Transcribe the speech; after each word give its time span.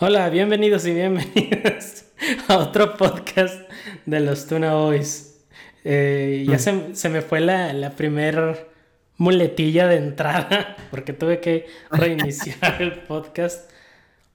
Hola, 0.00 0.28
bienvenidos 0.28 0.84
y 0.86 0.92
bienvenidas 0.92 2.06
a 2.48 2.58
otro 2.58 2.96
podcast 2.96 3.70
de 4.04 4.18
los 4.18 4.48
Tuna 4.48 4.74
Boys. 4.74 5.36
Eh, 5.84 6.44
ya 6.48 6.58
se, 6.58 6.96
se, 6.96 7.08
me 7.08 7.22
fue 7.22 7.38
la, 7.38 7.72
la 7.72 7.90
primer 7.90 8.70
muletilla 9.18 9.86
de 9.86 9.98
entrada 9.98 10.76
porque 10.90 11.12
tuve 11.12 11.38
que 11.38 11.68
reiniciar 11.92 12.82
el 12.82 13.02
podcast. 13.02 13.70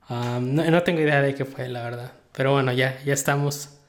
Um, 0.09 0.55
no, 0.55 0.63
no, 0.71 0.81
tengo 0.83 1.01
idea 1.01 1.21
de 1.21 1.35
qué 1.35 1.43
fue, 1.43 1.67
la 1.67 1.83
verdad. 1.83 2.13
Pero 2.31 2.53
bueno, 2.53 2.71
ya, 2.71 2.97
ya 3.03 3.13
estamos 3.13 3.81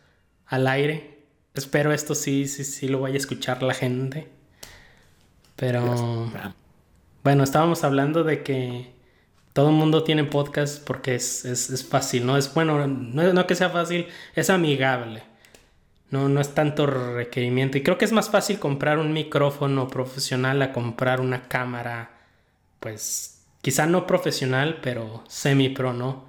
al 0.47 0.67
aire. 0.67 1.19
Espero 1.55 1.93
esto 1.93 2.17
sí, 2.17 2.49
sí, 2.49 2.65
sí 2.65 2.89
lo 2.89 3.01
vaya 3.01 3.15
a 3.15 3.19
escuchar 3.19 3.63
la 3.63 3.75
gente. 3.75 4.27
Pero 5.55 6.33
bueno, 7.23 7.45
estábamos 7.45 7.85
hablando 7.85 8.25
de 8.25 8.43
que 8.43 9.00
todo 9.53 9.71
el 9.71 9.75
mundo 9.75 10.05
tiene 10.05 10.25
podcast 10.25 10.85
porque 10.85 11.15
es, 11.15 11.45
es, 11.45 11.71
es 11.71 11.85
fácil, 11.85 12.27
¿no? 12.27 12.37
Es 12.37 12.53
bueno, 12.55 12.87
no, 12.87 13.33
no, 13.33 13.47
que 13.47 13.55
sea 13.55 13.71
fácil, 13.71 14.07
es 14.35 14.51
amigable. 14.51 15.23
No, 16.11 16.29
no 16.29 16.41
es 16.41 16.55
tanto 16.55 16.87
requerimiento. 16.87 17.79
Y 17.79 17.83
creo 17.83 17.99
que 17.99 18.05
es 18.05 18.13
más 18.13 18.31
fácil 18.31 18.59
comprar 18.59 18.99
un 18.99 19.13
micrófono 19.13 19.89
profesional 19.89 20.61
a 20.63 20.73
comprar 20.73 21.21
una 21.21 21.49
cámara, 21.49 22.11
pues 22.81 23.43
quizá 23.63 23.87
no 23.87 24.07
profesional, 24.07 24.81
pero 24.83 25.25
semi-pro, 25.29 25.93
¿no? 25.93 26.25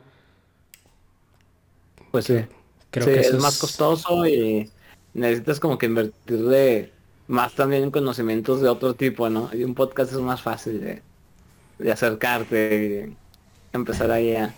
Pues 2.11 2.25
sí. 2.25 2.45
Creo 2.91 3.05
que 3.07 3.21
es 3.21 3.33
más 3.35 3.57
costoso 3.57 4.27
y 4.27 4.69
necesitas 5.13 5.59
como 5.59 5.77
que 5.77 5.85
invertirle 5.85 6.91
más 7.27 7.53
también 7.53 7.83
en 7.83 7.91
conocimientos 7.91 8.61
de 8.61 8.69
otro 8.69 8.93
tipo, 8.93 9.29
¿no? 9.29 9.49
Y 9.53 9.63
un 9.63 9.73
podcast 9.73 10.11
es 10.11 10.19
más 10.19 10.41
fácil 10.41 10.81
de, 10.81 11.01
de 11.81 11.91
acercarte 11.91 13.11
y 13.11 13.75
empezar 13.75 14.11
ahí 14.11 14.35
a 14.35 14.53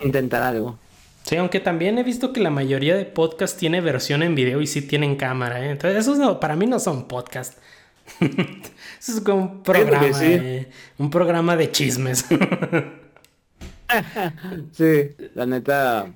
intentar 0.00 0.42
algo. 0.42 0.78
Sí, 1.24 1.36
aunque 1.36 1.60
también 1.60 1.98
he 1.98 2.02
visto 2.02 2.32
que 2.32 2.40
la 2.40 2.50
mayoría 2.50 2.96
de 2.96 3.04
podcasts 3.04 3.58
tiene 3.58 3.82
versión 3.82 4.22
en 4.22 4.34
video 4.34 4.62
y 4.62 4.66
sí 4.66 4.80
tienen 4.80 5.16
cámara, 5.16 5.64
¿eh? 5.64 5.70
Entonces, 5.70 6.00
esos 6.00 6.18
no, 6.18 6.40
para 6.40 6.56
mí 6.56 6.66
no 6.66 6.80
son 6.80 7.06
podcasts. 7.06 7.58
Eso 8.20 9.12
es 9.12 9.20
como 9.20 9.42
un 9.42 9.62
programa, 9.62 10.12
sí. 10.14 10.24
eh, 10.24 10.70
un 10.96 11.10
programa 11.10 11.56
de 11.56 11.70
chismes. 11.70 12.24
sí, 14.72 15.10
la 15.34 15.44
neta, 15.44 16.10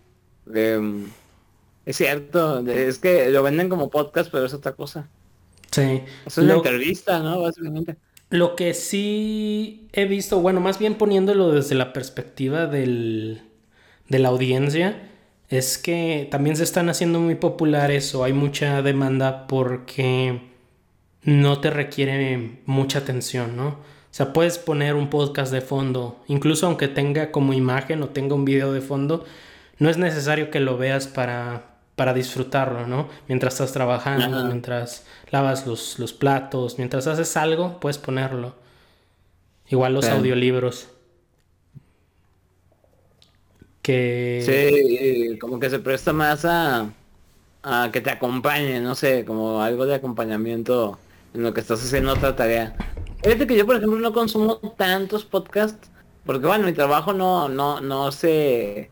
eh, 0.54 1.04
es 1.84 1.97
cierto, 1.97 2.66
es 2.66 2.98
que 2.98 3.28
lo 3.30 3.42
venden 3.42 3.69
como 3.69 3.91
podcast, 3.91 4.30
pero 4.30 4.47
es 4.47 4.54
otra 4.54 4.72
cosa. 4.72 5.08
Sí. 5.70 6.02
Es 6.24 6.38
una 6.38 6.54
lo, 6.54 6.58
entrevista, 6.58 7.19
¿no? 7.19 7.42
Básicamente. 7.42 7.97
Lo 8.33 8.56
que 8.56 8.72
sí 8.72 9.91
he 9.92 10.06
visto, 10.06 10.41
bueno, 10.41 10.58
más 10.58 10.78
bien 10.78 10.94
poniéndolo 10.94 11.52
desde 11.52 11.75
la 11.75 11.92
perspectiva 11.92 12.66
del, 12.66 13.42
de 14.08 14.19
la 14.19 14.28
audiencia, 14.28 15.11
es 15.50 15.77
que 15.77 16.28
también 16.30 16.56
se 16.56 16.64
están 16.64 16.88
haciendo 16.88 17.20
muy 17.20 17.34
populares 17.34 18.14
o 18.14 18.25
hay 18.25 18.33
mucha 18.33 18.80
demanda 18.80 19.47
porque 19.47 20.41
no 21.25 21.60
te 21.60 21.69
requiere 21.69 22.60
mucha 22.64 23.00
atención, 23.00 23.55
¿no? 23.55 23.69
O 23.69 23.77
sea, 24.14 24.33
puedes 24.33 24.56
poner 24.56 24.94
un 24.94 25.10
podcast 25.10 25.53
de 25.53 25.60
fondo, 25.60 26.25
incluso 26.27 26.66
aunque 26.66 26.88
tenga 26.88 27.33
como 27.33 27.53
imagen 27.53 28.03
o 28.03 28.08
tenga 28.08 28.34
un 28.34 28.47
video 28.47 28.72
de 28.72 28.80
fondo, 28.80 29.27
no 29.77 29.91
es 29.91 29.98
necesario 29.98 30.50
que 30.50 30.60
lo 30.60 30.78
veas 30.78 31.06
para, 31.06 31.72
para 32.03 32.14
disfrutarlo, 32.14 32.89
¿no? 32.89 33.08
Mientras 33.28 33.55
estás 33.55 33.72
trabajando, 33.72 34.36
Ajá. 34.36 34.48
mientras 34.48 35.06
lavas 35.31 35.69
los, 35.69 36.00
los, 36.00 36.12
platos, 36.12 36.77
mientras 36.77 37.06
haces 37.06 37.36
algo, 37.36 37.78
puedes 37.78 37.97
ponerlo. 37.97 38.56
Igual 39.69 39.94
los 39.94 40.06
Bien. 40.06 40.17
audiolibros. 40.17 40.89
Que... 43.83 44.42
Sí, 44.44 45.39
como 45.39 45.61
que 45.61 45.70
se 45.70 45.78
presta 45.78 46.12
más 46.12 46.44
a, 46.44 46.92
a 47.62 47.91
que 47.92 48.00
te 48.00 48.11
acompañe, 48.11 48.81
no 48.81 48.97
sé, 48.97 49.25
como 49.25 49.62
algo 49.62 49.87
de 49.87 49.94
acompañamiento 49.94 50.99
en 51.34 51.44
lo 51.44 51.55
que 51.55 51.60
estás 51.60 51.84
haciendo 51.84 52.15
otra 52.15 52.34
tarea. 52.34 52.75
Fíjate 53.22 53.47
que 53.47 53.56
yo, 53.56 53.65
por 53.65 53.76
ejemplo, 53.76 54.00
no 54.00 54.12
consumo 54.12 54.56
tantos 54.76 55.25
podcasts, 55.25 55.88
porque 56.26 56.49
bueno, 56.49 56.66
mi 56.66 56.72
trabajo 56.72 57.12
no, 57.12 57.49
no, 57.49 57.81
no 57.81 58.10
se 58.10 58.91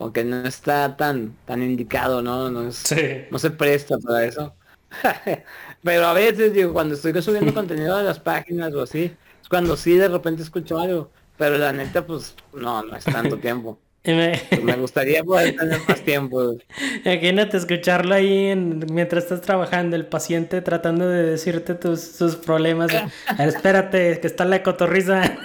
como 0.00 0.14
que 0.14 0.24
no 0.24 0.46
está 0.46 0.96
tan 0.96 1.36
tan 1.44 1.62
indicado, 1.62 2.22
¿no? 2.22 2.48
No, 2.48 2.66
es, 2.66 2.76
sí. 2.76 3.26
no 3.30 3.38
se 3.38 3.50
presta 3.50 3.98
para 3.98 4.24
eso. 4.24 4.54
Pero 5.84 6.06
a 6.06 6.14
veces, 6.14 6.54
digo, 6.54 6.72
cuando 6.72 6.94
estoy 6.94 7.20
subiendo 7.20 7.52
contenido 7.54 7.94
a 7.94 8.02
las 8.02 8.18
páginas 8.18 8.72
o 8.72 8.80
así, 8.80 9.12
es 9.42 9.48
cuando 9.50 9.76
sí 9.76 9.92
de 9.96 10.08
repente 10.08 10.42
escucho 10.42 10.78
algo. 10.78 11.10
Pero 11.36 11.58
la 11.58 11.74
neta, 11.74 12.06
pues, 12.06 12.34
no, 12.54 12.82
no 12.82 12.96
es 12.96 13.04
tanto 13.04 13.36
tiempo. 13.40 13.78
Me... 14.04 14.40
Pues 14.48 14.64
me... 14.64 14.76
gustaría 14.76 15.22
poder 15.22 15.54
tener 15.54 15.80
más 15.86 16.00
tiempo. 16.00 16.56
Imagínate 17.04 17.58
escucharlo 17.58 18.14
ahí 18.14 18.46
en, 18.46 18.86
mientras 18.90 19.24
estás 19.24 19.42
trabajando, 19.42 19.96
el 19.96 20.06
paciente 20.06 20.62
tratando 20.62 21.10
de 21.10 21.24
decirte 21.24 21.74
tus, 21.74 22.00
sus 22.00 22.36
problemas. 22.36 22.90
espérate, 23.38 24.18
que 24.18 24.26
está 24.26 24.46
la 24.46 24.62
cotorriza. 24.62 25.36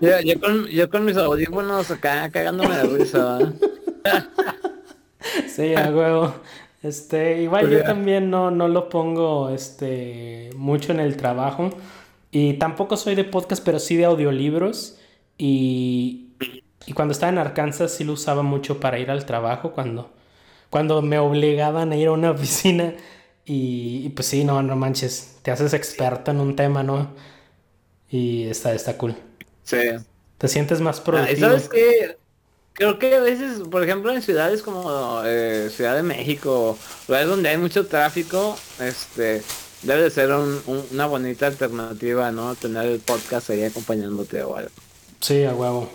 Yo, 0.00 0.20
yo, 0.24 0.40
con, 0.40 0.66
yo 0.66 0.88
con 0.90 1.04
mis 1.04 1.16
audífonos 1.16 1.90
acá 1.90 2.30
cagándome 2.30 2.76
de 2.76 2.82
risa. 2.84 3.38
sí, 5.48 5.74
a 5.74 5.90
huevo. 5.90 6.34
Este, 6.82 7.42
igual 7.42 7.66
pues 7.66 7.78
yo 7.78 7.84
también 7.84 8.30
no, 8.30 8.50
no 8.50 8.68
lo 8.68 8.88
pongo 8.88 9.50
este 9.50 10.50
mucho 10.56 10.92
en 10.92 11.00
el 11.00 11.16
trabajo. 11.16 11.70
Y 12.30 12.54
tampoco 12.54 12.96
soy 12.96 13.14
de 13.14 13.24
podcast, 13.24 13.64
pero 13.64 13.78
sí 13.78 13.96
de 13.96 14.04
audiolibros. 14.04 14.98
Y, 15.38 16.34
y 16.86 16.92
cuando 16.92 17.12
estaba 17.12 17.32
en 17.32 17.38
Arkansas 17.38 17.92
sí 17.92 18.04
lo 18.04 18.12
usaba 18.14 18.42
mucho 18.42 18.80
para 18.80 18.98
ir 18.98 19.10
al 19.10 19.26
trabajo. 19.26 19.72
Cuando, 19.72 20.10
cuando 20.70 21.02
me 21.02 21.18
obligaban 21.18 21.92
a 21.92 21.96
ir 21.96 22.08
a 22.08 22.12
una 22.12 22.30
oficina. 22.32 22.94
Y, 23.44 24.02
y 24.06 24.08
pues 24.10 24.28
sí, 24.28 24.44
no, 24.44 24.62
no 24.62 24.76
manches. 24.76 25.38
Te 25.42 25.50
haces 25.50 25.74
experto 25.74 26.30
en 26.30 26.40
un 26.40 26.54
tema, 26.56 26.82
¿no? 26.82 27.08
Y 28.10 28.44
está, 28.44 28.72
está 28.74 28.96
cool. 28.98 29.16
Sí. 29.68 29.76
Te 30.38 30.48
sientes 30.48 30.80
más 30.80 31.00
productivo. 31.00 31.46
Ah, 31.46 31.50
¿Sabes 31.50 31.68
qué? 31.68 32.16
Creo 32.72 32.98
que 32.98 33.14
a 33.16 33.20
veces, 33.20 33.60
por 33.68 33.82
ejemplo, 33.82 34.12
en 34.14 34.22
ciudades 34.22 34.62
como 34.62 35.20
eh, 35.24 35.68
Ciudad 35.74 35.94
de 35.96 36.02
México, 36.02 36.78
lugares 37.06 37.28
donde 37.28 37.48
hay 37.50 37.58
mucho 37.58 37.86
tráfico, 37.86 38.56
este, 38.80 39.42
debe 39.82 40.02
de 40.02 40.10
ser 40.10 40.32
un, 40.32 40.62
un, 40.66 40.84
una 40.92 41.06
bonita 41.06 41.48
alternativa, 41.48 42.30
¿no? 42.30 42.54
Tener 42.54 42.86
el 42.86 43.00
podcast 43.00 43.50
ahí 43.50 43.64
acompañándote 43.64 44.42
o 44.42 44.56
algo. 44.56 44.70
Sí, 45.20 45.44
a 45.44 45.54
huevo. 45.54 45.90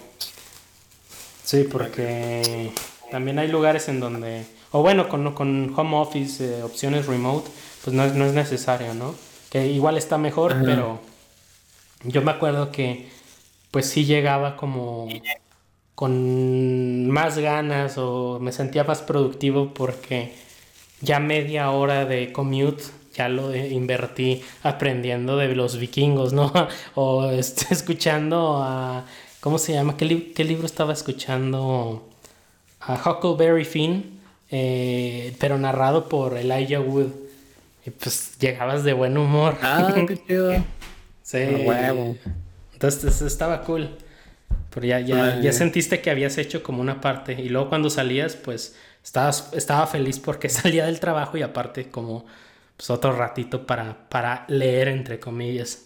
Sí, 1.43 1.63
porque 1.63 2.73
también 3.11 3.39
hay 3.39 3.47
lugares 3.47 3.87
en 3.87 3.99
donde, 3.99 4.45
o 4.71 4.81
bueno, 4.81 5.09
con, 5.09 5.33
con 5.33 5.73
home 5.75 5.97
office, 5.97 6.59
eh, 6.59 6.63
opciones 6.63 7.05
remote, 7.07 7.49
pues 7.83 7.95
no, 7.95 8.05
no, 8.07 8.25
es 8.25 8.33
necesario, 8.33 8.93
¿no? 8.93 9.15
Que 9.49 9.67
igual 9.67 9.97
está 9.97 10.17
mejor, 10.17 10.51
Ajá. 10.53 10.61
pero 10.65 10.99
yo 12.03 12.21
me 12.21 12.31
acuerdo 12.31 12.71
que 12.71 13.09
pues 13.73 13.89
sí 13.89 14.05
llegaba 14.05 14.55
como 14.55 15.09
con 15.95 17.09
más 17.09 17.39
ganas 17.39 17.97
o 17.97 18.37
me 18.39 18.51
sentía 18.51 18.83
más 18.83 19.01
productivo 19.01 19.73
porque 19.73 20.31
ya 21.01 21.19
media 21.19 21.71
hora 21.71 22.05
de 22.05 22.31
commute 22.31 22.83
ya 23.15 23.29
lo 23.29 23.55
invertí 23.55 24.43
aprendiendo 24.61 25.37
de 25.37 25.55
los 25.55 25.79
vikingos, 25.79 26.33
¿no? 26.33 26.53
O 26.93 27.31
este, 27.31 27.65
escuchando 27.73 28.61
a... 28.61 29.05
¿Cómo 29.39 29.57
se 29.57 29.73
llama? 29.73 29.97
¿Qué, 29.97 30.05
li 30.05 30.33
qué 30.35 30.43
libro 30.43 30.67
estaba 30.67 30.93
escuchando? 30.93 32.07
A 32.79 32.93
Huckleberry 32.93 33.65
Finn, 33.65 34.19
eh, 34.51 35.35
pero 35.39 35.57
narrado 35.57 36.09
por 36.09 36.37
Elijah 36.37 36.79
Wood. 36.79 37.11
Y 37.87 37.89
pues 37.89 38.37
llegabas 38.37 38.83
de 38.83 38.93
buen 38.93 39.17
humor. 39.17 39.57
Ah, 39.63 39.95
qué 40.07 40.17
chido. 40.27 40.53
sí. 41.23 41.39
Huevo. 41.65 42.15
Entonces 42.83 43.21
estaba 43.21 43.61
cool. 43.61 43.89
Pero 44.73 44.85
ya, 44.85 44.99
ya, 44.99 45.39
ya, 45.39 45.53
sentiste 45.53 46.01
que 46.01 46.09
habías 46.09 46.37
hecho 46.37 46.63
como 46.63 46.81
una 46.81 46.99
parte. 46.99 47.33
Y 47.33 47.49
luego 47.49 47.69
cuando 47.69 47.89
salías, 47.89 48.35
pues 48.35 48.75
estabas, 49.03 49.51
estaba 49.53 49.87
feliz 49.87 50.19
porque 50.19 50.49
salía 50.49 50.85
del 50.85 50.99
trabajo 50.99 51.37
y 51.37 51.43
aparte 51.43 51.89
como 51.89 52.25
pues, 52.75 52.89
otro 52.89 53.15
ratito 53.15 53.65
para, 53.65 54.09
para 54.09 54.45
leer, 54.47 54.87
entre 54.89 55.19
comillas. 55.19 55.85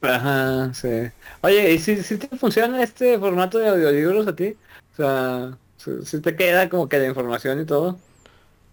Ajá, 0.00 0.72
sí. 0.74 1.10
Oye, 1.42 1.72
¿y 1.72 1.78
si, 1.78 2.02
si 2.02 2.16
te 2.18 2.36
funciona 2.36 2.82
este 2.82 3.18
formato 3.18 3.58
de 3.58 3.68
audiolibros 3.68 4.26
a 4.26 4.34
ti? 4.34 4.56
O 4.92 4.96
sea, 4.96 5.56
si, 5.76 6.04
si 6.04 6.20
te 6.20 6.34
queda 6.34 6.68
como 6.68 6.88
que 6.88 6.98
de 6.98 7.08
información 7.08 7.60
y 7.60 7.64
todo. 7.64 7.98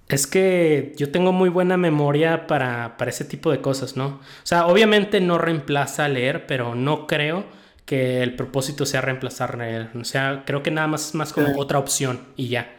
Es 0.10 0.28
que 0.28 0.94
yo 0.98 1.12
tengo 1.12 1.32
muy 1.32 1.50
buena 1.50 1.78
memoria 1.78 2.48
para, 2.48 2.98
para, 2.98 3.12
ese 3.12 3.26
tipo 3.26 3.52
de 3.52 3.62
cosas, 3.62 3.96
¿no? 3.96 4.08
O 4.08 4.46
sea, 4.46 4.68
obviamente 4.68 5.22
no 5.22 5.38
reemplaza 5.38 6.08
leer, 6.10 6.48
pero 6.48 6.76
no 6.76 7.08
creo 7.08 7.46
que 7.86 8.24
el 8.24 8.36
propósito 8.36 8.86
sea 8.86 9.02
reemplazar 9.02 9.58
leer. 9.58 9.92
O 9.96 10.04
sea, 10.04 10.44
creo 10.46 10.64
que 10.64 10.72
nada 10.72 10.88
más 10.88 11.08
es 11.10 11.16
más 11.16 11.34
como 11.34 11.48
sí. 11.50 11.54
otra 11.58 11.80
opción 11.80 12.28
y 12.36 12.50
ya. 12.50 12.76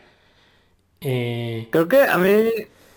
Eh... 1.00 1.68
Creo 1.70 1.88
que 1.88 2.02
a 2.02 2.18
mí, 2.18 2.30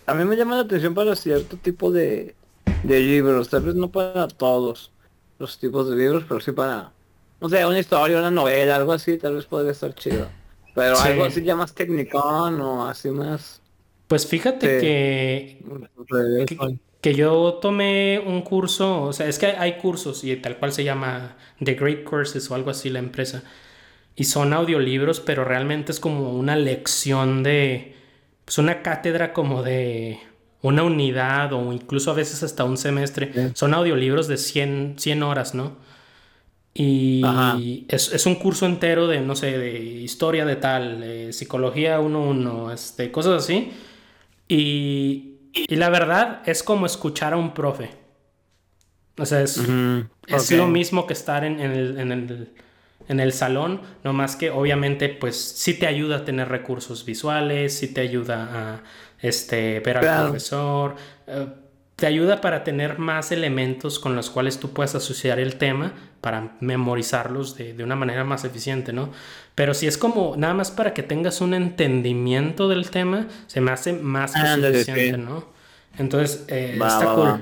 a 0.05 0.13
mí 0.13 0.25
me 0.25 0.35
llama 0.35 0.55
la 0.57 0.63
atención 0.63 0.93
para 0.93 1.15
cierto 1.15 1.57
tipo 1.57 1.91
de, 1.91 2.35
de 2.83 2.99
libros, 3.01 3.49
tal 3.49 3.63
vez 3.63 3.75
no 3.75 3.91
para 3.91 4.27
todos 4.27 4.91
los 5.39 5.59
tipos 5.59 5.89
de 5.89 5.95
libros, 5.97 6.25
pero 6.27 6.39
sí 6.41 6.51
para, 6.51 6.93
no 7.41 7.49
sé, 7.49 7.65
una 7.65 7.79
historia, 7.79 8.19
una 8.19 8.31
novela, 8.31 8.75
algo 8.77 8.93
así, 8.93 9.17
tal 9.17 9.35
vez 9.35 9.45
podría 9.45 9.71
estar 9.71 9.93
chido. 9.95 10.33
Pero 10.75 10.95
Sí. 10.95 11.09
algo 11.09 11.25
así 11.25 11.43
ya 11.43 11.55
más 11.55 11.73
técnicón 11.75 12.61
o 12.61 12.87
así 12.87 13.09
más... 13.11 13.62
Pues 14.13 14.27
fíjate 14.27 14.77
que, 14.79 15.57
que, 16.45 16.77
que 17.01 17.15
yo 17.15 17.57
tomé 17.59 18.21
un 18.23 18.43
curso, 18.43 19.01
o 19.05 19.11
sea, 19.11 19.27
es 19.27 19.39
que 19.39 19.47
hay, 19.47 19.55
hay 19.57 19.77
cursos 19.79 20.23
y 20.23 20.35
tal 20.35 20.59
cual 20.59 20.71
se 20.71 20.83
llama 20.83 21.35
The 21.63 21.73
Great 21.73 22.03
Courses 22.03 22.51
o 22.51 22.53
algo 22.53 22.69
así 22.69 22.91
la 22.91 22.99
empresa. 22.99 23.41
Y 24.15 24.25
son 24.25 24.53
audiolibros, 24.53 25.19
pero 25.19 25.45
realmente 25.45 25.91
es 25.91 25.99
como 25.99 26.31
una 26.31 26.55
lección 26.55 27.41
de, 27.41 27.95
pues 28.45 28.59
una 28.59 28.83
cátedra 28.83 29.33
como 29.33 29.63
de 29.63 30.19
una 30.61 30.83
unidad 30.83 31.53
o 31.53 31.73
incluso 31.73 32.11
a 32.11 32.13
veces 32.13 32.43
hasta 32.43 32.65
un 32.65 32.77
semestre. 32.77 33.31
Sí. 33.33 33.51
Son 33.55 33.73
audiolibros 33.73 34.27
de 34.27 34.37
100, 34.37 34.97
100 34.99 35.23
horas, 35.23 35.55
¿no? 35.55 35.75
Y 36.75 37.85
es, 37.87 38.13
es 38.13 38.25
un 38.25 38.35
curso 38.35 38.65
entero 38.65 39.07
de, 39.07 39.21
no 39.21 39.35
sé, 39.35 39.57
de 39.57 39.79
historia 39.79 40.45
de 40.45 40.55
tal, 40.55 41.03
eh, 41.03 41.33
psicología 41.33 41.99
1.1, 41.99 42.73
este, 42.73 43.11
cosas 43.11 43.43
así. 43.43 43.71
Y, 44.47 45.37
y 45.53 45.75
la 45.75 45.89
verdad 45.89 46.41
es 46.45 46.63
como 46.63 46.85
escuchar 46.85 47.33
a 47.33 47.37
un 47.37 47.53
profe. 47.53 47.91
O 49.17 49.25
sea, 49.25 49.41
es, 49.41 49.57
es 50.27 50.51
lo 50.51 50.67
mismo 50.67 51.05
que 51.05 51.13
estar 51.13 51.43
en, 51.43 51.59
en 51.59 51.71
el, 51.71 51.99
en 51.99 52.11
el- 52.11 52.53
en 53.09 53.19
el 53.19 53.33
salón, 53.33 53.81
no 54.05 54.13
más 54.13 54.37
que 54.37 54.49
obviamente 54.49 55.09
pues 55.09 55.35
sí 55.37 55.73
te 55.77 55.87
ayuda 55.87 56.17
a 56.19 56.25
tener 56.25 56.47
recursos 56.47 57.03
visuales, 57.05 57.77
sí 57.77 57.93
te 57.93 57.99
ayuda 58.01 58.75
a 58.77 58.83
este, 59.21 59.81
ver 59.81 59.97
al 59.97 60.09
profesor, 60.13 60.95
eh, 61.27 61.47
te 61.95 62.07
ayuda 62.07 62.41
para 62.41 62.63
tener 62.63 62.97
más 62.99 63.31
elementos 63.31 63.99
con 63.99 64.15
los 64.15 64.29
cuales 64.29 64.59
tú 64.59 64.71
puedes 64.73 64.95
asociar 64.95 65.39
el 65.39 65.55
tema 65.57 65.93
para 66.21 66.55
memorizarlos 66.59 67.55
de, 67.57 67.73
de 67.73 67.83
una 67.83 67.95
manera 67.95 68.23
más 68.23 68.45
eficiente, 68.45 68.93
¿no? 68.93 69.11
Pero 69.55 69.73
si 69.73 69.87
es 69.87 69.97
como 69.97 70.35
nada 70.37 70.53
más 70.53 70.71
para 70.71 70.93
que 70.93 71.03
tengas 71.03 71.41
un 71.41 71.53
entendimiento 71.53 72.67
del 72.69 72.89
tema, 72.89 73.27
se 73.47 73.61
me 73.61 73.71
hace 73.71 73.93
más 73.93 74.33
que 74.33 74.39
Ándale, 74.39 74.83
suficiente. 74.83 75.17
¿no? 75.17 75.45
Entonces, 75.97 76.45
eh, 76.47 76.77
Va, 76.81 76.87
está 76.87 77.05
va, 77.05 77.15
cool. 77.15 77.25
va. 77.25 77.41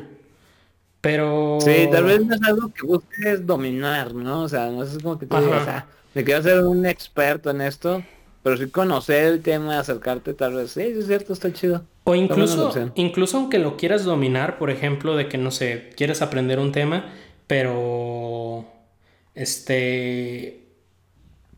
Pero... 1.02 1.58
Sí, 1.62 1.88
tal 1.92 2.04
vez 2.06 2.26
no 2.26 2.36
es 2.36 2.42
algo 2.44 2.72
que 2.74 2.86
busques 2.86 3.46
dominar, 3.46 4.14
¿no? 4.14 4.44
O 4.44 4.50
sea, 4.50 4.68
no 4.70 4.84
es 4.84 4.98
como 5.00 5.18
que 5.18 5.26
tú 5.26 5.40
digas, 5.40 5.68
ah, 5.68 5.88
me 6.14 6.24
quiero 6.24 6.44
ser 6.44 6.60
un 6.64 6.86
experto 6.86 7.50
en 7.50 7.62
esto, 7.62 8.04
pero 8.44 8.58
sí 8.58 8.70
conocer 8.70 9.26
el 9.26 9.42
tema, 9.42 9.80
acercarte 9.80 10.34
tal 10.34 10.56
vez, 10.56 10.72
sí, 10.72 10.82
es 10.82 11.08
cierto, 11.08 11.34
está 11.34 11.52
chido. 11.54 11.84
O 12.04 12.16
incluso, 12.16 12.92
incluso 12.96 13.38
aunque 13.38 13.60
lo 13.60 13.78
quieras 13.78 14.04
dominar, 14.04 14.58
por 14.58 14.72
ejemplo, 14.72 15.16
de 15.16 15.28
que 15.28 15.38
no 15.38 15.52
sé, 15.52 15.92
quieres 15.96 16.22
aprender 16.22 16.60
un 16.60 16.72
tema, 16.72 17.06
pero 17.48 18.66
este 19.36 20.62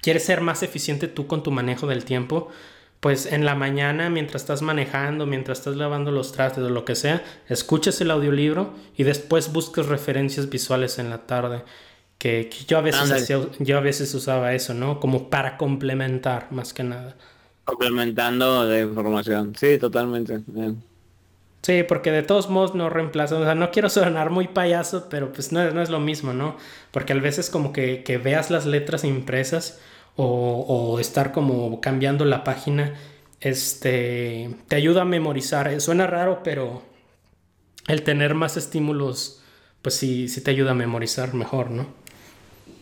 quieres 0.03 0.25
ser 0.25 0.41
más 0.41 0.61
eficiente 0.63 1.07
tú 1.07 1.27
con 1.27 1.43
tu 1.43 1.51
manejo 1.51 1.87
del 1.87 2.03
tiempo, 2.03 2.49
pues 2.99 3.25
en 3.25 3.45
la 3.45 3.55
mañana, 3.55 4.09
mientras 4.09 4.43
estás 4.43 4.61
manejando, 4.61 5.25
mientras 5.25 5.59
estás 5.59 5.77
lavando 5.77 6.11
los 6.11 6.33
trastes 6.33 6.63
o 6.63 6.69
lo 6.69 6.85
que 6.85 6.95
sea, 6.95 7.23
escuches 7.47 7.99
el 8.01 8.11
audiolibro 8.11 8.73
y 8.97 9.03
después 9.03 9.51
busques 9.51 9.87
referencias 9.87 10.49
visuales 10.49 10.99
en 10.99 11.09
la 11.09 11.25
tarde. 11.25 11.63
Que, 12.23 12.47
que 12.49 12.63
yo 12.65 12.77
a 12.77 12.81
veces 12.81 13.11
hacía- 13.11 13.41
yo 13.59 13.77
a 13.77 13.81
veces 13.81 14.13
usaba 14.13 14.53
eso, 14.53 14.73
¿no? 14.73 14.99
Como 15.01 15.29
para 15.29 15.57
complementar 15.57 16.47
más 16.51 16.73
que 16.73 16.83
nada. 16.83 17.15
Complementando 17.65 18.63
la 18.63 18.79
información, 18.79 19.53
sí, 19.57 19.77
totalmente. 19.77 20.39
bien. 20.47 20.81
Sí, 21.61 21.83
porque 21.83 22.11
de 22.11 22.23
todos 22.23 22.49
modos 22.49 22.75
no 22.75 22.89
reemplaza, 22.89 23.37
o 23.37 23.43
sea, 23.43 23.55
no 23.55 23.71
quiero 23.71 23.89
sonar 23.89 24.29
muy 24.29 24.47
payaso, 24.47 25.07
pero 25.09 25.31
pues 25.33 25.51
no, 25.51 25.69
no 25.71 25.81
es 25.81 25.89
lo 25.89 25.99
mismo, 25.99 26.33
¿no? 26.33 26.55
Porque 26.91 27.13
a 27.13 27.17
veces 27.17 27.49
como 27.49 27.71
que, 27.73 28.03
que 28.03 28.17
veas 28.17 28.49
las 28.51 28.65
letras 28.65 29.03
impresas 29.05 29.79
o, 30.15 30.25
o 30.67 30.99
estar 30.99 31.31
como 31.33 31.81
cambiando 31.81 32.25
la 32.25 32.43
página, 32.45 32.93
este, 33.41 34.49
te 34.69 34.75
ayuda 34.77 35.01
a 35.03 35.05
memorizar. 35.05 35.67
Eh, 35.69 35.79
Suena 35.81 36.07
raro, 36.07 36.41
pero 36.43 36.83
el 37.87 38.03
tener 38.03 38.33
más 38.33 38.57
estímulos, 38.57 39.41
pues 39.81 39.95
sí, 39.95 40.27
sí 40.29 40.41
te 40.41 40.51
ayuda 40.51 40.71
a 40.71 40.75
memorizar 40.75 41.33
mejor, 41.33 41.71
¿no? 41.71 42.01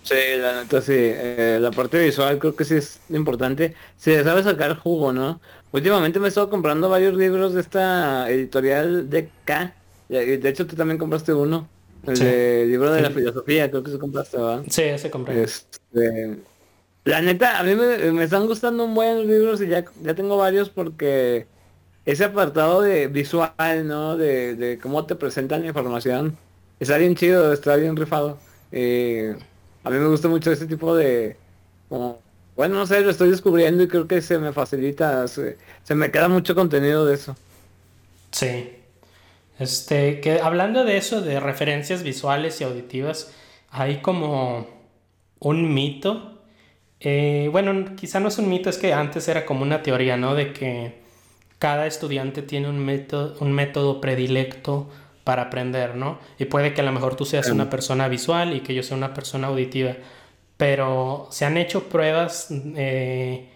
Sí, 0.03 0.15
la 0.38 0.63
neta 0.63 0.81
sí, 0.81 0.94
eh, 0.95 1.59
la 1.62 1.74
parte 1.74 2.03
visual 2.03 2.39
creo 2.39 2.56
que 2.56 2.65
sí 2.65 2.75
es 2.75 3.03
importante, 3.09 3.75
si 3.95 4.09
le 4.09 4.24
sabes 4.24 4.45
sacar 4.45 4.75
jugo, 4.77 5.13
¿no? 5.13 5.42
Últimamente 5.71 6.19
me 6.19 6.25
he 6.25 6.30
estado 6.30 6.50
comprando 6.50 6.89
varios 6.89 7.13
libros 7.15 7.53
de 7.53 7.62
esta 7.62 8.30
editorial 8.31 9.07
y 9.13 10.15
y 10.15 10.38
de 10.38 10.50
hecho 10.50 10.65
tú 10.68 10.75
también 10.75 10.98
compraste 10.98 11.33
uno, 11.33 11.69
el 12.03 12.18
Sí. 12.18 12.24
de 12.24 12.65
libro 12.68 12.92
de 12.92 13.01
la 13.01 13.12
filosofía, 13.12 13.69
creo 13.69 13.83
que 13.83 13.92
se 13.92 14.00
compraste, 14.00 14.38
¿verdad? 14.38 14.68
Sí, 14.69 14.81
ese 14.83 15.12
compré. 15.12 15.44
Este, 15.44 16.44
la 17.03 17.21
neta, 17.21 17.59
a 17.59 17.63
mí 17.63 17.75
me, 17.75 18.12
me 18.12 18.24
están 18.24 18.48
gustando 18.48 18.86
un 18.86 18.94
buen 18.95 19.27
libros 19.27 19.62
y 19.62 19.68
ya, 19.68 19.86
ya 20.01 20.15
tengo 20.15 20.38
varios 20.38 20.69
porque 20.69 21.48
ese 22.06 22.25
apartado 22.25 22.81
de 22.81 23.07
visual, 23.07 23.88
¿no? 23.88 24.18
De, 24.18 24.56
de 24.56 24.80
cómo 24.80 25.06
te 25.06 25.15
presentan 25.15 25.62
la 25.62 25.68
información, 25.69 26.38
está 26.80 26.98
bien 26.98 27.15
chido, 27.15 27.53
está 27.53 27.75
bien 27.77 27.95
rifado. 27.95 28.39
Eh, 28.71 29.36
a 29.83 29.89
mí 29.89 29.98
me 29.98 30.07
gusta 30.07 30.28
mucho 30.30 30.51
ese 30.51 30.68
tipo 30.68 30.95
de, 30.95 31.38
bueno, 32.56 32.75
no 32.75 32.86
sé, 32.86 33.01
lo 33.01 33.10
estoy 33.12 33.30
descubriendo 33.31 33.83
y 33.83 33.88
creo 33.88 34.07
que 34.07 34.22
se 34.22 34.38
me 34.39 34.54
facilita, 34.54 35.28
se, 35.28 35.57
se 35.83 35.95
me 35.95 36.12
queda 36.12 36.28
mucho 36.30 36.56
contenido 36.56 37.06
de 37.06 37.16
eso. 37.16 37.36
Sí. 38.31 38.78
Este, 39.60 40.22
que 40.22 40.39
hablando 40.42 40.83
de 40.86 40.98
eso, 40.98 41.22
de 41.22 41.39
referencias 41.39 42.04
visuales 42.04 42.62
y 42.62 42.63
auditivas, 42.63 43.33
hay 43.69 44.01
como 44.01 44.68
un 45.39 45.74
mito. 45.74 46.44
eh, 47.00 47.50
bueno, 47.51 47.95
quizá 47.95 48.19
no 48.19 48.30
es 48.30 48.38
un 48.39 48.50
mito, 48.50 48.69
es 48.69 48.77
que 48.77 48.94
antes 48.94 49.27
era 49.27 49.45
como 49.45 49.63
una 49.63 49.84
teoría, 49.84 50.18
¿no? 50.18 50.36
De 50.36 50.54
que 50.54 51.01
cada 51.60 51.88
estudiante 51.88 52.44
tiene 52.44 52.69
un 52.69 52.80
método, 52.80 53.38
un 53.42 53.54
método 53.54 54.01
predilecto 54.01 54.89
para 55.23 55.44
aprender, 55.44 55.95
¿no? 55.95 56.19
Y 56.39 56.45
puede 56.45 56.73
que 56.73 56.81
a 56.81 56.83
lo 56.83 56.91
mejor 56.91 57.15
tú 57.15 57.25
seas 57.25 57.47
una 57.53 57.69
persona 57.69 58.07
visual 58.07 58.56
y 58.56 58.62
que 58.62 58.73
yo 58.73 58.83
sea 58.83 58.97
una 58.97 59.13
persona 59.13 59.47
auditiva. 59.47 59.95
Pero 60.57 61.27
se 61.31 61.45
han 61.45 61.57
hecho 61.57 61.89
pruebas 61.89 62.47
eh, 62.75 63.50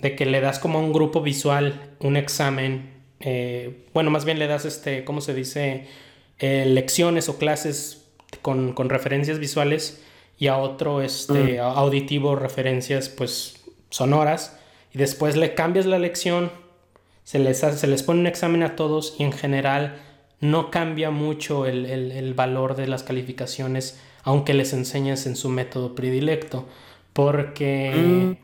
de 0.00 0.14
que 0.16 0.26
le 0.26 0.40
das 0.40 0.58
como 0.58 0.78
a 0.78 0.82
un 0.82 0.92
grupo 0.92 1.20
visual 1.22 1.94
un 2.00 2.16
examen. 2.16 2.94
eh, 3.20 3.86
bueno, 3.94 4.10
más 4.10 4.24
bien 4.24 4.38
le 4.38 4.46
das 4.46 4.64
este, 4.64 5.04
¿cómo 5.04 5.20
se 5.20 5.34
dice? 5.34 5.86
Eh, 6.38 6.64
lecciones 6.66 7.28
o 7.28 7.36
clases 7.38 8.06
con, 8.42 8.72
con 8.72 8.88
referencias 8.90 9.40
visuales 9.40 10.04
y 10.38 10.46
a 10.46 10.58
otro 10.58 11.02
este, 11.02 11.58
a- 11.58 11.66
auditivo 11.72 12.36
referencias 12.36 13.08
pues 13.08 13.64
sonoras. 13.90 14.56
Y 14.94 14.98
después 14.98 15.36
le 15.36 15.54
cambias 15.54 15.86
la 15.86 15.98
lección, 15.98 16.52
se 17.24 17.40
les, 17.40 17.64
hace- 17.64 17.78
se 17.78 17.86
les 17.88 18.04
pone 18.04 18.20
un 18.20 18.26
examen 18.28 18.62
a 18.62 18.76
todos 18.76 19.16
y 19.18 19.24
en 19.24 19.32
general 19.32 20.00
no 20.40 20.70
cambia 20.70 21.10
mucho 21.10 21.66
el, 21.66 21.86
el- 21.86 22.12
el 22.12 22.34
valor 22.34 22.76
de 22.76 22.86
las 22.86 23.02
calificaciones, 23.02 24.00
aunque 24.22 24.54
les 24.54 24.72
enseñes 24.72 25.26
en 25.26 25.36
su 25.36 25.48
método 25.48 25.94
predilecto. 25.94 26.66
Porque 27.12 27.92
Mm. 27.96 28.36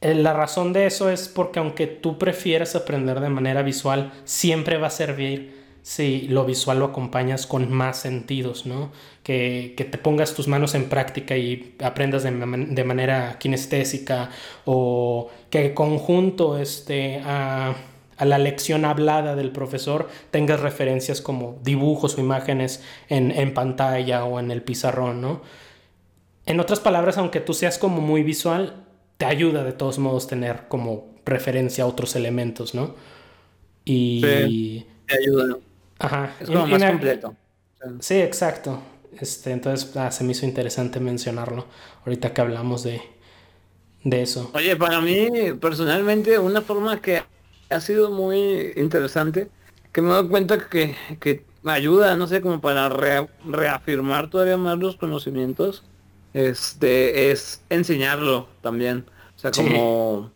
eh, 0.00 0.14
la 0.14 0.32
razón 0.32 0.72
de 0.72 0.86
eso 0.86 1.08
es 1.10 1.28
porque 1.28 1.58
aunque 1.60 1.86
tú 1.86 2.18
prefieras 2.18 2.74
aprender 2.76 3.20
de 3.20 3.28
manera 3.28 3.62
visual, 3.62 4.12
siempre 4.24 4.76
va 4.78 4.88
a 4.88 4.90
servir 4.90 5.54
si 5.82 6.22
lo 6.26 6.44
visual 6.44 6.80
lo 6.80 6.86
acompañas 6.86 7.46
con 7.46 7.70
más 7.72 7.98
sentidos, 8.00 8.66
¿no? 8.66 8.90
Que, 9.22 9.74
que 9.76 9.84
te 9.84 9.98
pongas 9.98 10.34
tus 10.34 10.48
manos 10.48 10.74
en 10.74 10.88
práctica 10.88 11.36
y 11.36 11.76
aprendas 11.80 12.24
de, 12.24 12.32
man- 12.32 12.74
de 12.74 12.82
manera 12.82 13.38
kinestésica 13.38 14.30
o 14.64 15.28
que 15.48 15.74
conjunto 15.74 16.58
este, 16.58 17.20
a, 17.24 17.74
a 18.16 18.24
la 18.24 18.38
lección 18.38 18.84
hablada 18.84 19.36
del 19.36 19.50
profesor 19.52 20.08
tengas 20.30 20.60
referencias 20.60 21.20
como 21.20 21.58
dibujos 21.62 22.16
o 22.16 22.20
imágenes 22.20 22.82
en, 23.08 23.30
en 23.30 23.54
pantalla 23.54 24.24
o 24.24 24.40
en 24.40 24.50
el 24.50 24.62
pizarrón, 24.62 25.20
¿no? 25.20 25.42
En 26.46 26.60
otras 26.60 26.80
palabras, 26.80 27.18
aunque 27.18 27.40
tú 27.40 27.54
seas 27.54 27.76
como 27.78 28.00
muy 28.00 28.22
visual, 28.22 28.84
te 29.16 29.24
ayuda 29.26 29.64
de 29.64 29.72
todos 29.72 29.98
modos 29.98 30.28
tener 30.28 30.68
como 30.68 31.14
referencia 31.24 31.84
a 31.84 31.86
otros 31.88 32.14
elementos, 32.16 32.74
¿no? 32.74 32.94
Y... 33.84 34.84
Te 35.06 35.16
ayuda, 35.18 35.46
¿no? 35.46 35.58
Ajá. 35.98 36.34
Es 36.40 36.46
como 36.48 36.66
y 36.66 36.70
más 36.70 36.80
me- 36.80 36.90
completo. 36.90 37.34
Sí, 38.00 38.14
exacto. 38.20 38.80
Este, 39.18 39.52
entonces 39.52 39.96
ah, 39.96 40.10
se 40.10 40.24
me 40.24 40.32
hizo 40.32 40.44
interesante 40.46 41.00
mencionarlo 41.00 41.66
ahorita 42.04 42.34
que 42.34 42.40
hablamos 42.40 42.82
de, 42.82 43.00
de 44.04 44.22
eso. 44.22 44.50
Oye, 44.54 44.76
para 44.76 45.00
mí, 45.00 45.28
personalmente, 45.60 46.38
una 46.38 46.60
forma 46.62 47.00
que 47.00 47.22
ha 47.70 47.80
sido 47.80 48.10
muy 48.10 48.72
interesante, 48.76 49.50
que 49.92 50.02
me 50.02 50.08
he 50.08 50.12
dado 50.12 50.28
cuenta 50.28 50.68
que, 50.68 50.96
que 51.20 51.44
me 51.62 51.72
ayuda, 51.72 52.16
no 52.16 52.26
sé, 52.26 52.40
como 52.40 52.60
para 52.60 52.88
rea- 52.88 53.28
reafirmar 53.44 54.30
todavía 54.30 54.56
más 54.56 54.78
los 54.78 54.96
conocimientos, 54.96 55.84
este, 56.32 57.30
es 57.30 57.64
enseñarlo 57.70 58.48
también. 58.62 59.06
O 59.36 59.38
sea, 59.38 59.52
Sí. 59.52 59.62
como 59.62 60.32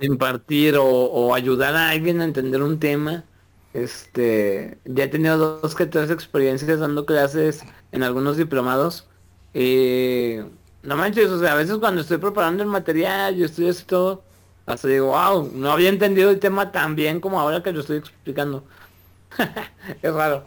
impartir 0.00 0.76
o, 0.76 0.84
o 0.86 1.34
ayudar 1.34 1.74
a 1.76 1.90
alguien 1.90 2.20
a 2.20 2.24
entender 2.24 2.62
un 2.62 2.78
tema. 2.78 3.24
Este, 3.72 4.78
ya 4.84 5.04
he 5.04 5.08
tenido 5.08 5.60
dos 5.60 5.74
que 5.74 5.86
tres 5.86 6.10
experiencias 6.10 6.80
dando 6.80 7.06
clases 7.06 7.62
en 7.92 8.02
algunos 8.02 8.36
diplomados. 8.36 9.08
Y 9.54 10.36
no 10.82 10.96
manches, 10.96 11.28
o 11.30 11.38
sea, 11.40 11.52
a 11.52 11.56
veces 11.56 11.78
cuando 11.78 12.00
estoy 12.02 12.18
preparando 12.18 12.62
el 12.62 12.68
material 12.68 13.36
y 13.38 13.44
estoy 13.44 13.68
así 13.68 13.84
todo, 13.84 14.22
Hasta 14.68 14.88
digo, 14.88 15.06
wow, 15.06 15.50
no 15.54 15.72
había 15.72 15.88
entendido 15.88 16.30
el 16.30 16.38
tema 16.38 16.72
tan 16.72 16.94
bien 16.94 17.20
como 17.20 17.40
ahora 17.40 17.62
que 17.62 17.72
lo 17.72 17.80
estoy 17.80 17.98
explicando. 17.98 18.64
es 20.02 20.12
raro. 20.12 20.44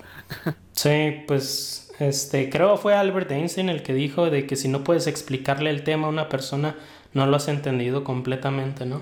sí, 0.71 1.23
pues 1.27 1.91
este, 1.99 2.49
creo 2.49 2.77
fue 2.77 2.95
Albert 2.95 3.31
Einstein 3.31 3.69
el 3.69 3.83
que 3.83 3.93
dijo 3.93 4.29
de 4.29 4.47
que 4.47 4.55
si 4.55 4.67
no 4.67 4.83
puedes 4.83 5.07
explicarle 5.07 5.69
el 5.69 5.83
tema 5.83 6.07
a 6.07 6.09
una 6.09 6.29
persona, 6.29 6.75
no 7.13 7.25
lo 7.25 7.35
has 7.35 7.47
entendido 7.47 8.03
completamente, 8.03 8.85
¿no? 8.85 9.01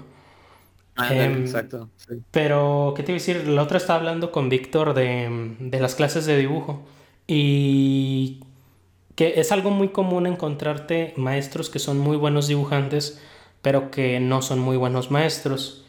Ah, 0.95 1.13
em, 1.13 1.43
exacto. 1.43 1.89
Pero, 2.31 2.93
¿qué 2.95 3.03
te 3.03 3.11
iba 3.13 3.17
a 3.17 3.19
decir? 3.19 3.47
La 3.47 3.63
otra 3.63 3.77
estaba 3.77 3.99
hablando 3.99 4.31
con 4.31 4.49
Víctor 4.49 4.93
de, 4.93 5.55
de 5.59 5.79
las 5.79 5.95
clases 5.95 6.25
de 6.25 6.37
dibujo. 6.37 6.85
Y 7.25 8.41
que 9.15 9.39
es 9.39 9.51
algo 9.51 9.69
muy 9.69 9.89
común 9.89 10.27
encontrarte 10.27 11.13
maestros 11.15 11.69
que 11.69 11.79
son 11.79 11.99
muy 11.99 12.17
buenos 12.17 12.47
dibujantes, 12.47 13.21
pero 13.61 13.91
que 13.91 14.19
no 14.19 14.41
son 14.41 14.59
muy 14.59 14.77
buenos 14.77 15.11
maestros. 15.11 15.85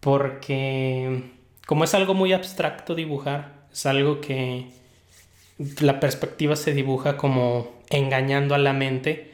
Porque 0.00 1.30
como 1.66 1.84
es 1.84 1.94
algo 1.94 2.14
muy 2.14 2.32
abstracto 2.32 2.94
dibujar, 2.94 3.66
es 3.72 3.86
algo 3.86 4.20
que 4.20 4.66
la 5.80 6.00
perspectiva 6.00 6.56
se 6.56 6.72
dibuja 6.74 7.16
como 7.16 7.70
engañando 7.90 8.54
a 8.54 8.58
la 8.58 8.72
mente, 8.72 9.32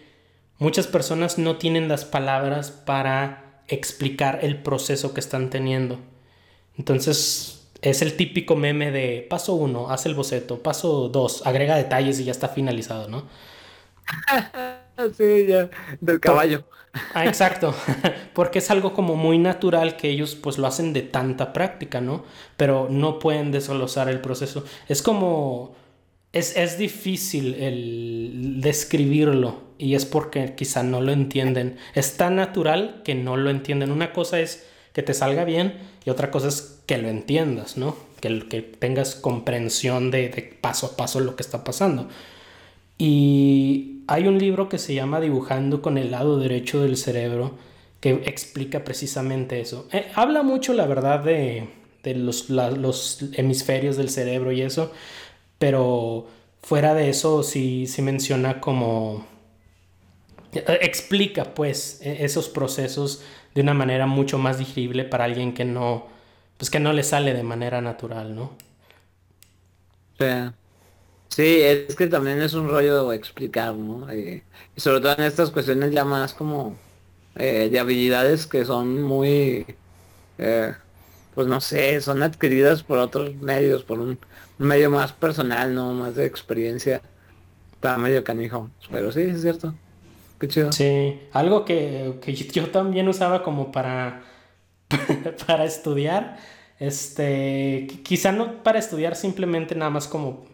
muchas 0.59 0.87
personas 0.87 1.39
no 1.39 1.57
tienen 1.57 1.89
las 1.89 2.05
palabras 2.05 2.71
para 2.71 3.63
explicar 3.69 4.41
el 4.43 4.63
proceso 4.63 5.15
que 5.15 5.21
están 5.21 5.51
teniendo. 5.51 5.99
Entonces 6.77 7.69
es 7.81 8.03
el 8.03 8.17
típico 8.17 8.57
meme 8.57 8.91
de 8.91 9.27
paso 9.29 9.55
uno, 9.55 9.91
haz 9.91 10.07
el 10.07 10.15
boceto, 10.15 10.63
paso 10.63 11.09
dos, 11.09 11.47
agrega 11.47 11.77
detalles 11.77 12.19
y 12.21 12.25
ya 12.25 12.33
está 12.33 12.49
finalizado, 12.49 13.09
¿no? 13.09 13.25
sí, 15.17 15.47
ya, 15.47 15.71
del 16.01 16.21
caballo. 16.21 16.65
Ah, 17.15 17.27
exacto, 17.27 17.75
porque 18.35 18.59
es 18.59 18.71
algo 18.71 18.93
como 18.95 19.15
muy 19.15 19.39
natural 19.39 19.97
que 19.97 20.09
ellos 20.11 20.35
pues 20.35 20.59
lo 20.59 20.67
hacen 20.67 20.93
de 20.93 21.03
tanta 21.03 21.53
práctica, 21.53 22.01
¿no? 22.01 22.25
Pero 22.57 22.89
no 22.91 23.19
pueden 23.19 23.53
desglosar 23.53 24.09
el 24.09 24.21
proceso. 24.21 24.65
Es 24.89 25.03
como, 25.03 25.77
es, 26.33 26.57
es 26.57 26.79
difícil 26.79 27.55
el 27.55 28.61
describirlo 28.61 29.63
y 29.79 29.95
es 29.95 30.07
porque 30.07 30.55
quizá 30.57 30.83
no 30.83 31.01
lo 31.01 31.13
entienden. 31.13 31.79
Es 31.95 32.17
tan 32.17 32.37
natural 32.37 33.03
que 33.05 33.15
no 33.15 33.37
lo 33.37 33.51
entienden. 33.51 33.93
Una 33.93 34.13
cosa 34.13 34.41
es 34.41 34.67
que 34.93 35.03
te 35.03 35.15
salga 35.15 35.45
bien 35.45 35.79
y 36.05 36.11
otra 36.11 36.31
cosa 36.31 36.49
es 36.49 36.83
que 36.87 36.99
lo 36.99 37.09
entiendas, 37.09 37.77
¿no? 37.77 37.97
Que, 38.21 38.49
que 38.49 38.63
tengas 38.63 39.15
comprensión 39.15 40.11
de, 40.11 40.29
de 40.31 40.43
paso 40.61 40.87
a 40.87 40.97
paso 40.97 41.21
lo 41.21 41.37
que 41.37 41.43
está 41.43 41.63
pasando. 41.65 42.09
Y 42.99 44.03
hay 44.09 44.27
un 44.27 44.39
libro 44.39 44.69
que 44.69 44.79
se 44.79 44.93
llama 44.93 45.21
Dibujando 45.21 45.81
con 45.81 45.97
el 45.99 46.11
lado 46.11 46.39
derecho 46.39 46.83
del 46.83 46.97
cerebro 46.97 47.55
que 48.01 48.11
explica 48.27 48.85
precisamente 48.85 49.61
eso. 49.61 49.89
Eh, 49.93 50.11
habla 50.15 50.43
mucho, 50.43 50.73
la 50.73 50.87
verdad, 50.87 51.21
de, 51.21 51.69
los, 52.05 52.51
los, 52.51 53.25
hemisferios 53.35 53.97
del 53.97 54.09
cerebro 54.09 54.53
y 54.53 54.63
eso, 54.63 54.93
pero 55.59 56.27
fuera 56.63 56.95
de 56.95 57.11
eso 57.11 57.43
sí, 57.43 57.87
sí 57.87 58.03
menciona 58.03 58.61
como... 58.61 59.27
Eh, 60.53 60.79
explica 60.81 61.55
pues 61.55 62.01
e, 62.03 62.25
esos 62.25 62.49
procesos 62.49 63.23
de 63.55 63.61
una 63.61 63.75
manera 63.75 64.07
mucho 64.07 64.39
más 64.39 64.59
digerible 64.59 65.05
para 65.05 65.25
alguien 65.25 65.53
que 65.53 65.65
no, 65.65 66.07
pues 66.57 66.71
que 66.71 66.81
no 66.81 66.93
le 66.93 67.03
sale 67.03 67.35
de 67.35 67.43
manera 67.43 67.81
natural, 67.81 68.35
¿no? 68.35 68.53
sea 70.19 70.55
Sí, 71.29 71.61
es 71.63 71.95
que 71.95 72.07
también 72.07 72.41
es 72.43 72.55
un 72.55 72.69
rollo 72.69 73.13
explicar, 73.13 73.75
¿no? 73.75 74.11
Eh, 74.11 74.43
sobre 74.77 75.01
todo 75.01 75.13
en 75.13 75.25
estas 75.25 75.51
cuestiones 75.51 75.93
ya 75.93 76.05
más 76.05 76.35
como 76.35 76.77
eh, 77.37 77.69
de 77.71 77.79
habilidades 77.79 78.47
que 78.47 78.65
son 78.65 79.03
muy, 79.03 79.65
eh, 80.39 80.75
pues 81.35 81.47
no 81.47 81.61
sé, 81.61 82.01
son 82.01 82.23
adquiridas 82.23 82.83
por 82.83 82.99
otros 82.99 83.35
medios, 83.37 83.85
por 83.85 84.01
un, 84.01 84.19
medio 84.59 84.91
más 84.91 85.13
personal, 85.13 85.75
¿no? 85.75 85.93
Más 85.95 86.17
de 86.17 86.27
experiencia. 86.27 87.01
Está 87.75 87.97
medio 87.97 88.25
canijo. 88.25 88.71
Pero 88.91 89.13
sí, 89.13 89.21
es 89.21 89.43
cierto. 89.43 89.73
Qué 90.41 90.49
chido. 90.49 90.73
Sí, 90.73 91.21
algo 91.33 91.65
que, 91.65 92.19
que 92.21 92.35
yo 92.35 92.71
también 92.71 93.07
usaba 93.07 93.45
como 93.45 93.71
para, 93.71 94.25
para 95.47 95.65
estudiar. 95.65 96.39
Este, 96.81 97.87
quizá 98.03 98.33
no 98.33 98.63
para 98.63 98.79
estudiar 98.81 99.15
simplemente 99.15 99.75
nada 99.77 99.91
más 99.91 100.09
como 100.09 100.48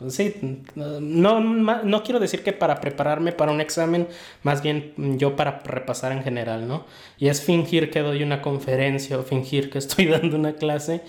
pues 0.00 0.14
sí, 0.14 0.34
no, 0.74 1.40
no 1.40 2.02
quiero 2.02 2.20
decir 2.20 2.42
que 2.42 2.54
para 2.54 2.80
prepararme 2.80 3.32
para 3.32 3.52
un 3.52 3.60
examen, 3.60 4.08
más 4.42 4.62
bien 4.62 4.94
yo 5.18 5.36
para 5.36 5.58
repasar 5.58 6.12
en 6.12 6.22
general, 6.22 6.66
¿no? 6.66 6.86
Y 7.18 7.28
es 7.28 7.42
fingir 7.42 7.90
que 7.90 8.00
doy 8.00 8.22
una 8.22 8.40
conferencia 8.40 9.18
o 9.18 9.24
fingir 9.24 9.68
que 9.68 9.76
estoy 9.78 10.06
dando 10.06 10.38
una 10.38 10.54
clase 10.54 11.02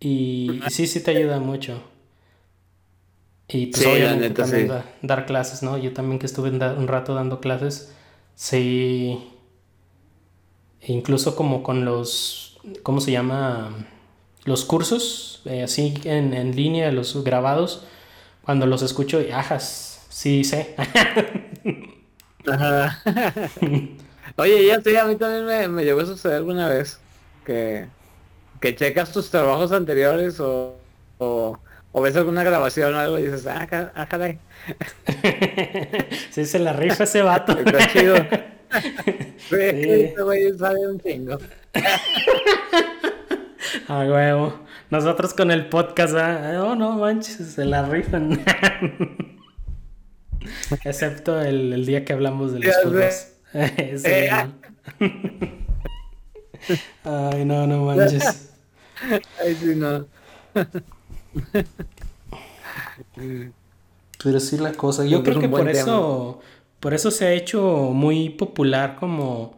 y, 0.00 0.60
sí, 0.68 0.86
sí 0.86 1.02
te 1.02 1.12
ayuda 1.12 1.40
mucho. 1.40 1.82
Y 3.48 3.68
pues 3.68 3.86
obviamente 3.86 4.28
también 4.28 4.70
dar 5.00 5.24
clases, 5.24 5.62
¿no? 5.62 5.78
Yo 5.78 5.94
también 5.94 6.18
que 6.18 6.26
estuve 6.26 6.50
un 6.50 6.88
rato 6.88 7.14
dando 7.14 7.40
clases, 7.40 7.94
sí, 8.34 9.18
incluso 10.82 11.36
como 11.36 11.62
con 11.62 11.86
los, 11.86 12.60
¿cómo 12.82 13.00
se 13.00 13.12
llama? 13.12 13.86
Los 14.44 14.66
cursos, 14.66 15.40
eh, 15.46 15.62
así 15.62 15.94
en, 16.04 16.34
en 16.34 16.54
línea, 16.54 16.92
los 16.92 17.24
grabados 17.24 17.86
cuando 18.46 18.64
los 18.64 18.80
escucho 18.82 19.20
y 19.20 19.32
ajas, 19.32 20.06
sí 20.08 20.44
sé. 20.44 20.76
Oye, 24.36 24.66
ya 24.66 24.80
sí, 24.80 24.96
a 24.96 25.04
mí 25.04 25.16
también 25.16 25.44
me, 25.44 25.66
me 25.66 25.84
llegó 25.84 26.00
a 26.02 26.06
suceder 26.06 26.36
alguna 26.36 26.68
vez 26.68 27.00
que, 27.44 27.88
que 28.60 28.76
checas 28.76 29.12
tus 29.12 29.30
trabajos 29.30 29.72
anteriores 29.72 30.38
o, 30.38 30.76
o, 31.18 31.58
ves 32.00 32.14
alguna 32.14 32.44
grabación 32.44 32.94
o 32.94 32.98
algo 32.98 33.18
y 33.18 33.24
dices, 33.24 33.48
ah, 33.48 33.66
ah 33.94 34.06
caray. 34.08 34.38
sí, 36.30 36.44
se 36.46 36.60
la 36.60 36.72
rifa 36.72 37.02
ese 37.02 37.22
vato. 37.22 37.58
Está 37.58 37.88
chido. 37.88 38.14
sí, 39.38 39.56
ese 39.56 40.22
güey 40.22 40.56
sabe 40.56 40.86
un 40.86 41.00
chingo. 41.00 41.36
A 43.88 43.98
huevo. 44.04 44.65
Nosotros 44.90 45.34
con 45.34 45.50
el 45.50 45.68
podcast, 45.68 46.14
oh 46.14 46.76
no 46.76 46.98
manches, 46.98 47.54
se 47.54 47.64
la 47.64 47.88
rifan. 47.88 48.40
Excepto 50.84 51.40
el, 51.40 51.84
día 51.84 52.04
que 52.04 52.12
hablamos 52.12 52.52
de 52.52 52.60
los 52.60 52.76
juegos. 52.76 53.28
Eh, 53.58 54.28
ah. 54.30 54.48
Ay, 57.04 57.44
no, 57.46 57.66
no 57.66 57.84
manches. 57.86 58.50
Ay, 59.42 59.54
sí, 59.54 59.74
no. 59.76 60.06
Pero 64.22 64.40
sí 64.40 64.58
la 64.58 64.72
cosa. 64.72 65.06
Yo 65.06 65.22
creo 65.22 65.38
que 65.38 65.48
por 65.48 65.70
eso, 65.70 66.40
por 66.80 66.92
eso 66.92 67.10
se 67.10 67.26
ha 67.26 67.32
hecho 67.32 67.90
muy 67.94 68.28
popular 68.28 68.96
como 69.00 69.56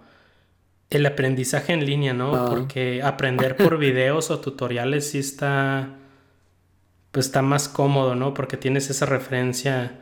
el 0.90 1.06
aprendizaje 1.06 1.72
en 1.72 1.84
línea, 1.84 2.14
¿no? 2.14 2.34
Ah. 2.34 2.46
Porque 2.48 3.02
aprender 3.02 3.56
por 3.56 3.78
videos 3.78 4.30
o 4.30 4.40
tutoriales 4.40 5.10
sí 5.10 5.18
está, 5.18 5.96
pues 7.10 7.26
está 7.26 7.42
más 7.42 7.68
cómodo, 7.68 8.14
¿no? 8.14 8.34
Porque 8.34 8.56
tienes 8.56 8.90
esa 8.90 9.06
referencia 9.06 10.00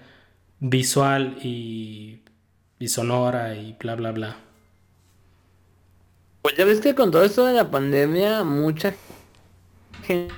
visual 0.60 1.38
y, 1.42 2.22
y 2.78 2.88
sonora 2.88 3.54
y 3.54 3.76
bla, 3.78 3.96
bla, 3.96 4.12
bla. 4.12 4.36
Pues 6.42 6.56
ya 6.56 6.64
ves 6.64 6.80
que 6.80 6.94
con 6.94 7.10
todo 7.10 7.24
esto 7.24 7.44
de 7.44 7.54
la 7.54 7.70
pandemia, 7.70 8.44
mucha 8.44 8.94
gente, 10.04 10.32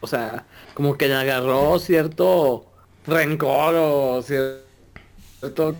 o 0.00 0.06
sea, 0.06 0.46
como 0.74 0.96
que 0.96 1.08
le 1.08 1.14
agarró 1.14 1.78
cierto 1.80 2.66
rencor 3.06 3.74
o 3.74 4.22
cierto 4.22 5.74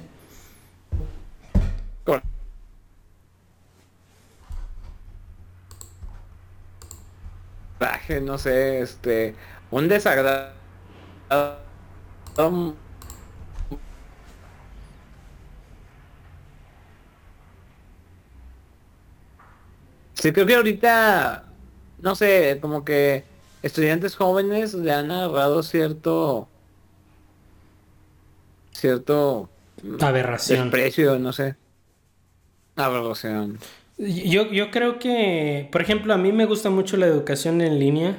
no 8.23 8.39
sé, 8.39 8.81
este, 8.81 9.35
un 9.71 9.89
desagrado. 9.89 10.53
Sí, 20.15 20.33
creo 20.33 20.47
que 20.47 20.55
ahorita, 20.55 21.45
no 21.99 22.15
sé, 22.15 22.59
como 22.61 22.85
que 22.85 23.25
estudiantes 23.63 24.15
jóvenes 24.15 24.75
le 24.75 24.93
han 24.93 25.11
agarrado 25.11 25.63
cierto, 25.63 26.49
cierto 28.73 29.51
aberración, 30.01 30.71
desprecio, 30.71 31.19
no 31.19 31.33
sé, 31.33 31.57
aberración. 32.77 33.59
Yo, 33.99 34.51
yo 34.51 34.71
creo 34.71 34.99
que, 34.99 35.69
por 35.71 35.83
ejemplo, 35.83 36.15
a 36.15 36.19
mí 36.19 36.33
me 36.33 36.47
gusta 36.47 36.71
mucho 36.71 36.97
la 36.97 37.07
educación 37.07 37.61
en 37.61 37.79
línea. 37.79 38.19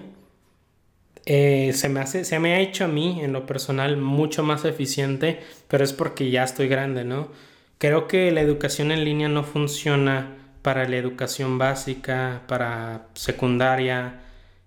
Eh, 1.26 1.72
se, 1.74 1.90
me 1.90 2.00
hace, 2.02 2.26
se 2.26 2.40
me 2.40 2.54
ha 2.54 2.60
hecho 2.60 2.86
a 2.86 2.88
mí, 2.88 3.22
en 3.22 3.34
lo 3.34 3.46
personal, 3.46 3.98
mucho 3.98 4.44
más 4.44 4.66
eficiente, 4.66 5.40
pero 5.68 5.84
es 5.84 5.94
porque 5.94 6.30
ya 6.30 6.44
estoy 6.44 6.68
grande, 6.68 7.04
¿no? 7.06 7.30
Creo 7.78 8.08
que 8.08 8.32
la 8.32 8.42
educación 8.42 8.92
en 8.92 9.04
línea 9.04 9.30
no 9.30 9.44
funciona 9.44 10.38
para 10.62 10.88
la 10.88 10.98
educación 10.98 11.58
básica, 11.58 12.44
para 12.48 13.08
secundaria, 13.14 14.22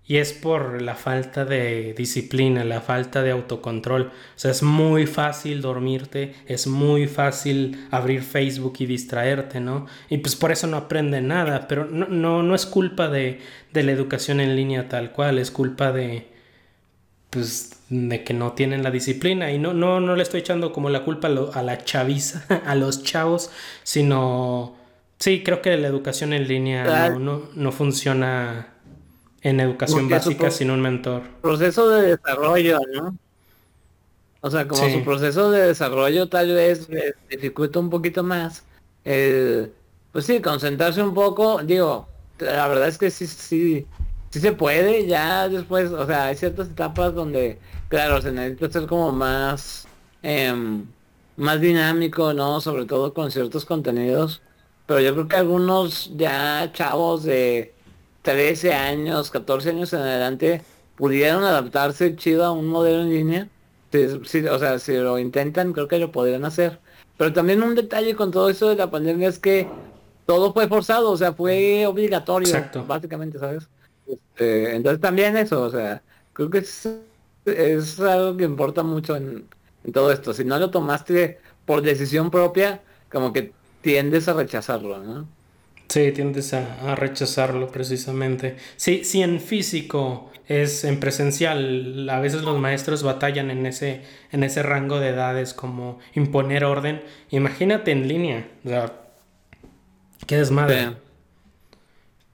y 0.07 0.17
es 0.17 0.31
por 0.31 0.81
la 0.81 0.95
falta 0.95 1.43
de 1.43 1.93
disciplina, 1.93 2.63
la 2.63 2.79
falta 2.79 3.23
de 3.23 3.31
autocontrol. 3.31 4.03
O 4.03 4.39
sea, 4.39 4.51
es 4.51 4.63
muy 4.63 5.05
fácil 5.05 5.61
dormirte, 5.61 6.33
es 6.47 6.65
muy 6.65 7.07
fácil 7.07 7.85
abrir 7.91 8.23
Facebook 8.23 8.75
y 8.79 8.85
distraerte, 8.85 9.59
¿no? 9.59 9.85
Y 10.09 10.19
pues 10.19 10.37
por 10.37 10.53
eso 10.53 10.65
no 10.67 10.77
aprende 10.77 11.19
nada, 11.19 11.67
pero 11.67 11.85
no, 11.85 12.07
no, 12.07 12.41
no 12.41 12.55
es 12.55 12.65
culpa 12.65 13.09
de, 13.09 13.41
de 13.73 13.83
la 13.83 13.91
educación 13.91 14.39
en 14.39 14.55
línea 14.55 14.87
tal 14.87 15.11
cual, 15.11 15.39
es 15.39 15.51
culpa 15.51 15.91
de, 15.91 16.27
pues, 17.29 17.81
de 17.89 18.23
que 18.23 18.33
no 18.33 18.53
tienen 18.53 18.83
la 18.83 18.91
disciplina. 18.91 19.51
Y 19.51 19.59
no, 19.59 19.73
no, 19.73 19.99
no 19.99 20.15
le 20.15 20.23
estoy 20.23 20.39
echando 20.39 20.71
como 20.71 20.89
la 20.89 21.03
culpa 21.03 21.27
a, 21.27 21.63
la 21.63 21.83
chaviza, 21.83 22.45
a 22.65 22.75
los 22.75 23.03
chavos, 23.03 23.51
sino... 23.83 24.77
Sí, 25.19 25.41
creo 25.43 25.63
que 25.63 25.75
la 25.77 25.87
educación 25.87 26.31
en 26.31 26.47
línea 26.47 27.09
no, 27.09 27.17
no, 27.17 27.41
no 27.55 27.71
funciona 27.71 28.76
en 29.47 29.59
educación 29.61 30.09
básica 30.09 30.51
sin 30.51 30.71
un 30.71 30.81
mentor. 30.81 31.23
Proceso 31.41 31.89
de 31.89 32.17
desarrollo, 32.17 32.79
¿no? 32.93 33.17
O 34.41 34.51
sea, 34.51 34.67
como 34.67 34.89
su 34.89 35.03
proceso 35.03 35.51
de 35.51 35.67
desarrollo 35.67 36.27
tal 36.27 36.53
vez 36.53 36.87
dificulta 37.29 37.79
un 37.79 37.89
poquito 37.89 38.23
más. 38.23 38.63
pues 39.03 40.25
sí, 40.25 40.41
concentrarse 40.41 41.01
un 41.01 41.13
poco, 41.13 41.61
digo, 41.63 42.07
la 42.39 42.67
verdad 42.67 42.87
es 42.89 42.97
que 42.97 43.09
sí, 43.09 43.25
sí, 43.25 43.85
sí 44.29 44.39
se 44.39 44.51
puede, 44.51 45.07
ya 45.07 45.47
después, 45.47 45.91
o 45.91 46.05
sea, 46.05 46.25
hay 46.25 46.35
ciertas 46.35 46.69
etapas 46.69 47.13
donde, 47.13 47.57
claro, 47.87 48.21
se 48.21 48.31
necesita 48.31 48.69
ser 48.69 48.87
como 48.87 49.11
más, 49.11 49.87
em, 50.23 50.85
más 51.37 51.61
dinámico, 51.61 52.33
¿no? 52.33 52.59
Sobre 52.59 52.85
todo 52.85 53.13
con 53.13 53.31
ciertos 53.31 53.63
contenidos. 53.63 54.41
Pero 54.85 54.99
yo 55.01 55.13
creo 55.13 55.27
que 55.27 55.35
algunos 55.35 56.11
ya 56.15 56.71
chavos 56.73 57.23
de 57.23 57.73
13 58.27 58.73
años, 58.73 59.31
14 59.31 59.69
años 59.69 59.93
en 59.93 60.01
adelante 60.01 60.61
pudieron 60.97 61.45
adaptarse 61.45 62.13
chido 62.17 62.43
a 62.43 62.51
un 62.51 62.67
modelo 62.67 63.03
en 63.03 63.09
línea. 63.09 63.47
o 64.51 64.59
sea, 64.59 64.79
si 64.79 64.97
lo 64.97 65.17
intentan, 65.17 65.71
creo 65.71 65.87
que 65.87 65.97
lo 65.97 66.11
podrían 66.11 66.43
hacer. 66.43 66.77
Pero 67.15 67.31
también 67.31 67.63
un 67.63 67.73
detalle 67.73 68.17
con 68.17 68.31
todo 68.31 68.49
eso 68.49 68.67
de 68.67 68.75
la 68.75 68.91
pandemia 68.91 69.29
es 69.29 69.39
que 69.39 69.69
todo 70.25 70.51
fue 70.51 70.67
forzado, 70.67 71.09
o 71.09 71.15
sea, 71.15 71.31
fue 71.31 71.87
obligatorio, 71.87 72.53
básicamente, 72.85 73.39
¿sabes? 73.39 73.69
Este, 74.05 74.75
entonces 74.75 74.99
también 74.99 75.37
eso, 75.37 75.61
o 75.61 75.69
sea, 75.69 76.03
creo 76.33 76.49
que 76.49 76.57
es, 76.57 77.99
algo 78.01 78.35
que 78.35 78.43
importa 78.43 78.83
mucho 78.83 79.15
en, 79.15 79.47
en, 79.85 79.93
todo 79.93 80.11
esto. 80.11 80.33
Si 80.33 80.43
no 80.43 80.59
lo 80.59 80.69
tomaste 80.69 81.39
por 81.65 81.81
decisión 81.81 82.29
propia, 82.29 82.81
como 83.09 83.31
que 83.31 83.53
tiendes 83.79 84.27
a 84.27 84.33
rechazarlo, 84.33 84.97
¿no? 85.01 85.36
Sí, 85.89 86.11
tiendes 86.11 86.53
a, 86.53 86.95
rechazarlo 86.95 87.69
precisamente. 87.69 88.57
Sí, 88.75 89.03
sí, 89.05 89.21
en 89.21 89.39
físico 89.39 90.31
es 90.47 90.83
en 90.83 90.99
presencial. 90.99 92.09
A 92.09 92.19
veces 92.19 92.43
los 92.43 92.59
maestros 92.59 93.03
batallan 93.03 93.51
en 93.51 93.65
ese, 93.65 94.01
en 94.31 94.43
ese 94.43 94.63
rango 94.63 94.99
de 94.99 95.09
edades 95.09 95.53
como 95.53 95.99
imponer 96.13 96.65
orden. 96.65 97.01
Imagínate 97.29 97.91
en 97.91 98.07
línea. 98.07 98.47
O 98.65 98.69
sea, 98.69 98.93
qué 100.25 100.37
desmadre. 100.37 100.97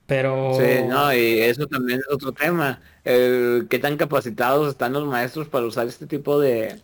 Pero... 0.08 0.54
Sí, 0.60 0.84
no, 0.88 1.14
y 1.14 1.40
eso 1.40 1.68
también 1.68 2.00
es 2.00 2.14
otro 2.14 2.32
tema. 2.32 2.82
El, 3.04 3.68
¿Qué 3.70 3.80
tan 3.80 3.98
capacitados 3.98 4.70
están 4.70 4.94
los 4.94 5.06
maestros 5.06 5.48
para 5.48 5.66
usar 5.66 5.88
este 5.88 6.08
tipo 6.08 6.40
de, 6.40 6.82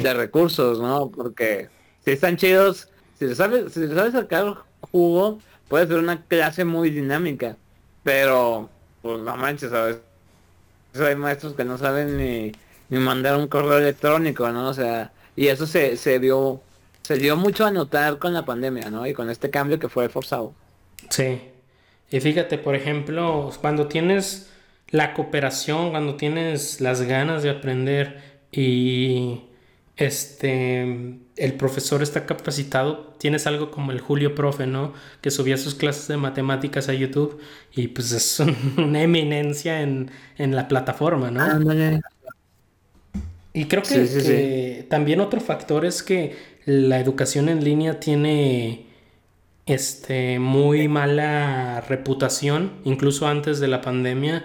de 0.00 0.14
recursos, 0.14 0.80
no? 0.80 1.10
Porque 1.10 1.68
si 2.04 2.12
están 2.12 2.36
chidos, 2.36 2.88
si 3.18 3.26
les 3.26 3.36
sabes, 3.36 3.72
si 3.72 3.80
les 3.80 3.94
sabes 3.94 4.12
sacar 4.12 4.54
jugo, 4.80 5.40
puede 5.68 5.86
ser 5.86 5.98
una 5.98 6.22
clase 6.24 6.64
muy 6.64 6.90
dinámica, 6.90 7.56
pero 8.02 8.68
pues 9.02 9.20
no 9.20 9.36
manches, 9.36 9.70
¿sabes? 9.70 9.98
Hay 10.94 11.16
maestros 11.16 11.54
que 11.54 11.64
no 11.64 11.76
saben 11.78 12.16
ni, 12.16 12.52
ni 12.88 12.98
mandar 12.98 13.36
un 13.36 13.48
correo 13.48 13.78
electrónico, 13.78 14.48
¿no? 14.50 14.68
O 14.68 14.74
sea, 14.74 15.12
y 15.36 15.48
eso 15.48 15.66
se, 15.66 15.96
se 15.96 16.18
dio 16.20 16.60
se 17.04 17.18
dio 17.18 17.36
mucho 17.36 17.66
a 17.66 17.70
notar 17.70 18.18
con 18.18 18.32
la 18.32 18.46
pandemia, 18.46 18.90
¿no? 18.90 19.06
Y 19.06 19.12
con 19.12 19.28
este 19.28 19.50
cambio 19.50 19.78
que 19.78 19.90
fue 19.90 20.08
forzado. 20.08 20.54
Sí. 21.10 21.38
Y 22.10 22.20
fíjate, 22.20 22.56
por 22.56 22.74
ejemplo, 22.74 23.50
cuando 23.60 23.88
tienes 23.88 24.50
la 24.88 25.12
cooperación, 25.12 25.90
cuando 25.90 26.16
tienes 26.16 26.80
las 26.80 27.02
ganas 27.02 27.42
de 27.42 27.50
aprender 27.50 28.22
y 28.50 29.42
este 29.96 31.18
el 31.36 31.54
profesor 31.54 32.02
está 32.02 32.26
capacitado, 32.26 33.14
tienes 33.18 33.46
algo 33.46 33.70
como 33.70 33.90
el 33.90 34.00
Julio 34.00 34.34
Profe, 34.34 34.66
¿no? 34.66 34.92
Que 35.20 35.30
subía 35.30 35.56
sus 35.56 35.74
clases 35.74 36.06
de 36.06 36.16
matemáticas 36.16 36.88
a 36.88 36.94
YouTube 36.94 37.40
y 37.74 37.88
pues 37.88 38.12
es 38.12 38.40
una 38.76 39.02
eminencia 39.02 39.82
en, 39.82 40.10
la 40.38 40.68
plataforma, 40.68 41.30
¿no? 41.30 41.44
Y 43.52 43.66
creo 43.66 43.82
que, 43.82 44.86
también 44.90 45.20
otro 45.20 45.40
factor 45.40 45.84
es 45.84 46.02
que 46.02 46.36
la 46.66 46.98
educación 46.98 47.48
en 47.48 47.62
línea 47.62 48.00
tiene 48.00 48.86
este 49.66 50.38
muy 50.38 50.88
mala 50.88 51.80
reputación, 51.88 52.72
incluso 52.84 53.26
antes 53.26 53.60
de 53.60 53.68
la 53.68 53.80
pandemia 53.80 54.44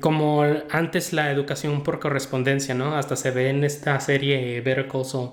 como 0.00 0.42
antes 0.70 1.12
la 1.12 1.30
educación 1.30 1.82
por 1.82 2.00
correspondencia, 2.00 2.74
¿no? 2.74 2.96
Hasta 2.96 3.16
se 3.16 3.30
ve 3.30 3.50
en 3.50 3.62
esta 3.64 4.00
serie 4.00 4.60
Better 4.60 4.88
Call 4.88 5.04
Saul. 5.04 5.30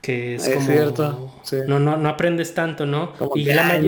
Que 0.00 0.34
es, 0.34 0.46
es 0.46 0.66
cierto. 0.66 1.32
No, 1.66 1.78
no, 1.78 1.96
no 1.96 2.08
aprendes 2.08 2.54
tanto, 2.54 2.86
¿no? 2.86 3.14
y 3.34 3.44
la 3.44 3.78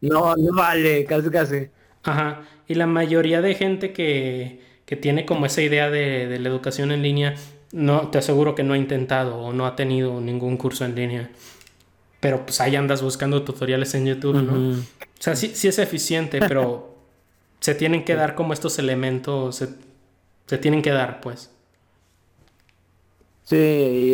No, 0.00 0.36
no 0.36 0.54
vale, 0.54 1.04
casi 1.04 1.28
casi. 1.28 1.68
Ajá. 2.04 2.42
Y 2.66 2.74
la 2.74 2.86
mayoría 2.86 3.42
de 3.42 3.54
gente 3.54 3.92
que, 3.92 4.62
que 4.86 4.96
tiene 4.96 5.26
como 5.26 5.44
esa 5.44 5.60
idea 5.60 5.90
de, 5.90 6.28
de, 6.28 6.38
la 6.38 6.48
educación 6.48 6.92
en 6.92 7.02
línea, 7.02 7.34
no, 7.72 8.08
te 8.08 8.18
aseguro 8.18 8.54
que 8.54 8.62
no 8.62 8.74
ha 8.74 8.78
intentado 8.78 9.36
o 9.36 9.52
no 9.52 9.66
ha 9.66 9.74
tenido 9.76 10.20
ningún 10.20 10.56
curso 10.56 10.84
en 10.84 10.94
línea. 10.94 11.30
Pero 12.20 12.44
pues 12.46 12.60
ahí 12.60 12.76
andas 12.76 13.02
buscando 13.02 13.42
tutoriales 13.42 13.94
en 13.94 14.06
YouTube, 14.06 14.42
¿no? 14.42 14.78
O 14.78 14.82
sea, 15.18 15.34
sí, 15.34 15.52
sí 15.54 15.68
es 15.68 15.78
eficiente, 15.78 16.38
pero 16.40 16.97
se 17.68 17.74
tienen 17.74 18.02
que 18.02 18.14
dar 18.14 18.34
como 18.34 18.54
estos 18.54 18.78
elementos, 18.78 19.56
se, 20.46 20.56
tienen 20.56 20.80
que 20.80 20.88
dar, 20.88 21.20
pues. 21.20 21.50
Sí, 23.44 23.56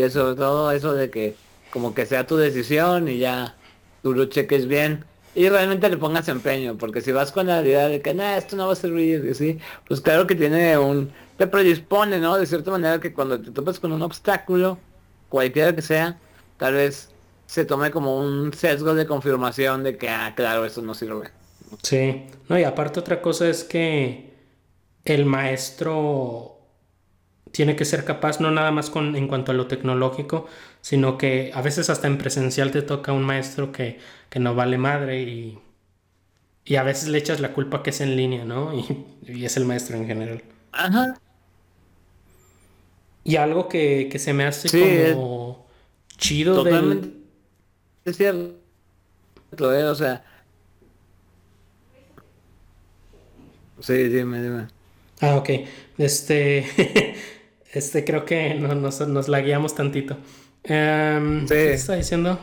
y 0.02 0.10
sobre 0.10 0.34
todo 0.34 0.72
eso 0.72 0.92
de 0.92 1.08
que 1.08 1.36
como 1.70 1.94
que 1.94 2.04
sea 2.04 2.26
tu 2.26 2.36
decisión 2.36 3.06
y 3.06 3.18
ya 3.18 3.54
tú 4.02 4.12
lo 4.12 4.24
cheques 4.24 4.66
bien 4.66 5.04
y 5.36 5.48
realmente 5.48 5.88
le 5.88 5.96
pongas 5.98 6.26
empeño, 6.26 6.76
porque 6.76 7.00
si 7.00 7.12
vas 7.12 7.30
con 7.30 7.46
la 7.46 7.62
idea 7.62 7.86
de 7.86 8.02
que, 8.02 8.12
nada, 8.12 8.38
esto 8.38 8.56
no 8.56 8.66
va 8.66 8.72
a 8.72 8.76
servir, 8.76 9.32
¿sí? 9.36 9.60
pues 9.86 10.00
claro 10.00 10.26
que 10.26 10.34
tiene 10.34 10.76
un, 10.76 11.12
te 11.36 11.46
predispone, 11.46 12.18
¿no? 12.18 12.36
De 12.36 12.46
cierta 12.46 12.72
manera 12.72 12.98
que 12.98 13.14
cuando 13.14 13.40
te 13.40 13.52
topas 13.52 13.78
con 13.78 13.92
un 13.92 14.02
obstáculo, 14.02 14.78
cualquiera 15.28 15.72
que 15.76 15.82
sea, 15.82 16.18
tal 16.56 16.74
vez 16.74 17.08
se 17.46 17.64
tome 17.64 17.92
como 17.92 18.18
un 18.18 18.52
sesgo 18.52 18.96
de 18.96 19.06
confirmación 19.06 19.84
de 19.84 19.96
que, 19.96 20.08
ah, 20.08 20.32
claro, 20.34 20.64
eso 20.64 20.82
no 20.82 20.92
sirve. 20.92 21.30
Sí, 21.82 22.24
no, 22.48 22.58
y 22.58 22.64
aparte 22.64 23.00
otra 23.00 23.22
cosa 23.22 23.48
es 23.48 23.64
que 23.64 24.34
el 25.04 25.26
maestro 25.26 26.54
tiene 27.54 27.76
que 27.76 27.84
ser 27.84 28.04
capaz, 28.04 28.40
no 28.40 28.50
nada 28.50 28.72
más 28.72 28.90
con, 28.90 29.14
en 29.14 29.28
cuanto 29.28 29.52
a 29.52 29.54
lo 29.54 29.68
tecnológico, 29.68 30.46
sino 30.80 31.16
que 31.16 31.52
a 31.54 31.62
veces 31.62 31.88
hasta 31.88 32.08
en 32.08 32.18
presencial 32.18 32.72
te 32.72 32.82
toca 32.82 33.12
un 33.12 33.22
maestro 33.22 33.70
que, 33.70 34.00
no 34.34 34.56
vale 34.56 34.76
madre 34.76 35.22
y, 35.22 35.60
y, 36.64 36.74
a 36.74 36.82
veces 36.82 37.08
le 37.08 37.18
echas 37.18 37.38
la 37.38 37.52
culpa 37.52 37.84
que 37.84 37.90
es 37.90 38.00
en 38.00 38.16
línea, 38.16 38.44
¿no? 38.44 38.72
Y, 39.26 39.44
es 39.44 39.56
el 39.56 39.64
maestro 39.64 39.96
en 39.96 40.06
general. 40.06 40.42
Ajá. 40.72 41.14
Y 43.22 43.36
algo 43.36 43.68
que, 43.68 44.12
se 44.18 44.32
me 44.32 44.44
hace 44.44 45.14
como 45.14 45.66
chido 46.18 46.56
totalmente 46.56 47.10
Es 48.04 48.16
cierto, 48.16 48.54
¿eh? 49.72 49.84
o 49.84 49.94
sea, 49.94 50.24
Sí, 53.84 54.08
dime, 54.08 54.42
dime. 54.42 54.66
Ah, 55.20 55.36
ok. 55.36 55.50
Este, 55.98 56.64
este 57.72 58.02
creo 58.02 58.24
que 58.24 58.54
no, 58.54 58.74
nos, 58.74 59.06
nos 59.06 59.28
la 59.28 59.42
guiamos 59.42 59.74
tantito. 59.74 60.16
Em, 60.62 61.46
¿Qué 61.46 61.74
está 61.74 61.94
diciendo? 61.94 62.38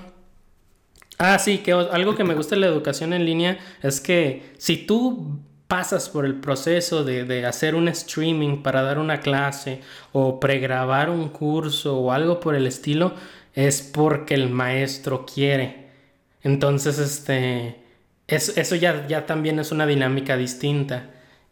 Ah, 1.18 1.40
sí, 1.40 1.60
que 1.60 1.72
algo 1.72 2.16
que 2.16 2.24
me 2.24 2.36
gusta 2.36 2.54
de 2.54 2.62
la 2.62 2.68
educación 2.68 3.14
en 3.14 3.26
línea 3.26 3.58
es 3.82 4.00
que 4.02 4.54
si 4.60 4.78
tú 4.78 5.40
pasas 5.68 6.10
por 6.10 6.26
el 6.26 6.36
proceso 6.36 7.04
de, 7.04 7.24
de, 7.24 7.46
hacer 7.48 7.74
un 7.74 7.88
streaming 7.88 8.62
para 8.62 8.84
dar 8.84 9.00
una 9.00 9.20
clase 9.22 9.82
o 10.12 10.40
pregrabar 10.40 11.10
un 11.10 11.30
curso 11.30 11.98
o 11.98 12.12
algo 12.12 12.40
por 12.40 12.54
el 12.54 12.68
estilo, 12.68 13.16
es 13.56 13.82
porque 13.82 14.36
el 14.36 14.50
maestro 14.50 15.26
quiere. 15.26 15.88
Entonces, 16.44 17.00
este, 17.00 17.78
es, 18.28 18.56
eso 18.58 18.76
ya, 18.76 19.08
ya 19.08 19.26
también 19.26 19.58
es 19.58 19.72
una 19.72 19.88
dinámica 19.88 20.38
distinta. 20.38 21.10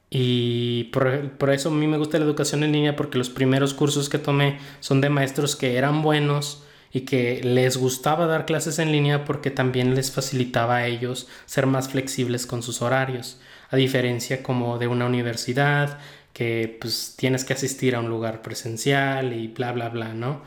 Y 0.09 0.85
por, 0.85 1.51
eso 1.51 1.69
a 1.69 1.71
mí 1.71 1.85
me 1.85 1.97
gusta 1.97 2.17
la 2.17 2.25
educación 2.25 2.63
en 2.63 2.71
línea 2.71 2.95
porque 2.95 3.17
los 3.17 3.29
primeros 3.29 3.73
cursos 3.73 4.09
que 4.09 4.17
tomé 4.17 4.57
son 4.79 5.01
de 5.01 5.09
maestros 5.09 5.55
que 5.55 5.77
eran 5.77 6.01
buenos 6.01 6.63
y 6.91 7.01
que 7.01 7.41
les 7.43 7.77
gustaba 7.77 8.25
dar 8.25 8.47
clases 8.47 8.79
en 8.79 8.91
línea 8.91 9.23
porque 9.25 9.51
también 9.51 9.93
les 9.93 10.11
facilitaba 10.11 10.77
a 10.77 10.87
ellos 10.87 11.27
ser 11.45 11.67
más 11.67 11.89
flexibles 11.89 12.47
con 12.47 12.63
sus 12.63 12.81
horarios, 12.81 13.39
a 13.69 13.75
diferencia 13.75 14.41
como 14.41 14.79
de 14.79 14.87
una 14.87 15.05
universidad 15.05 15.99
que 16.33 16.77
pues 16.81 17.15
tienes 17.15 17.45
que 17.45 17.53
asistir 17.53 17.95
a 17.95 17.99
un 17.99 18.09
lugar 18.09 18.41
presencial 18.41 19.33
y 19.33 19.49
bla 19.49 19.71
bla 19.71 19.89
bla, 19.89 20.13
¿no? 20.15 20.41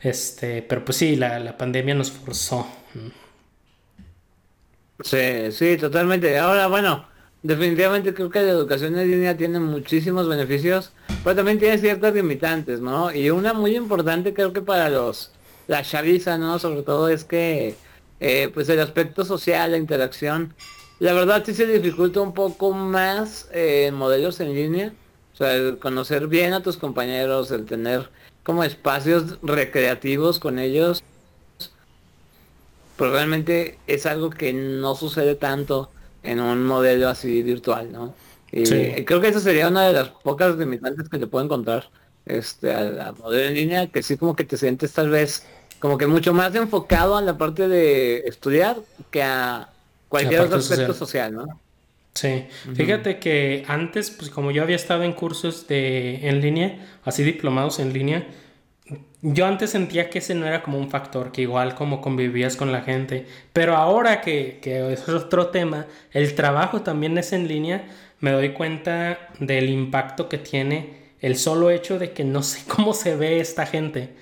Este, 0.00 0.62
pero 0.62 0.84
pues 0.84 0.98
sí, 0.98 1.16
la, 1.16 1.38
la 1.38 1.56
pandemia 1.56 1.94
nos 1.94 2.10
forzó. 2.12 2.66
Sí, 5.02 5.52
sí, 5.52 5.76
totalmente. 5.76 6.38
Ahora, 6.38 6.66
bueno, 6.66 7.06
definitivamente 7.42 8.14
creo 8.14 8.30
que 8.30 8.42
la 8.42 8.50
educación 8.50 8.98
en 8.98 9.10
línea 9.10 9.36
tiene 9.36 9.60
muchísimos 9.60 10.28
beneficios, 10.28 10.92
pero 11.22 11.36
también 11.36 11.58
tiene 11.58 11.78
ciertas 11.78 12.14
limitantes, 12.14 12.80
¿no? 12.80 13.12
Y 13.12 13.30
una 13.30 13.52
muy 13.52 13.76
importante 13.76 14.34
creo 14.34 14.52
que 14.52 14.62
para 14.62 14.88
los 14.88 15.32
la 15.66 15.82
chaviza, 15.82 16.38
¿no? 16.38 16.58
Sobre 16.58 16.82
todo 16.82 17.08
es 17.08 17.24
que 17.24 17.76
eh, 18.20 18.50
pues 18.52 18.68
el 18.68 18.80
aspecto 18.80 19.24
social, 19.24 19.72
la 19.72 19.76
interacción, 19.76 20.54
la 20.98 21.12
verdad 21.12 21.44
sí 21.46 21.54
se 21.54 21.66
dificulta 21.66 22.20
un 22.20 22.34
poco 22.34 22.72
más 22.72 23.48
eh, 23.52 23.90
modelos 23.92 24.40
en 24.40 24.54
línea. 24.54 24.92
O 25.34 25.36
sea, 25.36 25.54
el 25.54 25.78
conocer 25.78 26.26
bien 26.26 26.52
a 26.52 26.62
tus 26.62 26.76
compañeros, 26.76 27.52
el 27.52 27.64
tener 27.64 28.10
como 28.42 28.64
espacios 28.64 29.38
recreativos 29.42 30.40
con 30.40 30.58
ellos, 30.58 31.04
probablemente 32.96 33.78
es 33.86 34.06
algo 34.06 34.30
que 34.30 34.52
no 34.52 34.96
sucede 34.96 35.36
tanto 35.36 35.90
en 36.22 36.40
un 36.40 36.64
modelo 36.64 37.08
así 37.08 37.42
virtual, 37.42 37.92
¿no? 37.92 38.14
Y 38.50 39.04
creo 39.04 39.20
que 39.20 39.28
esa 39.28 39.40
sería 39.40 39.68
una 39.68 39.86
de 39.86 39.92
las 39.92 40.08
pocas 40.08 40.56
limitantes 40.56 41.08
que 41.08 41.18
te 41.18 41.26
puedo 41.26 41.44
encontrar 41.44 41.90
este, 42.24 42.72
al, 42.72 43.14
modelo 43.16 43.48
en 43.48 43.54
línea, 43.54 43.86
que 43.88 44.02
sí 44.02 44.16
como 44.16 44.34
que 44.34 44.44
te 44.44 44.56
sientes 44.56 44.92
tal 44.92 45.10
vez 45.10 45.46
como 45.78 45.98
que 45.98 46.06
mucho 46.06 46.32
más 46.32 46.54
enfocado 46.54 47.16
a 47.16 47.22
la 47.22 47.36
parte 47.38 47.68
de 47.68 48.20
estudiar 48.26 48.76
que 49.10 49.22
a 49.22 49.68
cualquier 50.08 50.40
otro 50.40 50.58
aspecto 50.58 50.94
social, 50.94 51.34
¿no? 51.34 51.60
Sí, 52.14 52.46
fíjate 52.74 53.20
que 53.20 53.64
antes, 53.68 54.10
pues 54.10 54.28
como 54.28 54.50
yo 54.50 54.62
había 54.62 54.74
estado 54.74 55.04
en 55.04 55.12
cursos 55.12 55.68
de 55.68 56.28
en 56.28 56.40
línea, 56.40 56.84
así 57.04 57.22
diplomados 57.22 57.78
en 57.78 57.92
línea, 57.92 58.26
yo 59.20 59.46
antes 59.46 59.70
sentía 59.70 60.10
que 60.10 60.18
ese 60.18 60.34
no 60.34 60.46
era 60.46 60.62
como 60.62 60.78
un 60.78 60.90
factor, 60.90 61.32
que 61.32 61.42
igual 61.42 61.74
como 61.74 62.00
convivías 62.00 62.56
con 62.56 62.70
la 62.70 62.82
gente, 62.82 63.26
pero 63.52 63.76
ahora 63.76 64.20
que, 64.20 64.60
que 64.62 64.92
es 64.92 65.08
otro 65.08 65.48
tema, 65.48 65.86
el 66.12 66.34
trabajo 66.34 66.82
también 66.82 67.18
es 67.18 67.32
en 67.32 67.48
línea, 67.48 67.88
me 68.20 68.30
doy 68.30 68.50
cuenta 68.52 69.18
del 69.40 69.70
impacto 69.70 70.28
que 70.28 70.38
tiene 70.38 70.98
el 71.20 71.36
solo 71.36 71.70
hecho 71.70 71.98
de 71.98 72.12
que 72.12 72.24
no 72.24 72.42
sé 72.42 72.62
cómo 72.68 72.94
se 72.94 73.16
ve 73.16 73.40
esta 73.40 73.66
gente. 73.66 74.14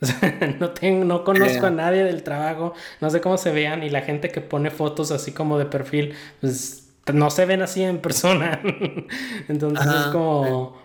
no, 0.60 0.70
tengo, 0.70 1.04
no 1.04 1.24
conozco 1.24 1.66
a 1.66 1.70
nadie 1.70 2.04
del 2.04 2.22
trabajo, 2.22 2.74
no 3.00 3.10
sé 3.10 3.20
cómo 3.20 3.38
se 3.38 3.52
vean 3.52 3.82
y 3.82 3.90
la 3.90 4.02
gente 4.02 4.28
que 4.28 4.40
pone 4.40 4.70
fotos 4.70 5.10
así 5.10 5.32
como 5.32 5.58
de 5.58 5.64
perfil, 5.64 6.14
pues 6.40 6.92
no 7.12 7.30
se 7.30 7.46
ven 7.46 7.62
así 7.62 7.82
en 7.82 7.98
persona. 7.98 8.60
Entonces 9.48 9.86
es 9.86 10.06
como... 10.12 10.76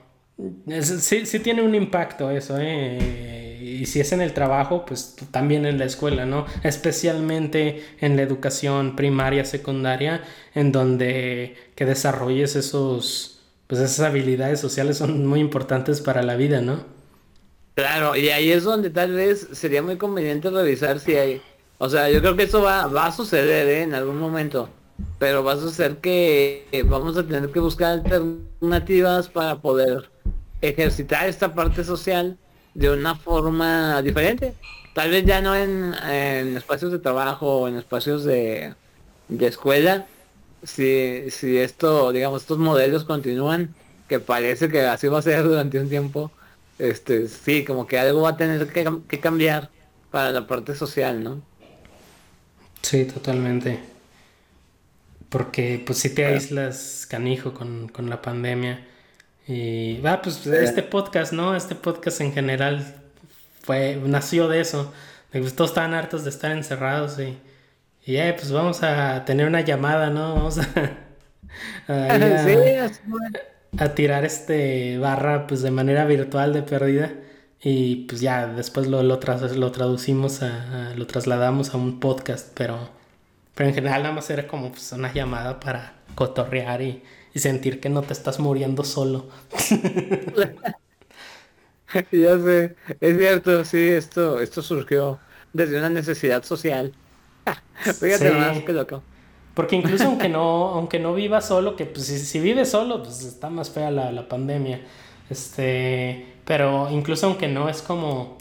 sí, 0.82 1.26
sí 1.26 1.40
tiene 1.40 1.62
un 1.62 1.76
impacto 1.76 2.32
eso, 2.32 2.58
¿eh? 2.60 3.49
Y 3.70 3.86
si 3.86 4.00
es 4.00 4.12
en 4.12 4.22
el 4.22 4.34
trabajo, 4.34 4.86
pues 4.86 5.16
también 5.32 5.66
en 5.66 5.78
la 5.78 5.86
escuela, 5.86 6.26
¿no? 6.26 6.46
Especialmente 6.64 7.84
en 8.00 8.16
la 8.16 8.24
educación 8.24 8.96
primaria, 8.96 9.46
secundaria, 9.46 10.24
en 10.56 10.72
donde 10.72 11.56
que 11.76 11.86
desarrolles 11.86 12.56
esos, 12.56 13.42
pues 13.68 13.82
esas 13.82 14.06
habilidades 14.06 14.60
sociales 14.60 14.98
son 14.98 15.26
muy 15.28 15.40
importantes 15.40 16.02
para 16.02 16.24
la 16.24 16.36
vida, 16.36 16.62
¿no? 16.62 16.84
Claro, 17.76 18.16
y 18.16 18.30
ahí 18.30 18.52
es 18.52 18.64
donde 18.64 18.90
tal 18.90 19.14
vez 19.14 19.48
sería 19.54 19.82
muy 19.82 19.98
conveniente 19.98 20.50
revisar 20.50 21.00
si 21.00 21.16
hay, 21.16 21.42
o 21.78 21.88
sea, 21.88 22.10
yo 22.10 22.20
creo 22.20 22.36
que 22.36 22.44
eso 22.44 22.62
va, 22.62 22.88
va 22.88 23.06
a 23.06 23.12
suceder 23.12 23.68
¿eh? 23.68 23.84
en 23.84 23.94
algún 23.94 24.20
momento, 24.20 24.70
pero 25.18 25.44
va 25.44 25.54
a 25.54 25.58
suceder 25.58 25.98
que 25.98 26.66
vamos 26.86 27.18
a 27.18 27.26
tener 27.26 27.52
que 27.52 27.60
buscar 27.60 28.00
alternativas 28.00 29.30
para 29.30 29.62
poder 29.62 30.10
ejercitar 30.62 31.30
esta 31.30 31.54
parte 31.54 31.84
social 31.84 32.38
de 32.74 32.90
una 32.90 33.16
forma 33.16 34.02
diferente. 34.02 34.54
Tal 34.94 35.10
vez 35.10 35.26
ya 35.26 35.42
no 35.42 35.56
en, 35.56 35.94
espacios 36.58 36.92
de 36.92 37.00
trabajo 37.00 37.62
o 37.62 37.68
en 37.68 37.78
espacios 37.78 38.24
de, 38.24 38.74
de 39.28 39.48
escuela. 39.48 40.06
Si, 40.64 41.32
si 41.32 41.58
esto, 41.58 42.12
digamos, 42.12 42.42
estos 42.42 42.58
modelos 42.58 43.06
continúan, 43.06 43.74
que 44.08 44.20
parece 44.20 44.70
que 44.70 44.82
así 44.82 45.08
va 45.08 45.20
a 45.20 45.22
ser 45.22 45.44
durante 45.44 45.80
un 45.80 45.88
tiempo, 45.88 46.32
este, 46.80 47.28
sí, 47.28 47.64
como 47.64 47.88
que 47.88 48.00
algo 48.00 48.22
va 48.22 48.30
a 48.30 48.38
tener 48.38 48.68
que, 48.68 49.20
cambiar 49.20 49.70
para 50.12 50.32
la 50.32 50.48
parte 50.48 50.76
social, 50.76 51.24
¿no? 51.24 51.42
Sí, 52.82 53.06
totalmente. 53.06 53.80
Porque 55.30 55.82
pues 55.86 56.00
si 56.00 56.10
te 56.10 56.26
aíslas 56.26 57.06
canijo 57.08 57.54
con, 57.54 57.88
con 57.90 58.10
la 58.10 58.22
pandemia 58.22 58.86
y 59.50 60.00
va, 60.02 60.22
pues 60.22 60.46
este 60.46 60.84
podcast, 60.84 61.34
¿no? 61.34 61.56
Este 61.56 61.74
podcast 61.74 62.22
en 62.22 62.34
general 62.34 62.86
fue, 63.64 64.00
nació 64.06 64.48
de 64.48 64.62
eso. 64.62 64.94
Me 65.34 65.42
gustó, 65.42 65.66
estaban 65.66 65.96
hartos 65.96 66.24
de 66.24 66.30
estar 66.30 66.52
encerrados 66.52 67.18
y, 67.20 67.36
y 68.06 68.18
eh, 68.18 68.36
pues 68.38 68.52
vamos 68.52 68.84
a 68.84 69.26
tener 69.26 69.48
una 69.48 69.62
llamada, 69.62 70.12
¿no? 70.12 70.36
Vamos 70.36 70.60
a, 70.60 70.68
a, 73.80 73.90
tirar 73.96 74.24
este 74.24 75.00
barra 75.00 75.48
pues 75.48 75.64
de 75.64 75.72
manera 75.72 76.06
virtual 76.06 76.54
de 76.54 76.62
pérdida 76.62 77.12
y 77.60 78.06
pues 78.06 78.22
ya 78.22 78.46
después 78.46 78.86
lo, 78.86 79.02
lo, 79.02 79.20
lo 79.20 79.72
traducimos, 79.72 80.44
a, 80.44 80.94
lo 80.96 81.08
trasladamos 81.08 81.74
a 81.74 81.78
un 81.78 82.00
podcast, 82.00 82.52
pero, 82.54 82.92
pero 83.56 83.70
en 83.70 83.74
general 83.74 84.04
nada 84.04 84.14
más 84.14 84.30
era 84.30 84.48
como 84.48 84.70
pues, 84.70 84.92
una 84.92 85.12
llamada 85.12 85.60
para 85.60 85.94
cotorrear 86.14 86.84
y 86.84 87.02
y 87.34 87.40
sentir 87.40 87.80
que 87.80 87.90
no 87.90 88.02
te 88.02 88.14
estás 88.14 88.40
muriendo 88.40 88.84
solo. 88.84 89.28
ya 92.12 92.40
sé, 92.40 92.76
es 93.00 93.18
cierto, 93.18 93.66
sí, 93.66 93.90
esto, 93.90 94.40
esto 94.40 94.62
surgió 94.62 95.20
desde 95.54 95.78
una 95.78 95.90
necesidad 95.90 96.44
social. 96.44 96.94
Fíjate 98.00 98.32
más 98.32 98.60
que 98.60 98.74
loco. 98.74 99.04
Porque 99.54 99.76
incluso 99.76 100.06
aunque 100.06 100.30
no, 100.30 100.70
aunque 100.70 101.00
no 101.00 101.14
vivas 101.14 101.48
solo, 101.48 101.76
que 101.76 101.86
pues 101.86 102.06
si, 102.06 102.20
si 102.20 102.40
vives 102.40 102.70
solo, 102.70 103.04
pues 103.04 103.24
está 103.24 103.50
más 103.50 103.70
fea 103.70 103.92
la, 103.92 104.12
la, 104.12 104.28
pandemia. 104.28 104.82
Este, 105.30 106.34
pero 106.46 106.90
incluso 106.90 107.28
aunque 107.28 107.48
no 107.48 107.70
es 107.70 107.82
como, 107.82 108.38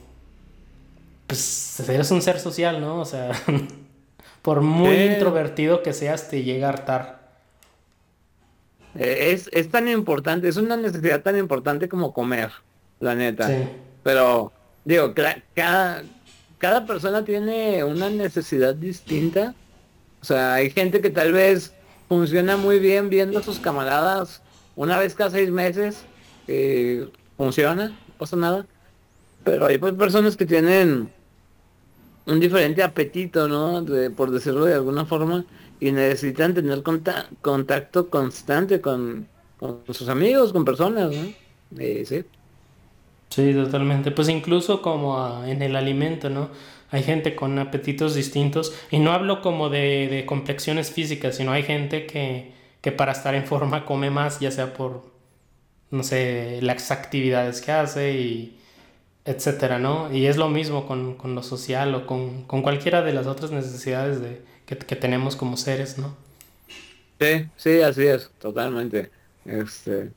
pues 1.26 1.80
eres 1.88 2.10
un 2.10 2.22
ser 2.22 2.38
social, 2.38 2.80
¿no? 2.80 3.00
O 3.00 3.04
sea, 3.04 3.32
por 4.42 4.60
muy 4.60 4.96
introvertido 4.96 5.82
que 5.82 5.92
seas, 5.92 6.28
te 6.28 6.42
llega 6.42 6.68
a 6.68 6.70
hartar. 6.70 7.17
Eh, 8.98 9.32
es, 9.32 9.48
es 9.52 9.70
tan 9.70 9.88
importante, 9.88 10.48
es 10.48 10.56
una 10.56 10.76
necesidad 10.76 11.22
tan 11.22 11.38
importante 11.38 11.88
como 11.88 12.12
comer, 12.12 12.50
la 12.98 13.14
neta. 13.14 13.48
Pero, 14.02 14.52
digo, 14.84 15.14
cada, 15.54 16.02
cada 16.58 16.86
persona 16.86 17.24
tiene 17.24 17.84
una 17.84 18.10
necesidad 18.10 18.74
distinta. 18.74 19.54
O 20.20 20.24
sea, 20.24 20.54
hay 20.54 20.70
gente 20.70 21.00
que 21.00 21.10
tal 21.10 21.32
vez 21.32 21.72
funciona 22.08 22.56
muy 22.56 22.80
bien 22.80 23.08
viendo 23.08 23.38
a 23.38 23.42
sus 23.42 23.60
camaradas 23.60 24.42
una 24.74 24.98
vez 24.98 25.14
cada 25.14 25.30
seis 25.30 25.50
meses. 25.50 26.02
Eh, 26.48 27.08
funciona, 27.36 27.88
no 27.88 28.14
pasa 28.18 28.36
nada. 28.36 28.66
Pero 29.44 29.66
hay 29.66 29.78
pues, 29.78 29.94
personas 29.94 30.36
que 30.36 30.44
tienen 30.44 31.08
un 32.26 32.40
diferente 32.40 32.82
apetito, 32.82 33.46
¿no? 33.48 33.84
por 34.16 34.30
decirlo 34.30 34.64
de 34.64 34.74
alguna 34.74 35.06
forma 35.06 35.44
y 35.80 35.92
necesitan 35.92 36.54
tener 36.54 36.82
contacto 36.82 38.10
constante 38.10 38.80
con, 38.80 39.28
sus 39.90 40.08
amigos, 40.08 40.52
con 40.52 40.64
personas, 40.64 41.10
¿no? 41.14 41.32
Eh, 41.78 42.04
sí. 42.06 42.24
Sí, 43.30 43.52
totalmente. 43.52 44.10
Pues 44.10 44.28
incluso 44.28 44.80
como 44.82 45.44
en 45.44 45.62
el 45.62 45.76
alimento, 45.76 46.30
¿no? 46.30 46.50
Hay 46.90 47.02
gente 47.02 47.36
con 47.36 47.58
apetitos 47.58 48.14
distintos 48.14 48.72
y 48.90 48.98
no 48.98 49.12
hablo 49.12 49.42
como 49.42 49.68
de, 49.68 50.08
de 50.08 50.24
complexiones 50.24 50.90
físicas, 50.90 51.36
sino 51.36 51.52
hay 51.52 51.62
gente 51.62 52.06
que, 52.06 52.52
que 52.80 52.92
para 52.92 53.12
estar 53.12 53.34
en 53.34 53.44
forma 53.44 53.84
come 53.84 54.10
más, 54.10 54.40
ya 54.40 54.50
sea 54.50 54.72
por, 54.72 55.04
no 55.90 56.02
sé, 56.02 56.60
las 56.62 56.90
actividades 56.90 57.60
que 57.60 57.72
hace 57.72 58.12
y 58.14 58.58
etcétera, 59.26 59.78
¿no? 59.78 60.10
Y 60.12 60.26
es 60.26 60.38
lo 60.38 60.48
mismo 60.48 60.86
con, 60.86 61.14
con 61.16 61.34
lo 61.34 61.42
social 61.42 61.94
o 61.94 62.06
con, 62.06 62.44
con 62.44 62.62
cualquiera 62.62 63.02
de 63.02 63.12
las 63.12 63.26
otras 63.26 63.50
necesidades 63.50 64.22
de, 64.22 64.42
que, 64.76 64.96
tenemos 64.96 65.34
como 65.34 65.56
seres, 65.56 65.96
¿no? 65.96 66.14
Sí, 67.18 67.48
sí, 67.56 67.80
así 67.80 68.06
es, 68.06 68.30
totalmente. 68.38 69.10
Este, 69.44 70.10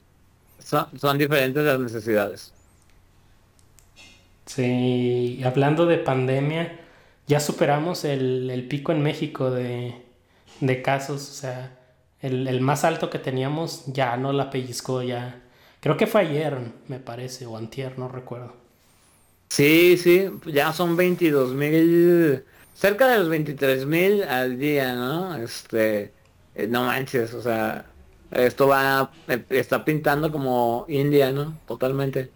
son, 0.60 1.18
diferentes 1.18 1.64
las 1.64 1.80
necesidades. 1.80 2.54
Sí, 4.46 5.42
hablando 5.46 5.86
de 5.86 5.98
pandemia, 5.98 6.80
ya 7.28 7.40
superamos 7.40 8.04
el, 8.04 8.66
pico 8.70 8.92
en 8.92 9.02
México 9.02 9.50
de, 9.52 10.04
casos, 10.84 11.30
o 11.30 11.34
sea, 11.34 11.78
el, 12.20 12.60
más 12.60 12.84
alto 12.84 13.10
que 13.10 13.20
teníamos 13.20 13.86
ya 13.88 14.18
no 14.18 14.34
la 14.34 14.50
pellizcó, 14.50 15.02
ya. 15.02 15.42
Creo 15.80 15.96
que 15.96 16.08
fue 16.08 16.22
ayer, 16.22 16.58
me 16.90 17.00
parece, 17.00 17.46
o 17.46 17.56
antier, 17.56 17.98
no 17.98 18.10
recuerdo. 18.10 18.54
Sí, 19.48 19.98
sí, 19.98 20.30
ya 20.46 20.74
son 20.74 20.96
22 20.96 21.54
mil, 21.54 22.44
cerca 22.82 23.08
de 23.08 23.20
los 23.20 23.30
23 23.30 23.86
mil 23.86 24.24
al 24.24 24.58
día, 24.58 24.96
¿no? 24.96 25.36
Este, 25.36 26.12
eh, 26.56 26.66
no 26.68 26.86
manches, 26.86 27.32
o 27.36 27.42
sea, 27.42 27.86
esto 28.32 28.68
va, 28.68 29.12
eh, 29.28 29.44
está 29.52 29.86
pintando 29.86 30.32
como 30.32 30.86
India, 30.90 31.32
¿no? 31.32 31.54
Totalmente. 31.68 32.32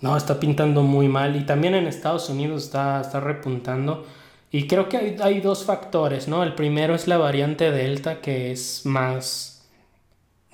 No, 0.00 0.16
está 0.16 0.40
pintando 0.40 0.82
muy 0.82 1.08
mal 1.08 1.36
y 1.36 1.44
también 1.44 1.74
en 1.74 1.86
Estados 1.86 2.30
Unidos 2.30 2.64
está, 2.64 3.02
está 3.02 3.20
repuntando. 3.20 4.06
Y 4.50 4.66
creo 4.66 4.88
que 4.88 4.96
hay, 4.96 5.16
hay 5.20 5.40
dos 5.42 5.64
factores, 5.66 6.28
¿no? 6.28 6.42
El 6.44 6.54
primero 6.54 6.94
es 6.94 7.06
la 7.06 7.18
variante 7.18 7.70
Delta, 7.70 8.22
que 8.22 8.52
es 8.52 8.86
más, 8.86 9.68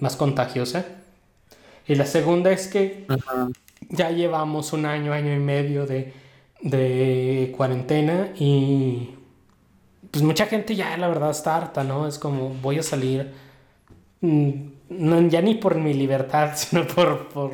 más 0.00 0.16
contagiosa. 0.16 0.86
Y 1.86 1.94
la 1.94 2.04
segunda 2.04 2.50
es 2.50 2.66
que 2.66 3.06
ya 3.90 4.10
llevamos 4.10 4.72
un 4.72 4.86
año, 4.86 5.12
año 5.12 5.32
y 5.32 5.38
medio 5.38 5.86
de, 5.86 6.12
de 6.62 7.54
cuarentena 7.56 8.32
y 8.36 9.10
pues 10.16 10.24
mucha 10.24 10.46
gente 10.46 10.74
ya 10.74 10.96
la 10.96 11.08
verdad 11.08 11.28
está 11.28 11.56
harta, 11.56 11.84
¿no? 11.84 12.08
Es 12.08 12.18
como 12.18 12.48
voy 12.62 12.78
a 12.78 12.82
salir, 12.82 13.34
mm, 14.22 14.50
no, 14.88 15.28
ya 15.28 15.42
ni 15.42 15.56
por 15.56 15.74
mi 15.74 15.92
libertad, 15.92 16.52
sino 16.56 16.86
por, 16.86 17.28
por, 17.28 17.52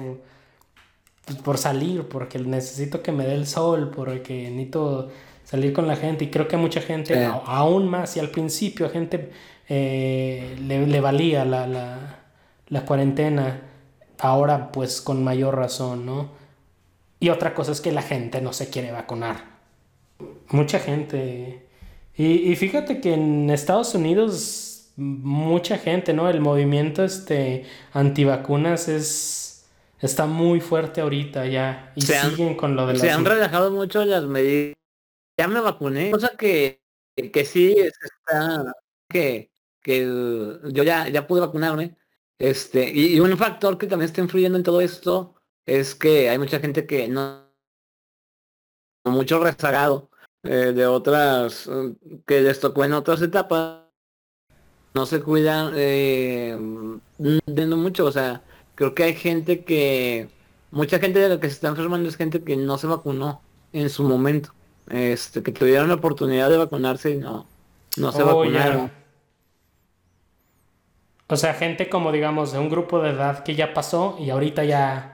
pues, 1.25 1.38
por 1.38 1.59
salir, 1.59 2.07
porque 2.07 2.38
necesito 2.38 3.03
que 3.03 3.11
me 3.11 3.27
dé 3.27 3.35
el 3.35 3.48
sol, 3.48 3.90
porque 3.90 4.48
necesito 4.48 5.11
salir 5.42 5.72
con 5.72 5.88
la 5.88 5.96
gente 5.96 6.27
y 6.27 6.31
creo 6.31 6.46
que 6.46 6.57
mucha 6.57 6.81
gente, 6.81 7.25
aún 7.25 7.88
más, 7.88 8.16
y 8.16 8.20
al 8.20 8.31
principio 8.31 8.87
a 8.87 8.90
gente 8.90 9.33
eh, 9.68 10.57
le, 10.61 10.87
le, 10.87 11.01
valía 11.01 11.44
la, 11.44 11.66
la, 11.66 12.20
la 12.68 12.85
cuarentena, 12.85 13.61
ahora 14.20 14.70
pues 14.70 15.01
con 15.01 15.25
mayor 15.25 15.57
razón, 15.57 16.07
¿no? 16.07 16.31
Y 17.18 17.31
otra 17.31 17.55
cosa 17.55 17.72
es 17.72 17.81
que 17.81 17.90
la 17.90 18.03
gente 18.03 18.40
no 18.40 18.53
se 18.53 18.70
quiere 18.70 18.92
vacunar. 18.92 19.46
Mucha 20.51 20.79
gente. 20.79 21.71
Y, 22.14 22.55
fíjate 22.57 23.01
que 23.01 23.14
en 23.14 23.48
Estados 23.51 23.94
Unidos 23.94 24.92
mucha 24.96 25.79
gente, 25.79 26.12
¿no? 26.12 26.29
El 26.29 26.40
movimiento 26.40 27.05
este 27.05 27.64
antivacunas 27.92 28.88
es 28.88 29.66
está 29.98 30.27
muy 30.27 30.61
fuerte 30.61 31.01
ahorita 31.01 31.46
ya 31.46 31.92
y 31.96 32.03
siguen 32.03 32.57
con 32.57 32.77
lo 32.77 32.87
de 32.87 32.94
las 32.94 33.03
Se 33.03 33.11
han 33.11 33.25
relajado 33.25 33.70
mucho 33.70 34.05
las 34.05 34.25
medidas. 34.25 34.75
Ya 35.38 35.48
me 35.48 35.61
vacuné, 35.61 36.11
cosa 36.11 36.37
que 36.37 36.83
que 37.16 37.44
sí 37.44 37.75
está 37.79 38.75
que 39.09 39.51
que 39.81 40.03
yo 40.70 40.83
ya 40.83 41.09
ya 41.09 41.27
pude 41.27 41.40
vacunarme. 41.40 41.96
Este, 42.38 42.90
y 42.92 43.20
un 43.20 43.38
factor 43.38 43.79
que 43.79 43.87
también 43.87 44.09
está 44.09 44.20
influyendo 44.20 44.59
en 44.59 44.64
todo 44.64 44.81
esto 44.81 45.37
es 45.64 45.94
que 45.94 46.29
hay 46.29 46.38
mucha 46.38 46.59
gente 46.59 46.87
que 46.87 47.07
no 47.07 47.51
mucho 49.05 49.42
rezagado 49.42 50.11
eh, 50.44 50.72
de 50.74 50.87
otras 50.87 51.70
que 52.26 52.40
les 52.40 52.61
tocó 52.61 52.85
en 52.85 52.94
otras 52.94 53.22
etapas 53.22 53.83
no 54.94 55.07
se 55.07 55.22
cuidan 55.22 55.72
eh, 55.76 56.57
mucho 57.18 58.07
o 58.07 58.12
sea 58.12 58.42
creo 58.74 58.94
que 58.94 59.05
hay 59.05 59.14
gente 59.14 59.64
que 59.64 60.28
mucha 60.70 60.98
gente 60.98 61.20
de 61.20 61.28
la 61.28 61.40
que 61.40 61.48
se 61.48 61.55
está 61.55 61.68
enfermando 61.68 62.09
es 62.09 62.16
gente 62.16 62.42
que 62.42 62.57
no 62.57 62.76
se 62.78 62.88
vacunó 62.88 63.40
en 63.72 63.88
su 63.88 64.02
momento 64.02 64.52
este 64.90 65.42
que 65.42 65.52
tuvieron 65.52 65.88
la 65.88 65.94
oportunidad 65.94 66.50
de 66.50 66.59
vacunarse 66.59 67.11
y 67.12 67.18
no 67.18 67.46
no 67.96 68.11
se 68.11 68.22
oh, 68.22 68.26
vacunaron. 68.26 68.90
O 71.28 71.37
sea 71.37 71.55
gente 71.55 71.88
como 71.88 72.12
digamos 72.12 72.52
de 72.52 72.59
un 72.59 72.68
grupo 72.68 73.00
de 73.00 73.11
edad 73.11 73.44
que 73.44 73.55
ya 73.55 73.74
pasó 73.74 74.16
y 74.18 74.31
ahorita 74.31 74.64
ya 74.64 75.12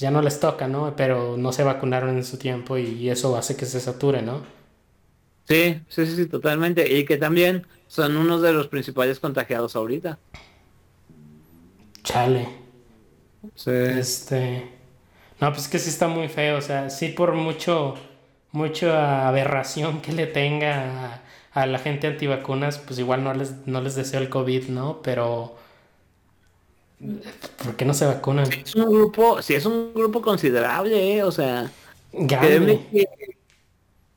pues 0.00 0.08
ya 0.08 0.10
no 0.10 0.22
les 0.22 0.40
toca, 0.40 0.66
¿no? 0.66 0.96
Pero 0.96 1.36
no 1.36 1.52
se 1.52 1.62
vacunaron 1.62 2.16
en 2.16 2.24
su 2.24 2.38
tiempo 2.38 2.78
y 2.78 3.10
eso 3.10 3.36
hace 3.36 3.54
que 3.56 3.66
se 3.66 3.80
sature, 3.80 4.22
¿no? 4.22 4.40
Sí, 5.48 5.84
sí, 5.88 6.06
sí, 6.06 6.26
totalmente. 6.28 6.96
Y 6.96 7.04
que 7.04 7.16
también 7.18 7.66
son 7.88 8.16
unos 8.16 8.40
de 8.40 8.52
los 8.52 8.68
principales 8.68 9.18
contagiados 9.20 9.74
ahorita. 9.76 10.20
Chale. 12.04 12.44
Sí. 13.54 13.70
Este. 13.84 14.70
No, 15.40 15.52
pues 15.52 15.68
que 15.68 15.78
sí 15.78 15.90
está 15.90 16.08
muy 16.08 16.28
feo. 16.28 16.58
O 16.58 16.62
sea, 16.62 16.90
sí 16.90 17.10
por 17.10 17.34
mucho, 17.34 17.96
mucha 18.52 19.28
aberración 19.28 20.02
que 20.02 20.12
le 20.12 20.28
tenga 20.28 21.14
a, 21.14 21.62
a 21.62 21.66
la 21.66 21.80
gente 21.80 22.08
antivacunas, 22.08 22.78
pues 22.80 23.00
igual 23.00 23.24
no 23.24 23.34
les, 23.34 23.66
no 23.68 23.82
les 23.82 23.96
deseo 23.96 24.20
el 24.22 24.30
COVID, 24.30 24.70
¿no? 24.70 25.02
Pero 25.02 25.58
¿Por 27.64 27.76
qué 27.76 27.84
no 27.84 27.94
se 27.94 28.04
vacunan? 28.04 28.52
Es 28.52 28.74
un 28.74 28.90
grupo, 28.90 29.40
sí 29.40 29.54
es 29.54 29.64
un 29.64 29.94
grupo 29.94 30.20
considerable, 30.20 31.16
¿eh? 31.16 31.22
o 31.22 31.32
sea, 31.32 31.70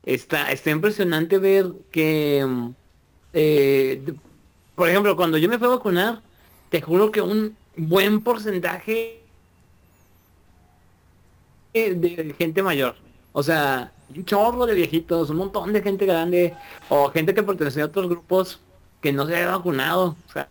está, 0.04 0.52
está 0.52 0.70
impresionante 0.70 1.38
ver 1.38 1.72
que, 1.92 2.46
eh, 3.32 4.14
por 4.76 4.90
ejemplo, 4.90 5.16
cuando 5.16 5.38
yo 5.38 5.48
me 5.48 5.58
fui 5.58 5.68
a 5.68 5.72
vacunar, 5.72 6.22
te 6.70 6.82
juro 6.82 7.10
que 7.12 7.22
un 7.22 7.56
buen 7.78 8.22
porcentaje 8.22 9.22
de 11.74 12.36
gente 12.38 12.62
mayor, 12.62 12.96
o 13.32 13.42
sea, 13.44 13.94
un 14.14 14.26
chorro 14.26 14.66
de 14.66 14.74
viejitos, 14.76 15.30
un 15.30 15.38
montón 15.38 15.72
de 15.72 15.82
gente 15.82 16.06
grande, 16.06 16.54
o 16.90 17.10
gente 17.12 17.34
que 17.34 17.44
pertenecía 17.44 17.84
a 17.84 17.88
otros 17.88 18.10
grupos 18.10 18.60
que 19.00 19.14
no 19.14 19.26
se 19.26 19.36
había 19.36 19.56
vacunado, 19.56 20.18
o 20.28 20.32
sea, 20.32 20.50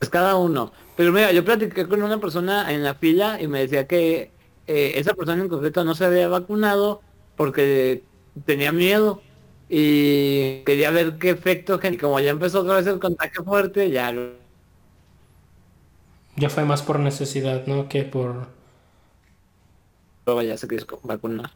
es 0.00 0.08
cada 0.10 0.36
uno. 0.36 0.72
Pero 0.96 1.12
mira, 1.12 1.32
yo 1.32 1.44
platiqué 1.44 1.86
con 1.86 2.02
una 2.02 2.18
persona 2.18 2.72
en 2.72 2.82
la 2.82 2.94
fila 2.94 3.40
y 3.40 3.46
me 3.46 3.60
decía 3.60 3.86
que 3.86 4.30
eh, 4.66 4.92
esa 4.96 5.14
persona 5.14 5.42
en 5.42 5.48
concreto 5.48 5.84
no 5.84 5.94
se 5.94 6.04
había 6.04 6.28
vacunado 6.28 7.00
porque 7.36 8.02
tenía 8.44 8.72
miedo 8.72 9.22
y 9.68 10.60
quería 10.64 10.90
ver 10.90 11.18
qué 11.18 11.30
efecto, 11.30 11.78
y 11.82 11.96
como 11.98 12.20
ya 12.20 12.30
empezó 12.30 12.60
otra 12.60 12.76
vez 12.76 12.86
el 12.86 12.98
contagio 12.98 13.44
fuerte, 13.44 13.90
ya 13.90 14.12
Ya 16.36 16.50
fue 16.50 16.64
más 16.64 16.82
por 16.82 16.98
necesidad, 16.98 17.66
¿no? 17.66 17.88
Que 17.88 18.04
por... 18.04 18.46
Luego 20.24 20.42
ya 20.42 20.56
se 20.56 20.68
quiso 20.68 20.86
vacunar. 21.02 21.50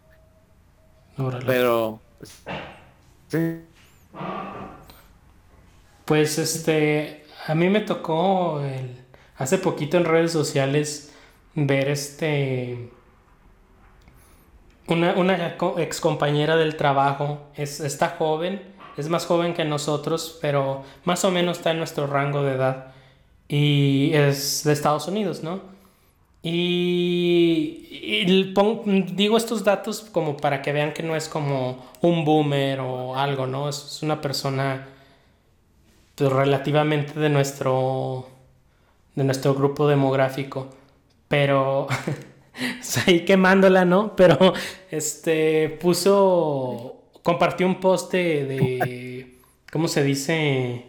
Pero... 1.46 2.00
Pues, 2.18 2.42
sí. 3.28 3.60
Pues 6.04 6.38
este... 6.38 7.21
A 7.46 7.54
mí 7.54 7.68
me 7.68 7.80
tocó 7.80 8.60
el 8.60 9.02
hace 9.36 9.58
poquito 9.58 9.96
en 9.96 10.04
redes 10.04 10.32
sociales 10.32 11.12
ver 11.54 11.88
este 11.88 12.90
una, 14.86 15.14
una 15.14 15.56
ex 15.78 16.00
compañera 16.00 16.56
del 16.56 16.76
trabajo 16.76 17.40
es, 17.56 17.80
está 17.80 18.16
joven, 18.18 18.62
es 18.96 19.08
más 19.08 19.26
joven 19.26 19.54
que 19.54 19.64
nosotros, 19.64 20.38
pero 20.40 20.82
más 21.04 21.24
o 21.24 21.30
menos 21.30 21.58
está 21.58 21.70
en 21.70 21.78
nuestro 21.78 22.06
rango 22.06 22.42
de 22.42 22.52
edad 22.52 22.92
y 23.48 24.12
es 24.14 24.64
de 24.64 24.72
Estados 24.72 25.08
Unidos, 25.08 25.42
¿no? 25.42 25.60
Y, 26.42 28.24
digo 29.14 29.36
estos 29.36 29.62
datos 29.62 30.00
como 30.00 30.36
para 30.36 30.60
que 30.60 30.72
vean 30.72 30.92
que 30.92 31.02
no 31.04 31.14
es 31.14 31.28
como 31.28 31.84
un 32.00 32.24
boomer 32.24 32.80
o 32.80 33.16
algo, 33.16 33.46
¿no? 33.46 33.68
Es, 33.68 34.02
una 34.02 34.20
persona 34.20 34.88
pues, 36.14 36.32
relativamente 36.32 37.18
de 37.18 37.28
nuestro 37.28 38.28
de 39.14 39.24
nuestro 39.24 39.54
grupo 39.54 39.88
demográfico. 39.88 40.68
Pero 41.28 41.86
ahí 43.06 43.24
quemándola, 43.24 43.84
¿no? 43.84 44.14
Pero 44.16 44.54
este 44.90 45.68
puso 45.80 47.02
compartió 47.22 47.66
un 47.66 47.80
post 47.80 48.12
de, 48.12 49.38
¿cómo 49.70 49.88
se 49.88 50.02
dice? 50.02 50.86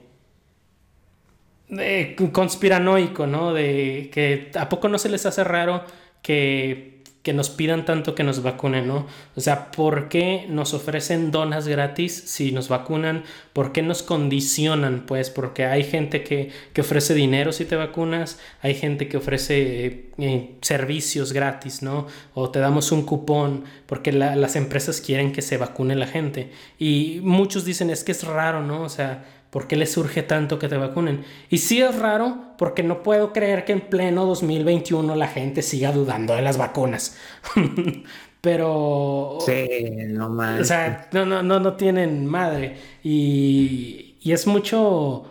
De 1.69 2.15
conspiranoico, 2.31 3.25
¿no? 3.27 3.53
De 3.53 4.09
que 4.11 4.51
a 4.55 4.69
poco 4.69 4.89
no 4.89 4.97
se 4.97 5.09
les 5.09 5.25
hace 5.25 5.43
raro 5.43 5.83
que 6.21 6.92
que 7.23 7.31
nos 7.31 7.49
pidan 7.49 7.85
tanto 7.85 8.15
que 8.15 8.23
nos 8.25 8.43
vacunen, 8.43 8.85
¿no? 8.85 9.07
O 9.37 9.41
sea, 9.41 9.71
¿por 9.71 10.09
qué 10.09 10.45
nos 10.49 10.73
ofrecen 10.73 11.31
donas 11.31 11.69
gratis 11.69 12.21
si 12.25 12.51
nos 12.51 12.67
vacunan? 12.67 13.23
¿Por 13.53 13.71
qué 13.71 13.81
nos 13.81 14.03
condicionan? 14.03 15.05
Pues 15.07 15.29
porque 15.29 15.65
hay 15.65 15.85
gente 15.85 16.21
que, 16.23 16.51
ofrece 16.77 17.13
dinero 17.13 17.53
si 17.53 17.63
te 17.63 17.77
vacunas, 17.77 18.39
hay 18.61 18.75
gente 18.75 19.07
que 19.07 19.15
ofrece 19.15 20.09
eh, 20.17 20.55
servicios 20.61 21.31
gratis, 21.31 21.81
¿no? 21.81 22.07
O 22.33 22.49
te 22.49 22.59
damos 22.59 22.91
un 22.91 23.05
cupón 23.05 23.63
porque 23.85 24.11
las 24.11 24.57
empresas 24.57 24.99
quieren 24.99 25.31
que 25.31 25.41
se 25.41 25.55
vacune 25.55 25.95
la 25.95 26.07
gente. 26.07 26.51
Y 26.77 27.21
muchos 27.23 27.63
dicen, 27.63 27.89
es 27.89 28.03
que 28.03 28.11
es 28.11 28.25
raro, 28.25 28.61
¿no? 28.61 28.81
O 28.81 28.89
sea, 28.89 29.23
¿Por 29.53 29.67
qué 29.67 29.75
les 29.75 29.91
surge 29.91 30.23
tanto 30.23 30.57
que 30.57 30.67
te 30.67 30.77
vacunen? 30.77 31.23
Y 31.47 31.59
sí 31.59 31.79
es 31.79 31.95
raro 31.99 32.55
porque 32.57 32.81
no 32.81 33.03
puedo 33.03 33.31
creer 33.33 33.65
que 33.65 33.73
en 33.73 33.81
pleno 33.81 34.25
2021 34.25 35.15
la 35.15 35.27
gente 35.27 35.61
siga 35.61 35.91
dudando 35.91 36.35
de 36.35 36.41
las 36.41 36.57
vacunas. 36.57 37.15
Pero... 38.41 39.37
Sí, 39.45 39.67
no 40.07 40.29
más. 40.29 40.59
O 40.59 40.63
sea, 40.63 41.07
no, 41.11 41.27
no, 41.27 41.43
no, 41.43 41.59
no 41.59 41.73
tienen 41.73 42.25
madre. 42.25 42.77
Y, 43.03 44.15
y 44.21 44.31
es 44.31 44.47
mucho... 44.47 45.25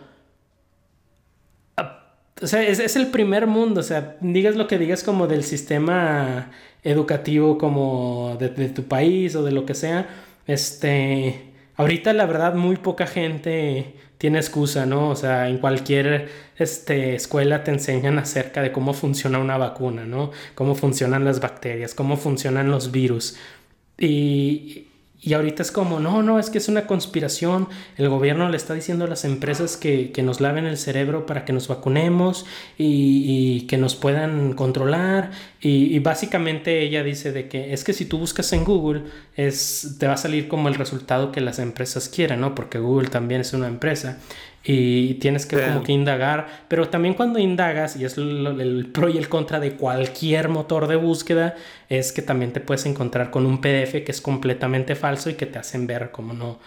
Ah, 1.75 2.05
o 2.41 2.47
sea, 2.47 2.63
es, 2.63 2.79
es, 2.79 2.95
el 2.95 3.07
primer 3.07 3.45
mundo. 3.45 3.81
O 3.81 3.83
sea, 3.83 4.15
digas 4.21 4.55
lo 4.55 4.67
que 4.67 4.77
digas 4.77 5.03
como 5.03 5.27
del 5.27 5.43
sistema 5.43 6.49
educativo 6.81 7.57
como 7.57 8.37
de, 8.39 8.47
de 8.47 8.69
tu 8.69 8.83
país 8.83 9.35
o 9.35 9.43
de 9.43 9.51
lo 9.51 9.65
que 9.65 9.75
sea, 9.75 10.07
este, 10.47 11.51
ahorita 11.75 12.13
la 12.13 12.25
verdad 12.25 12.55
muy 12.55 12.77
poca 12.77 13.05
gente 13.05 13.95
tiene 14.23 14.39
excusa, 14.39 14.85
¿no? 14.85 15.09
O 15.09 15.17
sea, 15.17 15.49
en 15.49 15.57
cualquier 15.57 16.29
este, 16.57 17.13
escuela 17.13 17.65
te 17.65 17.71
enseñan 17.71 18.17
acerca 18.19 18.61
de 18.61 18.71
cómo 18.71 18.93
funciona 18.93 19.37
una 19.37 19.57
vacuna, 19.57 20.05
¿no? 20.05 20.31
Cómo 20.55 20.75
funcionan 20.75 21.25
las 21.25 21.41
bacterias, 21.41 21.93
cómo 21.93 22.15
funcionan 22.15 22.71
los 22.71 22.93
virus. 22.93 23.35
Y, 23.97 24.87
y 25.25 25.33
ahorita 25.33 25.63
es 25.63 25.71
como, 25.71 26.01
no, 26.01 26.21
no, 26.21 26.37
es 26.37 26.49
que 26.49 26.57
es 26.57 26.67
una 26.67 26.85
conspiración. 26.85 27.69
El 27.95 28.09
gobierno 28.09 28.49
le 28.49 28.57
está 28.57 28.73
diciendo 28.73 29.05
a 29.05 29.07
las 29.07 29.23
empresas 29.23 29.77
que, 29.77 30.11
nos 30.21 30.41
laven 30.41 30.65
el 30.65 30.77
cerebro 30.77 31.25
para 31.25 31.45
que 31.45 31.53
nos 31.53 31.69
vacunemos 31.69 32.45
y, 32.77 33.61
que 33.67 33.77
nos 33.77 33.95
puedan 33.95 34.51
controlar. 34.53 35.31
Y, 35.61 35.97
básicamente 35.99 36.81
ella 36.81 37.03
dice 37.03 37.31
de 37.31 37.47
que 37.47 37.73
es 37.73 37.85
que 37.85 37.93
si 37.93 38.03
tú 38.03 38.17
buscas 38.17 38.51
en 38.51 38.65
Google, 38.65 39.03
es, 39.37 39.95
te 39.97 40.07
va 40.07 40.13
a 40.13 40.17
salir 40.17 40.49
como 40.49 40.67
el 40.67 40.75
resultado 40.75 41.31
que 41.31 41.39
las 41.39 41.57
empresas 41.59 42.09
quieran, 42.09 42.41
¿no? 42.41 42.53
Porque 42.53 42.79
Google 42.79 43.07
también 43.07 43.39
es 43.39 43.53
una 43.53 43.67
empresa 43.67 44.19
y 44.65 45.15
tienes 45.15 45.45
que 45.45 45.61
como 45.61 45.83
que 45.83 45.91
indagar, 45.91 46.65
pero 46.69 46.87
también 46.87 47.15
cuando 47.15 47.37
indagas, 47.37 47.97
y 47.97 48.05
es 48.05 48.17
el, 48.17 48.89
pro 48.93 49.09
y 49.09 49.17
el 49.17 49.27
contra 49.27 49.59
de 49.59 49.75
cualquier 49.75 50.47
motor 50.47 50.87
de 50.87 50.95
búsqueda, 50.95 51.55
es 51.89 52.13
que 52.13 52.21
también 52.21 52.53
te 52.53 52.61
puedes 52.61 52.85
encontrar 52.85 53.29
con 53.29 53.45
un 53.45 53.59
PDF 53.59 54.03
que 54.05 54.11
es 54.11 54.21
completamente 54.21 54.95
falso 54.95 55.29
y 55.29 55.33
que 55.33 55.45
te 55.45 55.59
hacen 55.59 55.85
ver 55.85 56.11
como 56.11 56.33
no, 56.33 56.59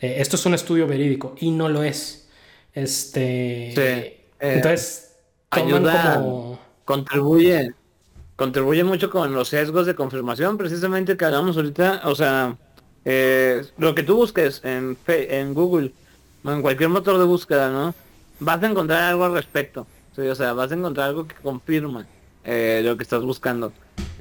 eh, 0.00 0.16
esto 0.18 0.36
es 0.36 0.46
un 0.46 0.54
estudio 0.54 0.86
verídico 0.86 1.34
y 1.40 1.50
no 1.50 1.68
lo 1.68 1.82
es. 1.82 2.28
Este, 2.72 3.72
eh, 3.72 4.20
entonces, 4.38 5.16
ayuda, 5.50 6.56
contribuye, 6.84 7.72
contribuye 8.36 8.84
mucho 8.84 9.10
con 9.10 9.34
los 9.34 9.48
sesgos 9.48 9.86
de 9.86 9.96
confirmación, 9.96 10.56
precisamente 10.56 11.16
que 11.16 11.24
hablamos 11.24 11.56
ahorita, 11.56 12.02
o 12.04 12.14
sea, 12.14 12.56
eh, 13.04 13.62
lo 13.76 13.94
que 13.96 14.04
tú 14.04 14.14
busques 14.14 14.60
en, 14.64 14.96
en 15.08 15.52
Google, 15.52 15.92
en 16.44 16.62
cualquier 16.62 16.88
motor 16.88 17.18
de 17.18 17.24
búsqueda, 17.24 17.70
¿no? 17.70 17.94
Vas 18.38 18.62
a 18.62 18.66
encontrar 18.66 19.02
algo 19.02 19.24
al 19.24 19.34
respecto. 19.34 19.86
o 20.16 20.34
sea, 20.34 20.52
vas 20.52 20.70
a 20.72 20.74
encontrar 20.74 21.08
algo 21.08 21.26
que 21.26 21.34
confirma 21.36 22.06
eh, 22.44 22.82
lo 22.84 22.96
que 22.96 23.02
estás 23.02 23.22
buscando. 23.22 23.72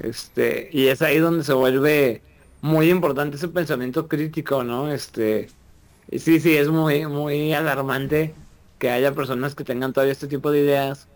Este, 0.02 0.70
y 0.72 0.88
es 0.88 1.02
ahí 1.02 1.20
donde 1.20 1.44
se 1.44 1.54
vuelve 1.54 2.22
muy 2.62 2.90
importante 2.90 3.38
ese 3.38 3.48
pensamiento 3.48 4.08
crítico, 4.08 4.64
¿no? 4.64 4.92
Este, 4.92 5.50
sí, 6.12 6.40
sí, 6.40 6.56
es 6.56 6.70
muy, 6.70 7.06
muy 7.06 7.54
alarmante 7.54 8.34
que 8.78 8.90
haya 8.90 9.14
personas 9.14 9.56
que 9.56 9.64
tengan 9.64 9.94
todavía 9.94 10.14
este 10.14 10.28
tipo 10.28 10.52
de 10.52 10.62
ideas. 10.62 11.08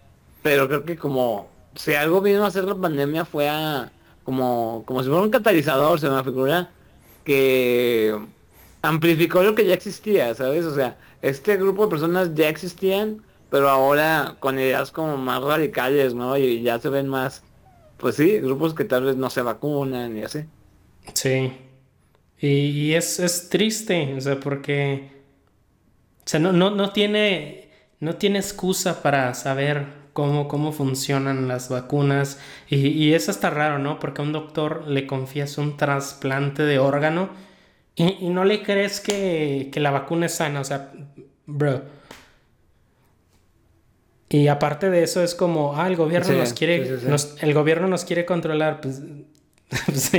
Pero 0.42 0.68
creo 0.68 0.84
que 0.84 0.98
como 0.98 1.48
si 1.76 1.94
algo 1.94 2.22
vino 2.22 2.44
a 2.44 2.48
hacer 2.48 2.66
la 2.66 2.76
pandemia 2.76 3.26
fue 3.26 3.50
a, 3.50 3.92
como, 4.24 4.84
como 4.86 5.02
si 5.04 5.10
fuera 5.10 5.24
un 5.24 5.32
catalizador, 5.32 6.00
se 6.00 6.10
me 6.10 6.24
figura 6.24 6.70
que 7.24 8.18
amplificó 8.84 9.42
lo 9.42 9.56
que 9.56 9.66
ya 9.66 9.74
existía, 9.74 10.36
¿sabes? 10.36 10.66
O 10.66 10.76
sea, 10.76 10.98
este 11.22 11.58
grupo 11.58 11.86
de 11.86 11.90
personas 11.90 12.36
ya 12.36 12.50
existían, 12.50 13.24
pero 13.50 13.70
ahora 13.70 14.36
con 14.40 14.60
ideas 14.60 14.92
como 14.92 15.18
más 15.18 15.42
radicales, 15.42 16.14
¿no? 16.14 16.38
Y 16.38 16.62
ya 16.62 16.80
se 16.80 16.90
ven 16.90 17.08
más, 17.08 17.44
pues 17.98 18.18
sí, 18.18 18.40
grupos 18.40 18.74
que 18.74 18.84
tal 18.84 19.06
vez 19.06 19.16
no 19.16 19.30
se 19.30 19.42
vacunan 19.42 20.18
y 20.18 20.24
así. 20.24 20.46
Sí. 21.14 21.54
Y, 22.40 22.94
es, 22.94 23.20
es, 23.20 23.50
triste, 23.50 24.16
o 24.18 24.22
sea, 24.22 24.40
porque... 24.40 25.12
O 26.20 26.30
sea, 26.30 26.42
no, 26.42 26.52
no, 26.52 26.70
no, 26.70 26.92
tiene, 26.92 27.70
no 28.02 28.16
tiene 28.16 28.40
excusa 28.40 29.02
para 29.02 29.34
saber 29.34 29.88
cómo, 30.12 30.50
cómo 30.50 30.74
funcionan 30.74 31.48
las 31.48 31.70
vacunas. 31.70 32.38
Y, 32.68 32.88
y 32.88 33.14
es 33.14 33.30
hasta 33.30 33.50
raro, 33.50 33.80
¿no? 33.80 33.98
Porque 34.00 34.22
a 34.22 34.26
un 34.26 34.34
doctor 34.34 34.86
le 34.90 35.08
confías 35.08 35.58
un 35.58 35.78
trasplante 35.78 36.64
de 36.64 36.80
órgano 36.80 37.30
y, 37.96 38.30
no 38.30 38.44
le 38.44 38.64
crees 38.64 39.00
que, 39.00 39.70
la 39.76 39.92
vacuna 39.92 40.26
es 40.26 40.36
sana, 40.36 40.62
o 40.62 40.64
sea, 40.64 40.92
bro. 41.46 41.84
Y 44.30 44.48
aparte 44.48 44.90
de 44.90 45.04
eso 45.04 45.22
es 45.22 45.36
como, 45.36 45.76
ah, 45.76 45.88
el 45.88 45.96
gobierno 45.96 46.34
nos 46.34 46.54
quiere, 46.54 46.98
el 47.42 47.54
gobierno 47.54 47.88
nos 47.88 48.04
quiere 48.04 48.26
controlar, 48.26 48.82
pues, 48.82 49.04
pues 49.86 50.12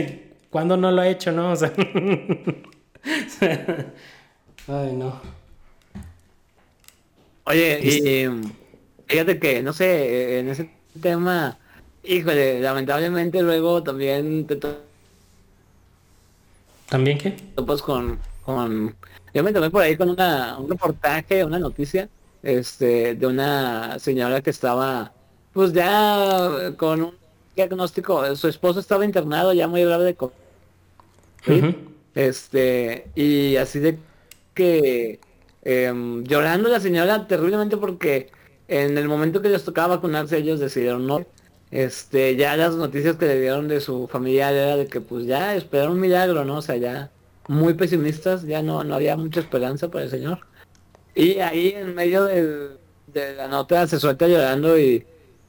¿cuándo 0.50 0.76
no 0.76 0.92
lo 0.92 1.02
ha 1.02 1.08
hecho, 1.08 1.32
no? 1.32 1.50
O 1.50 1.56
sea, 1.56 1.72
ay, 4.68 4.92
no. 4.92 5.20
Oye, 7.46 7.80
y 7.82 8.26
fíjate 9.06 9.38
que, 9.40 9.62
no 9.64 9.72
sé, 9.72 10.38
en 10.38 10.48
ese 10.48 10.70
tema, 11.00 11.58
híjole, 12.04 12.60
lamentablemente 12.60 13.42
luego 13.42 13.82
también 13.82 14.46
te 14.46 14.56
¿También 16.88 17.18
qué? 17.18 17.36
Pues 17.66 17.82
con, 17.82 18.18
con... 18.44 18.94
Yo 19.32 19.42
me 19.42 19.52
tomé 19.52 19.70
por 19.70 19.82
ahí 19.82 19.96
con 19.96 20.10
una, 20.10 20.58
un 20.58 20.68
reportaje, 20.68 21.44
una 21.44 21.58
noticia, 21.58 22.08
este, 22.42 23.14
de 23.14 23.26
una 23.26 23.98
señora 23.98 24.40
que 24.42 24.50
estaba, 24.50 25.12
pues 25.52 25.72
ya 25.72 26.72
con 26.76 27.02
un 27.02 27.14
diagnóstico, 27.56 28.36
su 28.36 28.48
esposo 28.48 28.80
estaba 28.80 29.04
internado 29.04 29.52
ya 29.52 29.66
muy 29.66 29.84
grave 29.84 30.04
de 30.04 30.14
COVID. 30.14 31.74
Este, 32.14 33.10
y 33.14 33.56
así 33.56 33.80
de 33.80 33.98
que 34.54 35.18
em, 35.62 36.22
llorando 36.24 36.68
la 36.68 36.80
señora 36.80 37.26
terriblemente 37.26 37.76
porque 37.76 38.30
en 38.68 38.96
el 38.96 39.08
momento 39.08 39.42
que 39.42 39.48
les 39.48 39.64
tocaba 39.64 39.96
vacunarse 39.96 40.38
ellos 40.38 40.60
decidieron 40.60 41.06
no 41.06 41.26
este, 41.74 42.36
ya 42.36 42.56
las 42.56 42.76
noticias 42.76 43.16
que 43.16 43.26
le 43.26 43.40
dieron 43.40 43.66
de 43.66 43.80
su 43.80 44.06
familia 44.06 44.52
era 44.52 44.76
de 44.76 44.86
que 44.86 45.00
pues 45.00 45.26
ya 45.26 45.56
esperaron 45.56 45.94
un 45.94 46.00
milagro, 46.00 46.44
¿no? 46.44 46.58
O 46.58 46.62
sea, 46.62 46.76
ya 46.76 47.10
muy 47.48 47.74
pesimistas, 47.74 48.44
ya 48.44 48.62
no, 48.62 48.84
no 48.84 48.94
había 48.94 49.16
mucha 49.16 49.40
esperanza 49.40 49.88
para 49.90 50.04
el 50.04 50.10
señor. 50.10 50.38
Y 51.16 51.40
ahí 51.40 51.70
en 51.76 51.96
medio 51.96 52.26
de 52.26 53.34
la 53.36 53.48
nota 53.48 53.88
se 53.88 53.98
suelta 53.98 54.28
llorando 54.28 54.78
y 54.78 55.04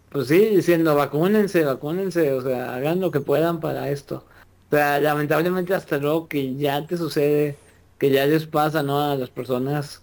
pues 0.09 0.27
sí, 0.29 0.47
diciendo 0.47 0.95
vacúnense, 0.95 1.63
vacúnense, 1.63 2.33
o 2.33 2.41
sea, 2.41 2.73
hagan 2.73 3.01
lo 3.01 3.11
que 3.11 3.19
puedan 3.19 3.59
para 3.59 3.91
esto. 3.91 4.25
O 4.69 4.75
sea, 4.75 4.99
lamentablemente 4.99 5.75
hasta 5.75 5.99
luego 5.99 6.27
que 6.27 6.55
ya 6.55 6.88
te 6.88 6.97
sucede, 6.97 7.55
que 7.99 8.09
ya 8.09 8.25
les 8.25 8.47
pasa, 8.47 8.81
¿no? 8.81 8.99
A 8.99 9.15
las 9.15 9.29
personas. 9.29 10.01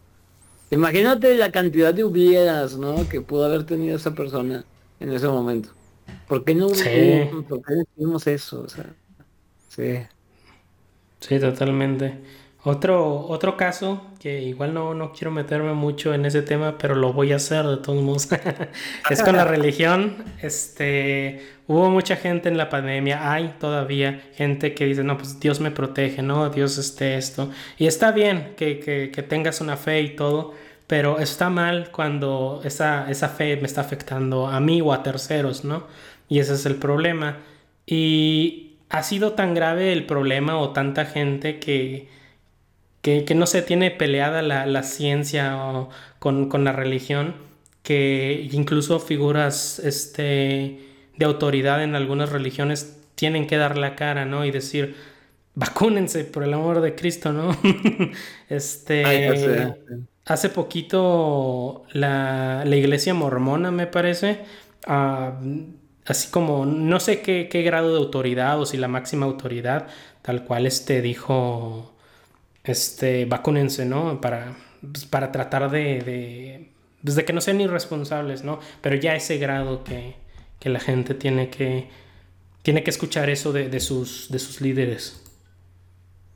Imagínate 0.71 1.37
la 1.37 1.51
cantidad 1.51 1.93
de 1.93 2.05
hubieras, 2.05 2.77
¿no? 2.79 3.09
Que 3.09 3.21
pudo 3.21 3.47
haber 3.47 3.67
tenido 3.67 3.97
esa 3.97 4.13
persona 4.13 4.65
en 5.01 5.13
ese 5.13 5.27
momento. 5.27 5.71
¿Por 6.27 6.45
qué 6.45 6.55
no, 6.55 6.69
sí. 6.71 7.29
¿por 7.49 7.63
qué 7.63 7.75
decimos 7.75 8.27
eso? 8.27 8.63
O 8.63 8.69
sea, 8.69 8.95
sí. 9.69 10.07
Sí, 11.21 11.39
totalmente. 11.39 12.21
Otro, 12.65 13.27
otro 13.27 13.57
caso, 13.57 14.13
que 14.21 14.41
igual 14.43 14.73
no, 14.73 14.95
no 14.95 15.13
quiero 15.13 15.33
meterme 15.33 15.73
mucho 15.73 16.15
en 16.15 16.27
ese 16.27 16.43
tema, 16.43 16.79
pero 16.79 16.95
lo 16.95 17.13
voy 17.13 17.33
a 17.33 17.37
hacer 17.37 17.67
de 17.67 17.77
todos 17.79 18.03
modos, 18.03 18.29
es 19.11 19.23
con 19.23 19.37
la 19.37 19.45
religión. 19.47 20.25
Este, 20.41 21.43
hubo 21.67 21.91
mucha 21.91 22.17
gente 22.17 22.49
en 22.49 22.57
la 22.57 22.69
pandemia, 22.69 23.33
hay 23.33 23.57
todavía 23.59 24.23
gente 24.35 24.75
que 24.75 24.85
dice, 24.87 25.03
no, 25.03 25.17
pues 25.19 25.41
Dios 25.41 25.61
me 25.61 25.73
protege, 25.73 26.23
¿no? 26.23 26.51
Dios 26.51 26.79
esté 26.79 27.17
esto. 27.17 27.51
Y 27.79 27.87
está 27.87 28.13
bien 28.13 28.55
que, 28.57 28.79
que, 28.79 29.11
que 29.11 29.23
tengas 29.23 29.61
una 29.61 29.77
fe 29.77 30.01
y 30.03 30.17
todo, 30.17 30.55
pero 30.87 31.19
está 31.19 31.51
mal 31.51 31.91
cuando 31.91 32.61
esa, 32.65 33.11
esa 33.11 33.29
fe 33.29 33.57
me 33.57 33.67
está 33.67 33.81
afectando 33.81 34.47
a 34.47 34.61
mí 34.61 34.81
o 34.81 34.93
a 34.93 35.03
terceros, 35.03 35.65
¿no? 35.65 35.87
Y 36.29 36.39
ese 36.41 36.55
es 36.55 36.67
el 36.67 36.77
problema. 36.77 37.39
Y 37.87 38.77
ha 38.89 39.03
sido 39.03 39.33
tan 39.33 39.55
grave 39.55 39.93
el 39.93 40.07
problema 40.07 40.59
o 40.59 40.73
tanta 40.73 41.07
gente 41.07 41.59
que, 41.59 42.09
que, 43.03 43.35
no 43.35 43.47
se 43.47 43.63
tiene 43.63 43.91
peleada 43.91 44.43
la, 44.43 44.83
ciencia 44.83 45.57
o 45.57 45.89
con, 46.19 46.65
la 46.65 46.73
religión, 46.73 47.35
que 47.83 48.49
incluso 48.53 49.01
figuras 49.01 49.79
este, 49.79 50.79
de 51.17 51.25
autoridad 51.25 51.83
en 51.83 51.95
algunas 51.95 52.31
religiones 52.31 52.99
tienen 53.15 53.47
que 53.47 53.57
dar 53.57 53.79
la 53.79 53.97
cara, 53.97 54.25
¿no? 54.25 54.45
Y 54.45 54.51
decir, 54.51 54.95
vacúnense 55.55 56.25
por 56.25 56.45
el 56.45 56.55
amor 56.55 56.81
de 56.81 56.95
Cristo, 56.95 57.33
¿no? 57.33 57.57
este... 58.49 59.75
Hace 60.25 60.51
poquito 60.51 61.85
la, 61.93 62.65
iglesia 62.67 63.13
mormona, 63.13 63.71
me 63.73 63.89
parece, 63.89 64.45
ah, 64.87 65.41
así 66.07 66.31
como 66.31 66.65
no 66.65 67.01
sé 67.01 67.23
qué, 67.23 67.63
grado 67.63 67.93
de 67.93 67.99
autoridad 67.99 68.61
o 68.61 68.67
si 68.67 68.77
la 68.77 68.89
máxima 68.89 69.27
autoridad, 69.27 69.89
tal 70.23 70.45
cual 70.45 70.67
este 70.67 71.03
dijo, 71.03 71.93
este, 72.65 73.25
vacúnense, 73.25 73.85
¿no? 73.85 74.21
Para, 74.21 74.57
pues, 74.81 75.07
para 75.07 75.33
tratar 75.33 75.71
de, 75.71 76.71
pues, 77.03 77.17
de, 77.17 77.25
que 77.25 77.33
no 77.33 77.41
sean 77.41 77.61
irresponsables, 77.61 78.45
¿no? 78.45 78.61
Pero 78.81 78.97
ya 78.97 79.17
ese 79.17 79.39
grado 79.39 79.83
que, 79.85 80.15
que 80.61 80.69
la 80.69 80.81
gente 80.81 81.15
tiene 81.15 81.51
que, 81.51 81.89
tiene 82.63 82.85
que 82.85 82.91
escuchar 82.91 83.29
eso 83.29 83.53
de, 83.53 83.69
de, 83.69 83.81
sus, 83.81 84.31
de 84.31 84.39
sus 84.39 84.61
líderes. 84.61 85.23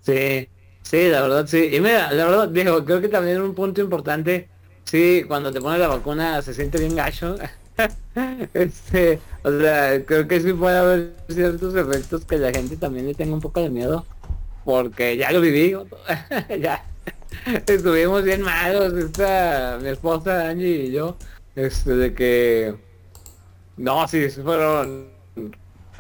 Sí, 0.03 0.49
Sí, 0.89 1.09
la 1.09 1.21
verdad, 1.21 1.47
sí. 1.49 1.69
Y 1.73 1.81
mira, 1.81 2.13
la 2.13 2.27
verdad, 2.27 2.49
digo, 2.49 2.85
creo 2.85 3.01
que 3.01 3.09
también 3.09 3.43
un 3.43 3.57
punto 3.57 3.81
importante, 3.81 4.49
sí, 4.85 5.25
cuando 5.27 5.51
te 5.51 5.61
pones 5.61 5.81
la 5.81 5.89
vacuna 5.89 6.41
se 6.43 6.55
siente 6.55 6.79
bien 6.79 6.95
gacho, 6.95 7.37
este, 8.55 9.19
o 9.43 9.51
sea, 9.51 10.05
creo 10.05 10.29
que 10.29 10.41
sí 10.41 10.53
puede 10.53 10.79
haber 10.79 11.13
ciertos 11.29 11.75
efectos 11.75 12.25
que 12.25 12.39
la 12.39 12.53
gente 12.53 12.77
también 12.77 13.07
le 13.09 13.15
tenga 13.15 13.35
un 13.35 13.41
poco 13.41 13.61
de 13.61 13.69
miedo. 13.69 14.07
Porque 14.65 15.17
ya 15.17 15.33
lo 15.33 15.41
viví, 15.41 15.75
ya 16.61 16.85
estuvimos 17.67 18.23
bien 18.23 18.43
malos, 18.43 18.93
esta, 18.95 19.79
mi 19.83 19.89
esposa 19.89 20.51
Angie 20.51 20.85
y 20.87 20.93
yo, 20.93 21.17
este, 21.57 21.97
de 21.97 22.15
que, 22.15 22.77
no, 23.77 24.07
sí, 24.07 24.29
fueron 24.31 25.09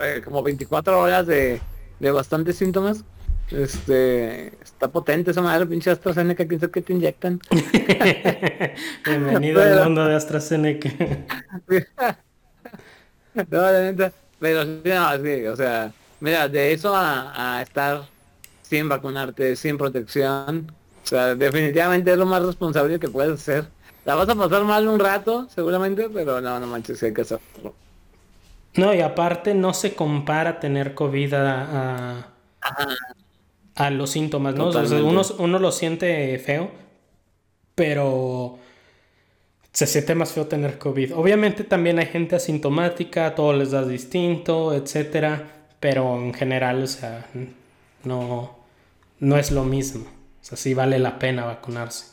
eh, 0.01 0.22
como 0.24 0.45
24 0.45 1.01
horas 1.01 1.26
de, 1.26 1.61
de 1.99 2.11
bastantes 2.12 2.57
síntomas. 2.57 3.05
Este, 3.51 4.49
está 4.62 4.88
potente 4.88 5.30
esa 5.30 5.40
madre, 5.40 5.66
pinche 5.66 5.90
AstraZeneca, 5.90 6.47
quién 6.47 6.59
sabe 6.59 6.72
qué 6.72 6.82
te 6.82 6.92
inyectan. 6.92 7.40
Bienvenido 9.05 9.62
al 9.62 9.84
mundo 9.84 10.05
de 10.07 10.16
AstraZeneca. 10.16 10.90
no, 13.34 13.61
la 13.61 13.80
neta, 13.82 14.12
pero 14.40 14.64
sí, 14.64 14.80
no, 14.84 15.22
sí, 15.22 15.47
o 15.47 15.57
sea, 15.57 15.92
mira, 16.20 16.49
de 16.49 16.72
eso 16.72 16.94
a, 16.94 17.59
a 17.59 17.62
estar 17.62 18.03
sin 18.62 18.88
vacunarte, 18.88 19.55
sin 19.55 19.78
protección, 19.78 20.72
o 21.05 21.07
sea, 21.07 21.36
definitivamente 21.36 22.11
es 22.11 22.18
lo 22.18 22.26
más 22.26 22.42
responsable 22.42 22.99
que 22.99 23.09
puedes 23.09 23.34
hacer. 23.34 23.66
La 24.05 24.16
vas 24.16 24.28
a 24.28 24.34
pasar 24.34 24.64
mal 24.64 24.88
un 24.88 24.99
rato, 24.99 25.49
seguramente, 25.55 26.11
pero 26.12 26.40
no, 26.40 26.59
no 26.59 26.66
manches, 26.66 27.01
hay 27.05 27.14
que 27.14 27.22
hacerlo. 27.22 27.74
No, 28.74 28.92
y 28.92 29.01
aparte 29.01 29.55
no 29.55 29.72
se 29.72 29.94
compara 29.94 30.59
tener 30.59 30.94
COVID 30.94 31.32
a, 31.34 32.18
a, 32.61 32.86
los 33.91 34.11
síntomas, 34.11 34.55
¿no? 34.55 34.68
O 34.68 34.72
sea, 34.72 35.03
uno, 35.03 35.22
uno 35.39 35.59
lo 35.59 35.70
siente 35.70 36.39
feo, 36.39 36.70
pero 37.74 38.59
se 39.72 39.87
siente 39.87 40.14
más 40.14 40.33
feo 40.33 40.47
tener 40.47 40.79
COVID. 40.79 41.14
Obviamente 41.14 41.62
también 41.62 41.99
hay 41.99 42.07
gente 42.07 42.37
asintomática, 42.37 43.35
todo 43.35 43.53
les 43.53 43.72
da 43.72 43.85
distinto, 43.85 44.72
etcétera, 44.72 45.68
pero 45.81 46.16
en 46.16 46.33
general, 46.33 46.83
o 46.83 46.87
sea, 46.87 47.27
no, 48.05 48.57
no 49.18 49.37
es 49.37 49.51
lo 49.51 49.64
mismo. 49.64 50.07
O 50.07 50.45
sea, 50.45 50.57
sí 50.57 50.72
vale 50.72 50.99
la 50.99 51.18
pena 51.18 51.45
vacunarse. 51.45 52.07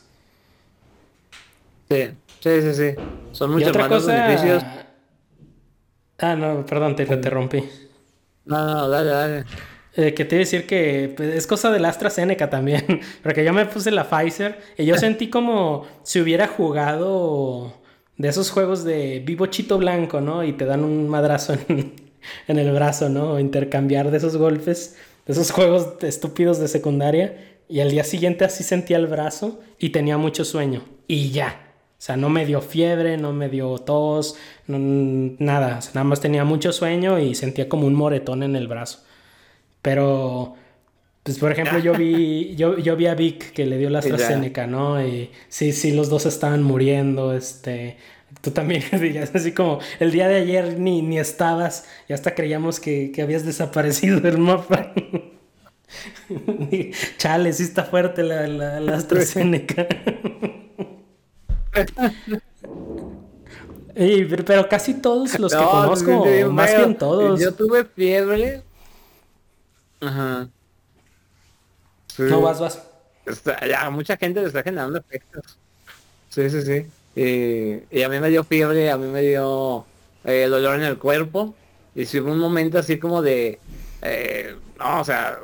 Sí, 1.89 2.09
sí, 2.41 2.61
sí, 2.61 2.74
sí. 2.74 2.95
Son 3.32 3.51
muchos 3.51 3.70
otra 3.70 3.88
beneficios. 3.88 4.64
Ah, 6.20 6.36
no, 6.36 6.66
perdón, 6.66 6.95
te 6.95 7.03
interrumpí. 7.03 7.64
No, 8.45 8.66
no, 8.66 8.89
dale, 8.89 9.09
dale. 9.09 9.45
Eh, 9.96 10.16
que 10.16 10.26
te 10.26 10.36
iba 10.36 10.39
a 10.39 10.46
decir 10.46 10.66
que 10.66 11.14
pues, 11.16 11.36
es 11.36 11.46
cosa 11.46 11.72
de 11.72 11.80
la 11.80 11.89
AstraZeneca 11.89 12.50
también, 12.50 13.02
porque 13.22 13.46
yo 13.46 13.54
me 13.54 13.66
puse 13.68 13.91
la 13.91 14.10
Pfizer 14.10 14.60
y 14.76 14.86
yo 14.86 14.98
sentí 14.98 15.30
como 15.30 15.86
si 16.02 16.20
hubiera 16.20 16.48
jugado 16.48 17.74
de 18.18 18.28
esos 18.28 18.50
juegos 18.50 18.84
de 18.84 19.22
vivo 19.24 19.46
chito 19.48 19.78
blanco, 19.78 20.20
¿no? 20.20 20.44
Y 20.44 20.54
te 20.54 20.66
dan 20.66 20.84
un 20.84 21.08
madrazo 21.10 21.56
en, 21.68 21.94
el 22.48 22.72
brazo, 22.72 23.10
¿no? 23.10 23.34
O 23.34 23.39
intercambiar 23.39 24.10
de 24.10 24.18
esos 24.18 24.38
golpes, 24.38 24.98
de 25.28 25.34
esos 25.34 25.52
juegos 25.52 26.02
estúpidos 26.02 26.60
de 26.60 26.68
secundaria. 26.68 27.58
Y 27.70 27.80
al 27.80 27.91
día 27.91 28.04
siguiente 28.04 28.46
así 28.46 28.64
sentía 28.64 28.98
el 28.98 29.08
brazo 29.08 29.62
y 29.78 29.89
tenía 29.89 30.18
mucho 30.18 30.44
sueño. 30.44 30.84
Y 31.08 31.32
ya. 31.32 31.76
O 31.91 32.06
sea, 32.06 32.18
no 32.18 32.30
me 32.30 32.46
dio 32.46 32.62
fiebre, 32.62 33.18
no 33.18 33.32
me 33.32 33.48
dio 33.48 33.78
tos, 33.78 34.36
nada. 34.68 35.80
nada 35.94 36.04
más 36.04 36.20
tenía 36.20 36.44
mucho 36.44 36.74
sueño 36.74 37.18
y 37.20 37.34
sentía 37.34 37.70
como 37.70 37.88
un 37.88 37.94
moretón 37.94 38.44
en 38.44 38.58
el 38.58 38.68
brazo. 38.68 39.04
Pero, 39.84 40.55
pues 41.21 41.38
por 41.38 41.51
ejemplo, 41.51 41.77
yo 41.77 41.93
vi, 41.93 42.55
yo, 42.57 42.79
yo 42.79 42.95
vi 42.95 43.05
a 43.05 43.13
Vic 43.13 43.51
que 43.51 43.67
le 43.67 43.77
dio 43.77 43.91
la 43.91 43.99
AstraZeneca, 43.99 44.65
¿no? 44.65 45.05
Y 45.05 45.29
sí, 45.49 45.71
sí, 45.71 45.91
los 45.91 46.09
dos 46.09 46.25
estaban 46.25 46.63
muriendo, 46.63 47.36
este... 47.36 47.97
Tú 48.41 48.49
también 48.49 48.84
dirías 48.91 49.29
así 49.36 49.51
como 49.51 49.79
el 49.99 50.11
día 50.11 50.27
de 50.27 50.38
ayer 50.38 50.79
ni, 50.79 51.03
ni 51.03 51.19
estabas 51.19 51.86
y 52.09 52.13
hasta 52.13 52.34
creíamos 52.34 52.79
que, 52.79 53.11
que 53.11 53.21
habías 53.21 53.45
desaparecido 53.45 54.19
del 54.21 54.39
mapa. 54.39 54.91
Chale, 57.17 57.53
sí 57.53 57.63
está 57.63 57.84
fuerte 57.84 58.23
la, 58.23 58.47
la, 58.47 58.79
la 58.79 58.97
AstraZeneca 58.97 59.88
pero 64.45 64.67
casi 64.69 64.95
todos 64.95 65.38
los 65.39 65.53
que 65.53 65.63
conozco, 65.63 66.25
más 66.51 66.75
bien 66.75 66.97
todos. 66.97 67.39
Yo 67.39 67.53
tuve 67.53 67.86
fiebre. 67.86 68.63
Ajá. 70.06 70.49
No 72.18 72.41
vas, 72.41 72.60
vas. 72.60 72.82
ya, 73.68 73.89
mucha 73.89 74.18
gente 74.18 74.41
le 74.41 74.47
está 74.47 74.64
generando 74.64 74.99
efectos. 74.99 75.58
Sí, 76.30 76.49
sí, 76.49 76.62
sí. 76.62 76.86
Y, 77.16 78.01
a 78.01 78.10
mí 78.10 78.20
me 78.20 78.30
dio 78.30 78.43
fiebre, 78.43 78.91
a 78.91 78.97
mí 78.97 79.08
me 79.08 79.22
dio 79.22 79.86
eh, 80.24 80.47
dolor 80.49 80.76
en 80.76 80.84
el 80.84 80.97
cuerpo. 80.97 81.54
Y 81.95 82.06
sí 82.06 82.20
un 82.20 82.39
momento 82.39 82.80
así 82.80 82.97
como 82.97 83.22
de... 83.22 83.60
Eh, 84.01 84.56
no, 84.80 85.01
o 85.01 85.06
sea, 85.06 85.39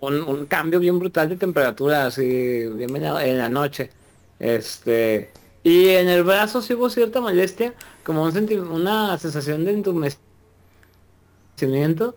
un, 0.00 0.46
cambio 0.46 0.80
bien 0.80 0.98
brutal 0.98 1.28
de 1.28 1.36
temperatura, 1.36 2.06
así, 2.06 2.66
bien 2.74 2.96
en 2.96 3.38
la 3.38 3.48
noche. 3.48 3.90
Este... 4.38 5.30
Y 5.64 5.90
en 5.90 6.08
el 6.08 6.24
brazo 6.24 6.60
sí 6.60 6.74
hubo 6.74 6.90
cierta 6.90 7.20
molestia, 7.20 7.72
como 8.02 8.24
un 8.24 8.36
una 8.68 9.16
sensación 9.18 9.64
de 9.64 9.70
entumecimiento, 9.70 12.16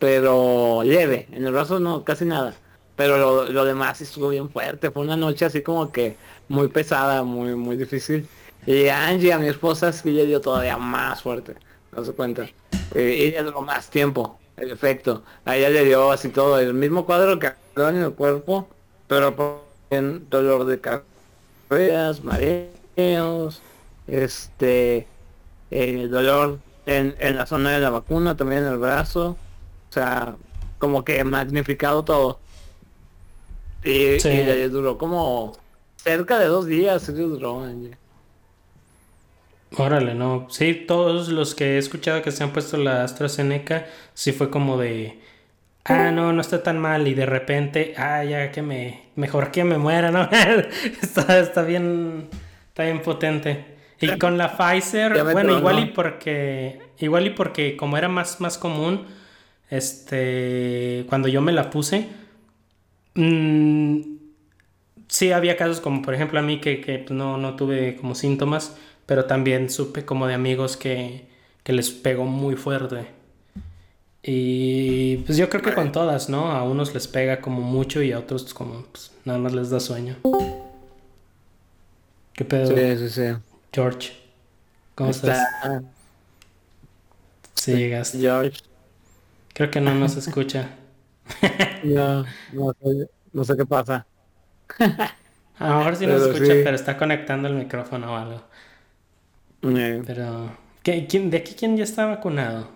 pero 0.00 0.82
leve. 0.82 1.28
En 1.30 1.46
el 1.46 1.52
brazo 1.52 1.78
no, 1.78 2.02
casi 2.02 2.24
nada. 2.24 2.54
Pero 2.96 3.16
lo, 3.18 3.44
lo 3.44 3.64
demás 3.64 4.00
estuvo 4.00 4.30
bien 4.30 4.50
fuerte. 4.50 4.90
Fue 4.90 5.04
una 5.04 5.16
noche 5.16 5.44
así 5.44 5.62
como 5.62 5.92
que 5.92 6.16
muy 6.48 6.66
pesada, 6.66 7.22
muy, 7.22 7.54
muy 7.54 7.76
difícil. 7.76 8.26
Y 8.66 8.88
Angie, 8.88 9.32
a 9.32 9.38
mi 9.38 9.46
esposa, 9.46 9.92
sí 9.92 10.10
le 10.10 10.26
dio 10.26 10.40
todavía 10.40 10.76
más 10.76 11.22
fuerte. 11.22 11.54
No 11.92 12.04
se 12.04 12.12
cuenta. 12.12 12.48
Y 12.94 12.98
ella 12.98 13.44
duró 13.44 13.62
más 13.62 13.88
tiempo, 13.88 14.40
el 14.56 14.72
efecto. 14.72 15.22
A 15.44 15.56
ella 15.56 15.70
le 15.70 15.84
dio 15.84 16.10
así 16.10 16.30
todo, 16.30 16.58
el 16.58 16.74
mismo 16.74 17.06
cuadro 17.06 17.38
que 17.38 17.52
en 17.76 17.96
el 17.96 18.12
cuerpo, 18.12 18.68
pero 19.06 19.64
en 19.90 20.28
dolor 20.28 20.66
de 20.66 20.80
cabeza, 20.80 22.20
mareos 22.22 23.62
este, 24.06 25.06
el 25.70 26.10
dolor 26.10 26.58
en, 26.86 27.14
la 27.36 27.46
zona 27.46 27.70
de 27.70 27.80
la 27.80 27.90
vacuna, 27.90 28.36
también 28.36 28.64
en 28.64 28.72
el 28.72 28.78
brazo, 28.78 29.36
o 29.90 29.92
sea, 29.92 30.36
como 30.78 31.04
que 31.04 31.22
magnificado 31.24 32.04
todo. 32.04 32.40
Y, 33.84 34.18
duró 34.68 34.98
como 34.98 35.56
cerca 35.96 36.38
de 36.38 36.46
dos 36.46 36.66
días, 36.66 37.14
duró. 37.14 37.62
Órale, 39.76 40.14
no. 40.14 40.46
Sí, 40.50 40.74
todos 40.74 41.28
los 41.28 41.54
que 41.54 41.74
he 41.74 41.78
escuchado 41.78 42.22
que 42.22 42.32
se 42.32 42.42
han 42.42 42.52
puesto 42.52 42.76
la 42.76 43.04
AstraZeneca, 43.04 43.86
sí 44.14 44.32
fue 44.32 44.50
como 44.50 44.78
de, 44.78 45.20
ah, 45.84 46.10
no, 46.10 46.32
no 46.32 46.40
está 46.40 46.62
tan 46.62 46.78
mal. 46.78 47.06
Y 47.08 47.14
de 47.14 47.26
repente, 47.26 47.94
ah, 47.96 48.24
ya 48.24 48.50
que 48.50 48.62
me, 48.62 49.10
mejor 49.16 49.50
que 49.50 49.64
me 49.64 49.78
muera, 49.78 50.10
¿no? 50.10 50.28
está, 51.02 51.38
está 51.38 51.62
bien 51.62 52.28
Está 52.70 52.84
bien 52.84 53.02
potente. 53.02 53.64
Y 54.00 54.16
con 54.16 54.38
la 54.38 54.56
Pfizer, 54.56 55.22
bueno, 55.24 55.58
igual 55.58 55.80
y 55.80 55.86
porque, 55.86 56.80
igual 56.98 57.26
y 57.26 57.30
porque 57.30 57.76
como 57.76 57.98
era 57.98 58.08
más, 58.08 58.40
más 58.40 58.56
común, 58.56 59.04
este, 59.70 61.06
cuando 61.08 61.28
yo 61.28 61.40
me 61.40 61.52
la 61.52 61.70
puse, 61.70 62.08
mmm, 63.14 64.00
sí 65.08 65.32
había 65.32 65.56
casos 65.56 65.80
como 65.80 66.02
por 66.02 66.14
ejemplo 66.14 66.38
a 66.38 66.42
mí 66.42 66.60
que, 66.60 66.80
que 66.80 66.98
pues, 66.98 67.10
no, 67.10 67.36
no, 67.38 67.56
tuve 67.56 67.96
como 67.96 68.14
síntomas, 68.14 68.76
pero 69.06 69.24
también 69.24 69.70
supe 69.70 70.04
como 70.04 70.26
de 70.26 70.34
amigos 70.34 70.76
que, 70.76 71.28
que 71.62 71.72
les 71.72 71.90
pegó 71.90 72.24
muy 72.24 72.56
fuerte. 72.56 73.06
Y 74.22 75.18
pues 75.18 75.38
yo 75.38 75.48
creo 75.48 75.62
que 75.62 75.72
con 75.72 75.92
todas, 75.92 76.28
¿no? 76.28 76.52
A 76.52 76.62
unos 76.62 76.92
les 76.92 77.08
pega 77.08 77.40
como 77.40 77.62
mucho 77.62 78.02
y 78.02 78.12
a 78.12 78.18
otros 78.18 78.52
como 78.52 78.84
pues, 78.92 79.12
nada 79.24 79.38
más 79.38 79.52
les 79.52 79.70
da 79.70 79.80
sueño. 79.80 80.16
¿Qué 82.34 82.44
pedo? 82.44 82.66
Sí, 82.76 82.98
sí, 82.98 83.08
sí. 83.08 83.36
George, 83.72 84.12
¿cómo 84.94 85.10
estás? 85.10 85.48
Sí, 87.54 87.74
llegaste. 87.74 88.18
George. 88.18 88.69
Creo 89.52 89.70
que 89.70 89.80
no 89.80 89.94
nos 89.94 90.16
escucha. 90.16 90.70
no, 91.84 92.24
no 93.32 93.44
sé, 93.44 93.56
qué 93.56 93.66
pasa. 93.66 94.06
A 95.58 95.68
lo 95.68 95.78
mejor 95.78 95.96
sí 95.96 96.06
nos 96.06 96.22
escucha, 96.22 96.54
pero 96.64 96.74
está 96.74 96.96
conectando 96.96 97.48
el 97.48 97.54
micrófono 97.54 98.12
o 98.12 98.16
algo. 98.16 98.42
Eh. 99.62 100.02
Pero, 100.06 100.56
quién, 100.82 101.30
¿de 101.30 101.38
aquí 101.38 101.54
quién 101.54 101.76
ya 101.76 101.84
está 101.84 102.06
vacunado? 102.06 102.68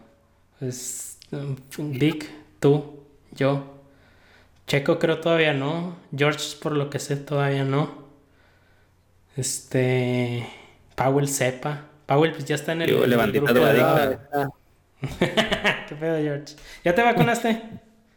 Pues, 0.58 1.18
Vic, 1.78 2.30
tú, 2.60 3.00
yo. 3.32 3.74
Checo 4.66 4.98
creo 4.98 5.20
todavía 5.20 5.54
no. 5.54 5.96
George, 6.14 6.56
por 6.60 6.72
lo 6.72 6.90
que 6.90 6.98
sé, 6.98 7.16
todavía 7.16 7.64
no. 7.64 8.04
Este. 9.36 10.46
Powell 10.94 11.28
sepa. 11.28 11.84
Powell 12.06 12.32
pues 12.32 12.44
ya 12.44 12.54
está 12.54 12.72
en 12.72 12.82
el, 12.82 12.90
Yo, 12.90 13.00
grupo 13.00 13.52
de 13.52 14.48
¿Qué 15.88 15.94
pedo, 15.98 16.18
George? 16.18 16.54
¿Ya 16.84 16.94
te 16.94 17.02
vacunaste? 17.02 17.62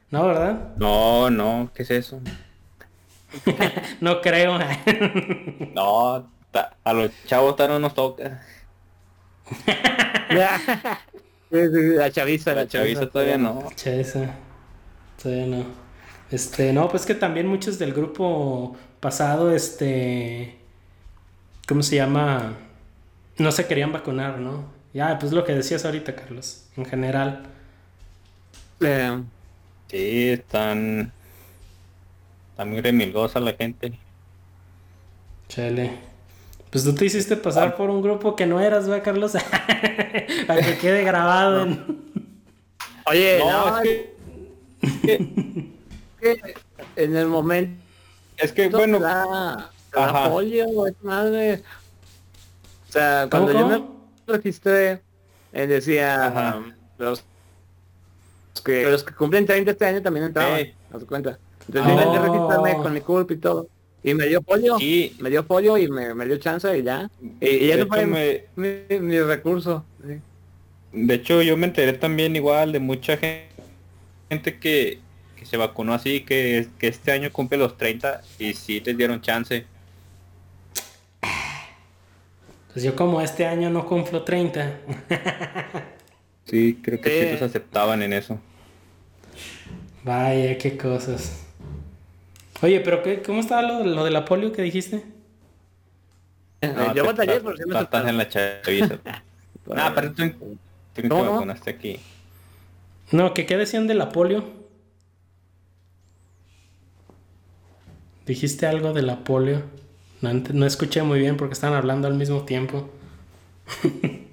No, 0.09 0.27
¿verdad? 0.27 0.75
No, 0.77 1.29
no, 1.29 1.69
¿qué 1.73 1.83
es 1.83 1.91
eso? 1.91 2.21
no 4.01 4.21
creo. 4.21 4.57
no, 5.73 6.29
a 6.83 6.93
los 6.93 7.11
chavos 7.25 7.55
no 7.59 7.79
nos 7.79 7.93
toca. 7.93 8.41
La 11.49 12.11
chaviza, 12.11 12.53
la, 12.53 12.63
La 12.63 12.67
chaviza 12.67 13.09
todavía 13.09 13.37
no. 13.37 13.69
Che, 13.75 14.01
esa. 14.01 14.35
Todavía 15.21 15.45
no. 15.47 15.65
Este, 16.29 16.73
no, 16.73 16.89
pues 16.89 17.05
que 17.05 17.15
también 17.15 17.47
muchos 17.47 17.79
del 17.79 17.93
grupo 17.93 18.75
pasado, 18.99 19.51
este. 19.51 20.57
¿Cómo 21.67 21.83
se 21.83 21.95
llama? 21.95 22.53
No 23.37 23.51
se 23.51 23.65
querían 23.65 23.93
vacunar, 23.93 24.39
¿no? 24.39 24.76
Ya, 24.97 25.19
pues 25.19 25.31
lo 25.31 25.43
que 25.43 25.53
decías 25.53 25.85
ahorita, 25.85 26.15
Carlos. 26.15 26.63
En 26.75 26.83
general. 26.83 27.43
Eh, 28.79 29.21
Sí, 29.91 30.29
están... 30.29 31.11
Está 32.49 32.65
muy 32.65 32.81
remilgosa 32.81 33.39
la 33.39 33.53
gente. 33.53 33.93
Chale. 35.49 35.91
Pues 36.71 36.83
tú 36.83 36.95
te 36.95 37.05
hiciste 37.05 37.37
pasar 37.37 37.75
por 37.75 37.91
un 37.91 38.01
grupo 38.01 38.35
que 38.35 38.47
no 38.47 38.59
eras, 38.59 38.87
¿verdad, 38.87 39.03
Carlos? 39.05 39.33
Para 40.47 40.61
que 40.65 40.79
quede 40.79 41.03
grabado. 41.03 41.61
en- 41.61 42.01
Oye, 43.05 43.37
No, 43.37 43.69
no, 43.69 43.77
es 43.77 43.83
que... 43.83 44.15
que 46.19 46.55
en 46.95 47.15
el 47.15 47.27
momento 47.27 47.83
Es 48.37 48.51
que, 48.51 48.67
bueno... 48.69 48.99
da 48.99 49.69
Ajá. 49.93 50.31
polio, 50.31 50.87
es 50.87 50.95
madre. 51.03 51.61
O 52.89 52.91
sea, 52.91 53.27
¿Cómo, 53.29 53.45
cuando 53.45 53.59
yo 53.59 53.67
me 53.67 53.96
registré, 54.27 55.01
él 55.53 55.69
decía 55.69 56.53
um, 56.57 56.71
los 56.97 57.23
que 58.63 58.83
los 58.89 59.03
que 59.03 59.13
cumplen 59.13 59.45
30 59.45 59.71
este 59.71 59.85
año 59.85 60.01
también 60.01 60.25
entraban, 60.27 60.59
Sí. 60.61 60.73
¿no 60.91 60.99
te 60.99 61.05
cuenta? 61.05 61.39
Entonces 61.67 61.91
Oh. 61.95 61.99
intenté 62.01 62.19
registrarme 62.19 62.73
con 62.83 62.93
mi 62.93 63.01
culpa 63.01 63.33
y 63.33 63.37
todo. 63.37 63.67
Y 64.03 64.13
me 64.13 64.25
dio 64.27 64.41
polio, 64.41 64.77
Sí, 64.77 65.15
me 65.19 65.29
dio 65.29 65.45
polio 65.45 65.77
y 65.77 65.87
me, 65.89 66.13
me 66.13 66.25
dio 66.25 66.37
chance 66.37 66.77
y 66.77 66.83
ya. 66.83 67.09
Y, 67.41 67.47
y 67.47 67.57
de 67.67 67.69
eso 67.73 67.77
hecho, 67.81 67.87
fue 67.87 68.05
me- 68.05 68.43
mi, 68.55 68.99
mi 68.99 69.19
recurso. 69.21 69.85
sí. 70.05 70.19
De 70.93 71.13
hecho, 71.15 71.41
yo 71.41 71.57
me 71.57 71.67
enteré 71.67 71.93
también 71.93 72.35
igual 72.35 72.71
de 72.71 72.79
mucha 72.79 73.17
gen- 73.17 73.43
gente 74.29 74.57
que, 74.57 74.99
que 75.35 75.45
se 75.45 75.57
vacunó 75.57 75.93
así, 75.93 76.21
que, 76.21 76.67
que 76.79 76.87
este 76.87 77.11
año 77.11 77.31
cumple 77.31 77.57
los 77.57 77.77
30 77.77 78.21
y 78.39 78.53
sí 78.53 78.79
les 78.79 78.97
dieron 78.97 79.21
chance. 79.21 79.65
Pues 82.77 82.83
yo 82.85 82.95
como 82.95 83.21
este 83.21 83.47
año 83.47 83.71
no 83.71 83.87
cumplo 83.87 84.21
30. 84.23 84.81
Sí, 86.45 86.79
creo 86.83 87.01
que 87.01 87.09
sí 87.09 87.25
Sí. 87.25 87.31
los 87.31 87.41
aceptaban 87.41 88.03
en 88.03 88.13
eso. 88.13 88.39
Vaya, 90.03 90.57
qué 90.57 90.77
cosas. 90.77 91.43
Oye, 92.61 92.79
pero 92.81 93.01
qué, 93.03 93.21
¿cómo 93.23 93.39
estaba 93.39 93.63
lo, 93.63 93.83
lo 93.83 94.03
de 94.03 94.11
la 94.11 94.25
polio 94.25 94.51
que 94.51 94.61
dijiste? 94.61 95.03
No, 96.61 96.93
yo 96.93 97.05
batallé, 97.05 97.39
sí 97.39 97.63
me 97.67 97.79
estás 97.79 98.07
en 98.07 98.17
la 98.17 98.27
chaviza. 98.29 98.99
Ah, 99.75 99.91
pero 99.93 100.13
tú, 100.13 100.23
tú 100.93 101.01
no 101.03 101.09
¿Cómo, 101.09 101.23
te 101.23 101.25
no? 101.25 101.31
vacunaste 101.33 101.69
aquí. 101.71 101.99
No, 103.11 103.33
que 103.33 103.45
qué 103.45 103.57
decían 103.57 103.87
de 103.87 103.95
la 103.95 104.09
polio. 104.09 104.45
Dijiste 108.25 108.67
algo 108.67 108.93
de 108.93 109.01
la 109.01 109.23
polio. 109.23 109.63
No, 110.21 110.33
no 110.33 110.65
escuché 110.65 111.03
muy 111.03 111.19
bien 111.19 111.37
porque 111.37 111.53
estaban 111.53 111.77
hablando 111.77 112.07
al 112.07 112.15
mismo 112.15 112.43
tiempo. 112.43 112.89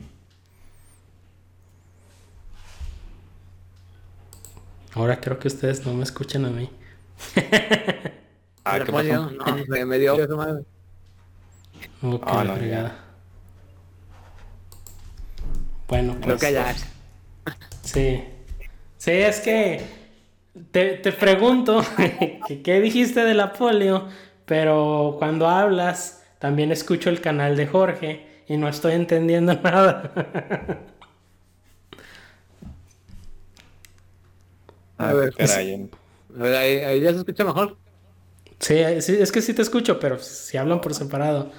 Ahora 4.95 5.21
creo 5.21 5.39
que 5.39 5.49
ustedes 5.49 5.85
no 5.85 5.93
me 5.95 6.05
escuchan 6.05 6.45
a 6.45 6.51
mí. 6.51 6.71
Ah, 8.65 8.79
¿qué 8.79 8.91
pasó? 8.91 9.31
no, 9.31 9.57
me, 9.69 9.85
me 9.85 9.99
dio 9.99 10.15
esa 10.15 10.35
madre. 10.35 10.65
Oh, 12.03 12.19
qué 12.21 12.33
la 12.33 12.45
no, 12.45 12.57
fregada. 12.57 13.05
Bueno, 15.89 16.17
Creo 16.21 16.37
pues. 16.37 16.41
que 16.41 16.53
ya. 16.53 16.75
Sí. 17.83 18.25
Sí, 18.97 19.11
es 19.11 19.41
que 19.41 19.83
te, 20.71 20.95
te 20.95 21.13
pregunto 21.13 21.83
qué 22.65 22.81
dijiste 22.81 23.21
de 23.21 23.35
la 23.35 23.53
polio, 23.53 24.09
pero 24.47 25.17
cuando 25.19 25.49
hablas 25.49 26.23
también 26.39 26.73
escucho 26.73 27.11
el 27.11 27.21
canal 27.21 27.57
de 27.57 27.67
Jorge 27.67 28.27
y 28.47 28.57
no 28.57 28.69
estoy 28.69 28.93
entendiendo 28.93 29.55
nada. 29.63 30.13
A 34.99 35.13
ver, 35.13 35.35
Caray, 35.35 35.91
A 36.39 36.43
ver, 36.43 36.57
ahí, 36.57 36.77
ahí 36.79 37.01
ya 37.01 37.11
se 37.13 37.19
escucha 37.19 37.45
mejor. 37.45 37.77
Sí, 38.59 38.77
sí, 39.01 39.17
es 39.19 39.33
que 39.33 39.43
sí 39.43 39.53
te 39.53 39.63
escucho, 39.63 39.99
pero 39.99 40.19
si 40.19 40.57
hablan 40.57 40.81
por 40.81 40.95
separado. 40.95 41.51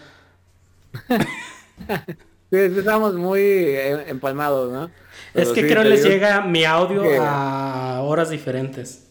Sí, 2.51 2.57
estamos 2.57 3.15
muy 3.15 3.41
eh, 3.41 4.05
empalmados, 4.07 4.71
¿no? 4.71 4.89
Es 5.33 5.49
que 5.49 5.61
sí, 5.61 5.67
creo 5.67 5.83
les 5.83 6.03
digo 6.03 6.13
llega 6.13 6.41
mi 6.41 6.63
audio 6.63 7.03
a 7.21 8.01
horas 8.03 8.29
diferentes. 8.29 9.07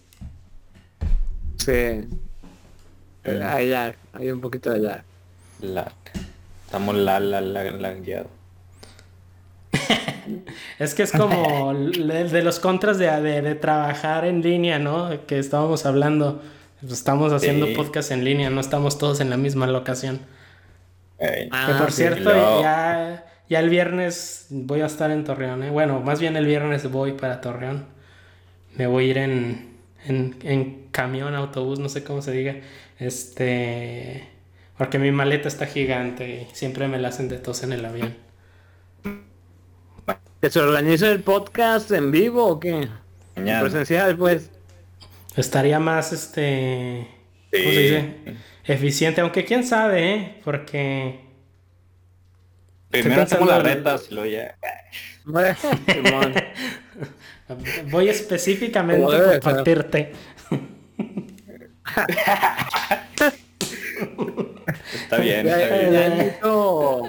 Sí. 1.58 2.06
Ahí 3.24 3.68
ya, 3.70 3.94
hay 4.12 4.30
un 4.30 4.40
poquito 4.40 4.70
de 4.70 4.82
ya. 4.82 5.04
la- 5.60 5.92
estamos 6.66 6.94
la, 6.96 7.20
la, 7.20 7.40
la, 7.40 7.64
la 7.70 7.94
guiado. 7.94 8.28
Es 10.78 10.94
que 10.94 11.02
es 11.02 11.12
como 11.12 11.70
el 11.72 12.08
de 12.30 12.42
los 12.42 12.58
contras 12.60 12.98
de, 12.98 13.10
de- 13.20 13.42
de 13.42 13.54
trabajar 13.54 14.24
en 14.24 14.42
línea, 14.42 14.78
¿no? 14.78 15.10
Que 15.26 15.38
estábamos 15.38 15.84
hablando. 15.86 16.42
Pues 16.80 16.92
Estamos 16.92 17.32
haciendo 17.32 17.66
Sí. 17.66 17.74
podcast 17.74 18.10
en 18.10 18.24
línea, 18.24 18.50
no 18.50 18.60
estamos 18.60 18.98
todos 18.98 19.20
en 19.20 19.30
la 19.30 19.36
misma 19.36 19.66
locación. 19.66 20.20
Ah, 21.50 21.66
que 21.68 21.74
por 21.78 21.90
sí. 21.92 22.02
cierto, 22.02 22.30
ya, 22.60 23.24
ya 23.48 23.60
el 23.60 23.70
viernes 23.70 24.46
voy 24.50 24.80
a 24.82 24.86
estar 24.86 25.10
en 25.10 25.24
Torreón, 25.24 25.62
¿eh? 25.62 25.70
Bueno, 25.70 26.00
más 26.00 26.20
bien 26.20 26.36
el 26.36 26.44
viernes 26.46 26.90
voy 26.90 27.12
para 27.12 27.40
Torreón. 27.40 27.86
Me 28.76 28.86
voy 28.86 29.06
a 29.06 29.10
ir 29.10 29.18
en, 29.18 29.76
en, 30.06 30.36
en 30.42 30.88
camión, 30.90 31.34
autobús, 31.34 31.78
no 31.78 31.88
sé 31.88 32.04
cómo 32.04 32.20
se 32.20 32.32
diga. 32.32 32.56
Este. 32.98 34.28
Porque 34.76 34.98
mi 34.98 35.12
maleta 35.12 35.48
está 35.48 35.66
gigante 35.66 36.48
y 36.50 36.54
siempre 36.54 36.88
me 36.88 36.98
la 36.98 37.08
hacen 37.08 37.28
de 37.28 37.38
tos 37.38 37.62
en 37.62 37.72
el 37.72 37.84
avión. 37.84 38.16
¿Que 40.40 40.50
se 40.50 40.60
organiza 40.60 41.10
el 41.10 41.20
podcast 41.20 41.90
en 41.92 42.10
vivo 42.10 42.44
o 42.46 42.60
qué? 42.60 42.88
Mañana. 43.36 43.60
Presencial, 43.62 44.16
pues. 44.16 44.50
Estaría 45.36 45.80
más, 45.80 46.12
este... 46.12 47.08
¿Cómo 47.50 47.64
se 47.64 47.80
dice? 47.80 48.14
Eficiente, 48.64 49.20
aunque 49.20 49.44
quién 49.44 49.64
sabe, 49.64 50.14
¿eh? 50.14 50.40
Porque... 50.44 51.20
Primero 52.90 53.22
hacemos 53.22 53.48
las 53.48 53.62
retas 53.62 54.06
y 54.10 54.14
luego 54.14 54.30
ya. 54.30 54.56
Voy 57.90 58.08
específicamente 58.08 59.10
ser. 59.10 59.40
partirte. 59.40 60.12
Está 64.94 65.18
bien, 65.18 65.46
está 65.46 65.76
bien. 65.76 65.96
hay 65.96 66.10
mucho, 66.40 67.02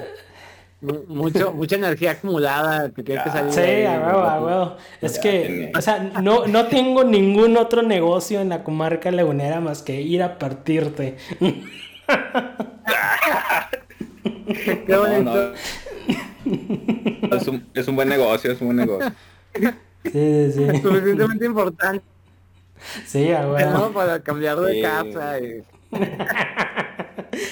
mu- 0.81 1.03
mucho, 1.07 1.53
mucha 1.53 1.75
energía 1.75 2.11
acumulada 2.11 2.89
que 2.91 3.03
tiene 3.03 3.23
que 3.23 3.29
salir. 3.31 3.53
Sí, 3.53 3.59
ahí. 3.61 3.85
a 3.85 3.99
huevo, 3.99 4.19
a 4.19 4.41
huevo. 4.41 4.75
Es 5.01 5.15
Ya 5.15 5.21
que, 5.21 5.71
o 5.75 5.81
sea, 5.81 5.99
no, 6.21 6.45
no 6.47 6.65
tengo 6.67 7.03
ningún 7.03 7.57
otro 7.57 7.81
negocio 7.81 8.39
en 8.41 8.49
la 8.49 8.63
comarca 8.63 9.09
lagunera 9.11 9.59
más 9.61 9.81
que 9.81 9.99
ir 10.01 10.21
a 10.23 10.37
partirte. 10.37 11.15
Qué 14.45 14.85
No, 14.87 14.99
bonito. 14.99 15.33
no. 15.33 15.53
Es 17.35 17.47
un, 17.47 17.65
es 17.73 17.87
un 17.87 17.95
buen 17.95 18.07
negocio, 18.09 18.51
es 18.51 18.61
un 18.61 18.67
buen 18.67 18.77
negocio. 18.77 19.11
Sí, 19.55 19.63
sí, 20.11 20.51
sí. 20.51 20.67
Suficientemente 20.81 21.45
importante, 21.45 22.03
Sí, 23.05 23.31
a 23.31 23.41
¿no? 23.41 23.91
Para 23.91 24.19
cambiar 24.21 24.59
de 24.59 24.73
Sí. 24.73 24.81
casa. 24.81 25.39
Y... 25.39 25.63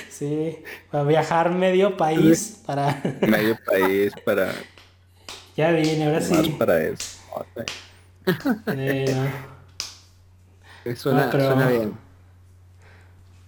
Sí, 0.10 0.60
para 0.92 1.04
viajar 1.04 1.52
medio 1.52 1.98
país 1.98 2.62
para... 2.66 3.02
Medio 3.28 3.58
país 3.66 4.14
para 4.24 4.54
Ya 5.58 5.72
vine, 5.72 6.06
ahora 6.06 6.20
más 6.20 6.28
sí. 6.46 6.56
para 6.58 6.82
eso. 6.84 7.20
Eh. 8.68 9.14
Suena, 10.96 11.30
pero- 11.32 11.46
suena 11.48 11.68
bien. 11.68 11.94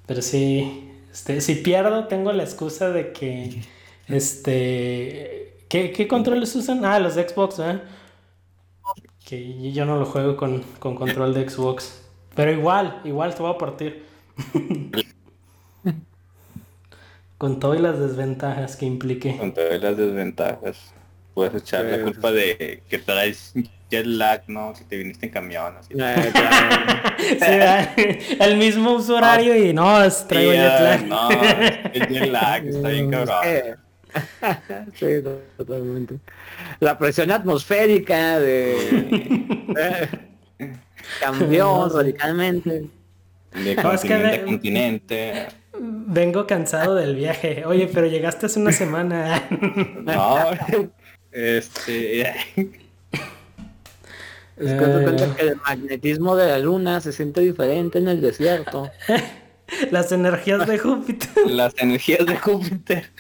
Pero 0.06 0.22
sí, 0.22 0.92
este, 1.12 1.40
si 1.42 1.56
pierdo, 1.56 2.08
tengo 2.08 2.32
la 2.34 2.44
excusa 2.44 2.90
de 2.90 3.12
que, 3.14 3.62
este, 4.08 5.54
¿qué, 5.70 5.92
qué 5.92 6.08
controles 6.08 6.56
usan? 6.56 6.84
Ah, 6.86 7.00
los 7.00 7.16
de 7.16 7.28
Xbox, 7.28 7.60
¿eh? 7.60 7.80
Que 9.26 9.72
yo 9.72 9.86
no 9.86 9.98
lo 9.98 10.06
juego 10.06 10.36
con, 10.38 10.62
con 10.80 10.96
control 10.96 11.34
de 11.34 11.50
Xbox. 11.50 12.02
Pero 12.36 12.52
igual, 12.52 13.02
igual 13.06 13.34
te 13.34 13.42
voy 13.42 13.54
a 13.54 13.58
partir. 13.58 14.06
con 17.38 17.60
todas 17.60 17.80
las 17.82 18.00
desventajas 18.00 18.76
que 18.76 18.86
implique. 18.86 19.38
Con 19.38 19.54
todas 19.54 19.82
las 19.82 19.98
desventajas. 19.98 20.94
Puedes 21.34 21.62
echar 21.64 21.86
la 21.86 21.98
Sí. 21.98 22.04
culpa 22.04 22.32
de 22.32 22.84
que 22.88 22.98
traes 23.00 23.54
jet 23.92 24.06
lag, 24.06 24.44
¿no? 24.48 24.74
Si 24.76 24.84
te 24.86 24.96
viniste 24.98 25.26
en 25.26 25.32
camión, 25.34 25.76
así. 25.78 25.94
Eh, 25.98 26.32
el 28.40 28.58
mismo 28.58 28.92
uso 28.94 29.16
horario 29.18 29.56
y 29.58 29.74
no, 29.74 30.02
es- 30.04 30.26
traigo 30.28 30.52
Sí, 30.52 30.58
jet 30.58 30.72
ah, 30.72 30.82
lag. 30.82 31.06
No, 31.08 31.30
el 31.94 32.08
jet 32.08 32.30
lag 32.32 32.66
está 32.66 32.88
bien 32.90 33.12
cabrón. 33.12 33.36
Eh, 34.16 34.86
sí, 34.94 35.06
totalmente. 35.58 36.20
La 36.80 36.98
presión 36.98 37.32
atmosférica 37.32 38.40
de... 38.40 39.66
cambió 41.20 41.90
radicalmente. 41.90 42.90
De 43.64 43.76
continente 43.76 44.28
a 44.28 44.46
continente. 44.46 45.48
Vengo 45.80 46.48
cansado 46.48 46.96
del 46.96 47.16
viaje. 47.16 47.64
Oye, 47.66 47.90
pero 47.94 48.08
llegaste 48.08 48.46
hace 48.46 48.60
una 48.60 48.72
semana. 48.72 49.44
no, 50.04 50.38
este... 51.32 52.22
Es 54.58 54.72
que 54.74 55.00
eh. 55.02 55.34
que 55.38 55.48
el 55.48 55.58
magnetismo 55.58 56.38
de 56.38 56.48
la 56.48 56.60
luna 56.60 57.02
se 57.02 57.12
siente 57.12 57.42
diferente 57.42 58.00
en 58.00 58.08
el 58.08 58.22
desierto. 58.22 58.90
Las 59.92 60.12
energías 60.14 60.66
de 60.66 60.78
Júpiter. 60.78 61.30
Las 61.48 61.74
energías 61.78 62.26
de 62.26 62.38
Júpiter. 62.38 63.12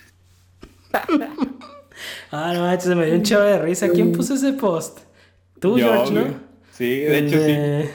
Ah, 2.31 2.53
no, 2.53 2.81
se 2.81 2.95
me 2.95 3.05
dio 3.05 3.15
un 3.15 3.23
chavo 3.23 3.43
de 3.43 3.59
risa. 3.59 3.89
¿Quién 3.89 4.11
puso 4.11 4.35
ese 4.35 4.53
post? 4.53 4.99
Tú, 5.59 5.77
George, 5.77 6.13
¿no? 6.13 6.25
Sí, 6.71 7.01
de 7.01 7.17
hecho 7.19 7.37
sí. 7.37 7.89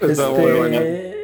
Este... 0.00 1.14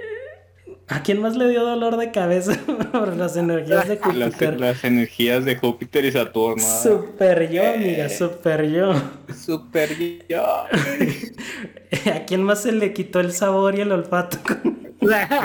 ¿A 0.90 1.04
quién 1.04 1.20
más 1.20 1.36
le 1.36 1.48
dio 1.48 1.64
dolor 1.64 1.96
de 1.96 2.10
cabeza 2.10 2.58
por 2.92 3.16
las 3.16 3.36
energías 3.36 3.86
de 3.86 3.98
Júpiter? 3.98 4.58
Las, 4.58 4.82
energías 4.82 5.44
de 5.44 5.54
Júpiter 5.54 6.04
y 6.04 6.10
Saturno. 6.10 6.64
Super 6.82 7.48
yo, 7.48 7.62
amiga, 7.62 8.06
eh, 8.06 8.10
super 8.10 8.68
yo. 8.68 8.92
Super 9.32 9.88
yo. 10.28 10.42
¿A 12.12 12.24
quién 12.26 12.42
más 12.42 12.62
se 12.62 12.72
le 12.72 12.92
quitó 12.92 13.20
el 13.20 13.32
sabor 13.32 13.76
y 13.76 13.82
el 13.82 13.92
olfato? 13.92 14.38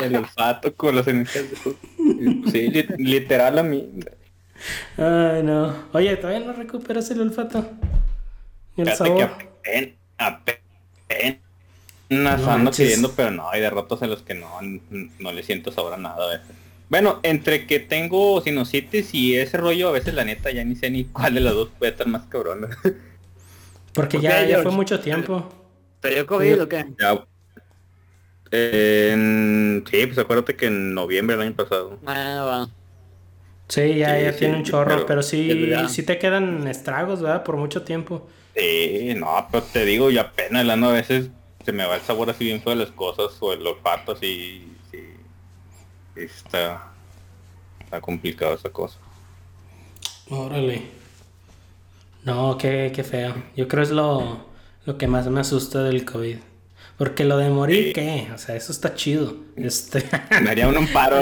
el 0.03 0.15
olfato 0.15 0.73
con 0.73 0.95
las 0.95 1.07
energías 1.07 1.51
de 1.51 1.57
Júpiter. 1.57 2.51
Sí, 2.51 2.87
literal 2.97 3.59
a 3.59 3.63
mí. 3.63 3.87
Ay, 4.97 5.43
no. 5.43 5.75
Oye, 5.93 6.15
¿todavía 6.17 6.45
no 6.45 6.53
recuperas 6.53 7.09
el 7.11 7.21
olfato? 7.21 7.69
el 8.77 8.93
sabor? 8.93 9.17
Que 9.17 9.97
apenas, 10.17 10.59
apenas 11.09 11.39
no, 12.09 12.51
ando 12.51 12.71
pidiendo, 12.71 13.11
pero 13.11 13.31
no, 13.31 13.49
hay 13.49 13.61
derrotas 13.61 14.01
en 14.01 14.09
los 14.09 14.21
que 14.21 14.35
no, 14.35 14.59
no 15.19 15.31
le 15.31 15.43
siento 15.43 15.71
sabor 15.71 15.93
a 15.93 15.97
nada 15.97 16.25
a 16.25 16.37
veces. 16.37 16.55
Bueno, 16.87 17.19
entre 17.23 17.65
que 17.65 17.79
tengo 17.79 18.41
sinusitis 18.41 19.13
y 19.13 19.35
ese 19.35 19.57
rollo, 19.57 19.89
a 19.89 19.91
veces 19.91 20.13
la 20.13 20.23
neta 20.23 20.51
ya 20.51 20.63
ni 20.63 20.75
sé 20.75 20.91
ni 20.91 21.05
cuál 21.05 21.33
de 21.33 21.39
las 21.41 21.53
dos 21.55 21.69
puede 21.79 21.91
estar 21.91 22.07
más 22.07 22.23
cabrón. 22.25 22.67
Porque 23.93 24.19
ya, 24.19 24.45
ya 24.45 24.61
fue 24.61 24.71
mucho 24.71 24.99
tiempo. 24.99 25.49
¿Te 26.01 26.09
dio 26.09 26.27
COVID 26.27 26.63
o 26.63 26.69
qué? 26.69 26.85
Ya. 26.99 27.25
sí, 29.89 30.05
pues 30.05 30.17
acuérdate 30.19 30.55
que 30.55 30.67
en 30.67 30.93
noviembre 30.93 31.35
del 31.35 31.47
año 31.47 31.55
pasado. 31.55 31.97
Ah, 32.05 32.43
va. 32.45 32.69
Sí, 33.67 33.95
ya, 33.95 34.19
ya 34.19 34.35
tiene 34.35 34.57
un 34.57 34.63
chorro, 34.63 35.05
pero, 35.05 35.23
sí, 35.23 35.73
sí 35.89 36.03
te 36.03 36.19
quedan 36.19 36.67
estragos, 36.67 37.21
¿verdad? 37.21 37.43
Por 37.43 37.57
mucho 37.57 37.81
tiempo. 37.83 38.27
Sí, 38.55 39.13
no, 39.17 39.47
pero 39.51 39.63
te 39.63 39.85
digo, 39.85 40.11
y 40.11 40.17
apenas 40.17 40.65
la 40.65 40.75
no 40.75 40.89
a 40.89 40.93
veces 40.93 41.29
se 41.65 41.71
me 41.71 41.85
va 41.85 41.95
el 41.95 42.01
sabor 42.01 42.29
así 42.29 42.45
bien 42.45 42.61
feo 42.61 42.75
de 42.75 42.85
las 42.85 42.91
cosas 42.91 43.35
o 43.39 43.53
el 43.53 43.65
olfato 43.65 44.11
así, 44.11 44.71
sí, 44.91 44.99
está, 46.15 46.91
está 47.79 47.99
complicado 47.99 48.53
esa 48.53 48.69
cosa. 48.69 48.99
Órale. 50.29 50.83
No, 52.23 52.57
qué, 52.57 52.91
qué 52.93 53.03
feo. 53.03 53.35
Yo 53.55 53.67
creo 53.67 53.83
es 53.83 53.91
lo, 53.91 54.45
lo 54.85 54.97
que 54.97 55.07
más 55.07 55.27
me 55.27 55.39
asusta 55.39 55.83
del 55.83 56.05
COVID. 56.05 56.37
Porque 56.97 57.25
lo 57.25 57.37
de 57.37 57.49
morir, 57.49 57.93
¿qué? 57.93 58.29
O 58.33 58.37
sea, 58.37 58.55
eso 58.55 58.71
está 58.71 58.93
chido. 58.93 59.35
Este... 59.55 60.03
Me 60.41 60.49
haría 60.49 60.67
un 60.67 60.77
amparo. 60.77 61.19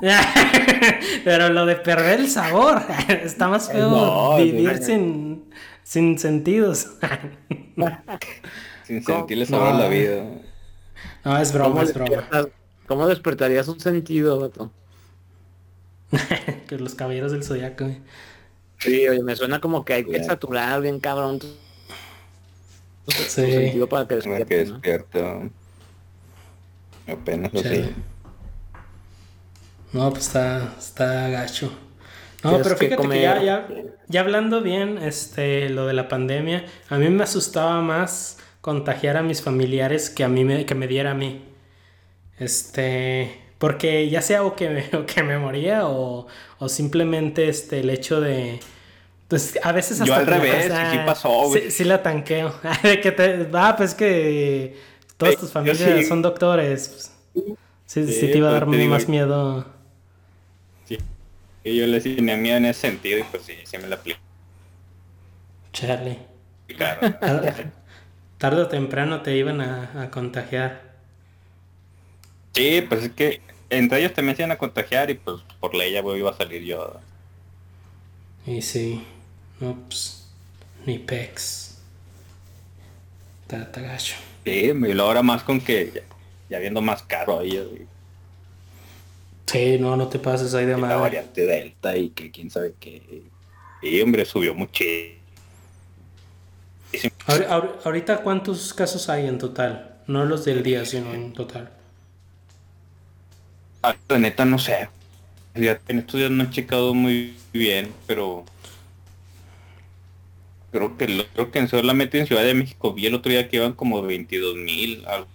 Pero 1.24 1.48
lo 1.50 1.66
de 1.66 1.76
perder 1.76 2.20
el 2.20 2.28
sabor, 2.28 2.82
está 3.08 3.48
más 3.48 3.70
feo 3.70 4.36
vivir 4.36 4.78
sin, 4.82 5.44
sin 5.82 6.18
sentidos. 6.18 6.88
Sin 8.84 9.04
sentirle 9.04 9.46
sabor 9.46 9.68
a 9.68 9.78
la 9.78 9.88
vida. 9.88 10.24
No, 11.24 11.38
es 11.38 11.52
broma, 11.52 11.82
es 11.82 11.94
broma. 11.94 12.28
¿Cómo 12.86 13.06
despertarías 13.06 13.68
un 13.68 13.80
sentido, 13.80 14.40
vato? 14.40 14.72
que 16.66 16.78
los 16.78 16.94
caballeros 16.94 17.32
del 17.32 17.44
zodiaco. 17.44 17.90
Sí, 18.78 19.08
oye, 19.08 19.22
me 19.22 19.36
suena 19.36 19.60
como 19.60 19.84
que 19.84 19.94
hay 19.94 20.04
que 20.04 20.22
saturar 20.24 20.80
bien 20.80 21.00
cabrón. 21.00 21.40
Sí. 23.08 23.52
sentido 23.52 23.88
para 23.88 24.06
que 24.06 24.16
despierte. 24.16 25.50
Apenas 27.06 27.54
así. 27.54 27.94
No, 29.92 30.10
pues 30.10 30.26
está, 30.26 30.74
está 30.78 31.28
gacho. 31.30 31.72
No, 32.44 32.58
pero 32.62 32.76
fíjate 32.76 33.08
que, 33.08 33.22
ya, 33.22 33.42
ya, 33.42 33.66
ya 34.06 34.20
hablando 34.20 34.60
bien, 34.60 34.98
este, 34.98 35.70
lo 35.70 35.86
de 35.86 35.94
la 35.94 36.08
pandemia, 36.08 36.66
a 36.88 36.98
mí 36.98 37.08
me 37.08 37.24
asustaba 37.24 37.80
más 37.80 38.38
contagiar 38.60 39.16
a 39.16 39.22
mis 39.22 39.42
familiares 39.42 40.10
que 40.10 40.22
a 40.22 40.28
mí 40.28 40.44
me, 40.44 40.64
que 40.64 40.74
me 40.74 40.86
diera 40.86 41.12
a 41.12 41.14
mí. 41.14 41.42
Este, 42.38 43.40
porque 43.58 44.08
ya 44.08 44.22
sea 44.22 44.44
o 44.44 44.54
que 44.54 44.70
me, 44.70 45.06
que 45.06 45.22
me 45.22 45.38
moría 45.38 45.88
o, 45.88 46.26
o, 46.58 46.68
simplemente 46.68 47.48
este, 47.48 47.80
el 47.80 47.90
hecho 47.90 48.20
de... 48.20 48.60
Pues 49.28 49.58
a 49.62 49.72
veces 49.72 50.00
hasta... 50.00 50.06
Yo 50.06 50.14
al 50.14 50.26
revés, 50.26 50.72
¿qué 50.92 50.98
pasó? 51.04 51.50
Sí, 51.52 51.70
sí, 51.70 51.84
la 51.84 52.02
tanqueo. 52.02 52.54
que 53.02 53.12
te... 53.12 53.48
Ah, 53.52 53.74
pues 53.76 53.94
que 53.94 54.76
todas 55.16 55.36
tus 55.36 55.52
familias 55.52 56.08
son 56.08 56.22
doctores. 56.22 57.12
Sí, 57.84 58.06
sí, 58.06 58.20
te 58.20 58.38
iba 58.38 58.48
a 58.48 58.64
pues, 58.64 58.78
dar 58.78 58.88
más 58.88 59.08
miedo. 59.08 59.66
Sí. 60.86 60.98
Y 61.64 61.76
yo 61.76 61.86
le 61.86 62.00
tenía 62.00 62.36
miedo 62.36 62.56
en 62.56 62.66
ese 62.66 62.80
sentido 62.80 63.18
y 63.18 63.22
pues 63.24 63.42
sí, 63.44 63.54
sí 63.64 63.78
me 63.78 63.86
la 63.86 63.96
aplico. 63.96 64.18
Charlie. 65.72 66.18
Claro. 66.66 67.14
tarde 68.38 68.62
o 68.62 68.68
temprano 68.68 69.20
te 69.22 69.36
iban 69.36 69.60
a, 69.60 70.10
contagiar. 70.10 70.82
Sí, 72.54 72.82
pues 72.88 73.04
es 73.04 73.10
que 73.10 73.40
entre 73.68 74.00
ellos 74.00 74.14
también 74.14 74.36
se 74.36 74.42
iban 74.42 74.52
a 74.52 74.58
contagiar 74.58 75.10
y 75.10 75.14
pues 75.14 75.42
por 75.60 75.74
ley 75.74 75.92
ya 75.92 76.00
iba 76.00 76.30
a 76.30 76.36
salir 76.36 76.62
yo. 76.62 76.98
Y 78.46 78.62
sí, 78.62 79.04
pues, 79.58 80.26
ni 80.86 80.98
pex. 80.98 81.78
Está 83.48 83.80
gacho. 83.80 84.14
Sí, 84.44 84.50
y 84.50 84.72
lo 84.72 85.04
ahora 85.04 85.22
más 85.22 85.42
con 85.42 85.60
que 85.60 86.04
ya, 86.48 86.58
viendo 86.58 86.80
más 86.80 87.02
caro 87.02 87.40
ahí. 87.40 87.86
Sí, 89.46 89.78
no, 89.80 89.96
no 89.96 90.08
te 90.08 90.18
pases 90.18 90.54
ahí 90.54 90.66
de 90.66 90.76
madre. 90.76 90.94
La 90.94 91.00
variante 91.00 91.46
Delta 91.46 91.96
y 91.96 92.10
que 92.10 92.30
quién 92.30 92.50
sabe 92.50 92.74
qué. 92.78 93.22
Y 93.82 94.00
hombre, 94.00 94.24
subió 94.24 94.54
muchísimo 94.54 95.18
Ahorita, 97.84 98.22
¿cuántos 98.22 98.72
casos 98.72 99.08
hay 99.08 99.26
en 99.26 99.38
total? 99.38 99.96
No 100.06 100.24
los 100.24 100.44
del 100.44 100.62
día, 100.62 100.84
sino 100.84 101.12
en 101.12 101.32
total. 101.32 101.70
Ah, 103.82 103.94
la 104.08 104.18
neta 104.18 104.44
no 104.44 104.58
sé. 104.58 104.88
En 105.54 105.98
estos 105.98 106.18
días 106.18 106.30
no 106.30 106.44
he 106.44 106.50
checado 106.50 106.94
muy 106.94 107.36
bien, 107.52 107.92
pero 108.06 108.44
creo 110.70 110.96
que 110.96 111.26
creo 111.34 111.50
que 111.50 111.58
en 111.58 111.68
solamente 111.68 112.18
en 112.18 112.26
Ciudad 112.26 112.42
de 112.42 112.54
México 112.54 112.92
vi 112.92 113.06
el 113.06 113.14
otro 113.14 113.30
día 113.30 113.48
que 113.48 113.56
iban 113.56 113.72
como 113.72 114.02
22 114.02 114.56
mil 114.56 115.04
algo 115.06 115.26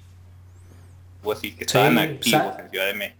así 1.32 1.54
que 1.54 1.64
estaban 1.66 1.98
activos 1.98 2.54
en 2.60 2.70
Ciudad 2.70 2.88
de 2.88 2.94
México. 2.94 3.18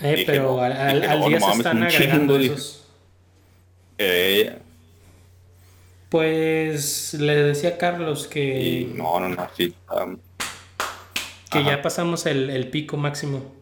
Eh, 0.00 0.22
pero 0.26 0.62
al, 0.62 1.00
día 1.00 1.40
se 1.40 1.50
están 1.52 1.82
agregando 1.82 2.38
esos. 2.38 2.86
Eh, 3.98 4.56
pues 6.08 7.14
le 7.14 7.34
decía 7.34 7.70
a 7.70 7.78
Carlos 7.78 8.26
que. 8.26 8.88
no, 8.94 9.20
no, 9.20 9.28
no, 9.28 9.48
sí. 9.56 9.74
que 11.50 11.64
ya 11.64 11.82
pasamos 11.82 12.26
el, 12.26 12.68
pico 12.70 12.96
máximo. 12.96 13.52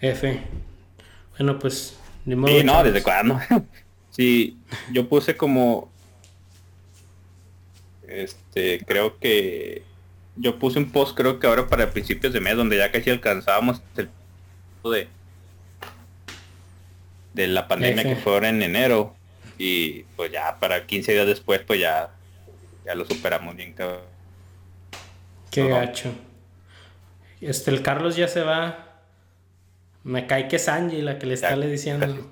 F. 0.00 0.40
Bueno, 1.36 1.58
pues. 1.58 1.98
Ni 2.24 2.36
modo 2.36 2.56
sí, 2.56 2.64
no, 2.64 2.84
¿desde 2.84 3.02
cuándo? 3.02 3.40
sí, 4.12 4.56
yo 4.92 5.08
puse 5.08 5.36
como. 5.36 5.90
Este, 8.06 8.84
creo 8.86 9.18
que. 9.18 9.82
Yo 10.36 10.58
puse 10.58 10.78
un 10.78 10.90
post, 10.90 11.16
creo 11.16 11.38
que 11.38 11.46
ahora 11.46 11.68
para 11.68 11.90
principios 11.90 12.32
de 12.32 12.40
mes, 12.40 12.56
donde 12.56 12.78
ya 12.78 12.90
casi 12.90 13.10
alcanzábamos 13.10 13.82
el 13.96 14.08
de. 14.84 15.08
de 17.34 17.46
la 17.48 17.66
pandemia 17.66 18.04
que 18.04 18.16
fue 18.16 18.32
ahora 18.32 18.48
en 18.48 18.62
enero 18.62 19.14
y 19.58 20.04
pues 20.16 20.32
ya 20.32 20.58
para 20.58 20.86
15 20.86 21.12
días 21.12 21.26
después 21.26 21.60
pues 21.60 21.80
ya, 21.80 22.10
ya 22.84 22.94
lo 22.94 23.04
superamos 23.04 23.54
bien 23.56 23.72
cabrón. 23.72 24.00
Qué 25.50 25.68
gacho. 25.68 26.12
Este, 27.40 27.70
el 27.70 27.82
Carlos 27.82 28.16
ya 28.16 28.26
se 28.26 28.40
va. 28.40 28.91
Me 30.04 30.26
cae 30.26 30.48
que 30.48 30.56
es 30.56 30.68
Angie 30.68 31.02
la 31.02 31.18
que 31.18 31.26
le 31.26 31.34
está 31.34 31.54
le 31.56 31.68
diciendo. 31.68 32.06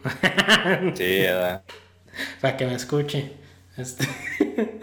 sí, 0.94 1.22
ya 1.22 1.62
Para 2.40 2.56
que 2.56 2.66
me 2.66 2.74
escuche. 2.74 3.32
Este... 3.76 4.06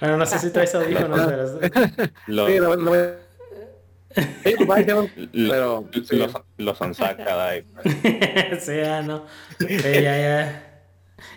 bueno, 0.00 0.16
no 0.16 0.26
sé 0.26 0.38
si 0.38 0.50
traes 0.50 0.74
audífonos, 0.74 1.20
pero... 1.26 2.10
Lo... 2.26 2.48
Sí, 4.44 4.54
papá, 4.58 4.76
pero 4.84 5.08
los, 5.32 5.84
los 6.56 6.78
sonsaca, 6.78 7.52
sí, 8.58 8.76
ya 8.76 9.02
no. 9.02 9.24
ya, 9.60 10.00
ya. 10.00 10.70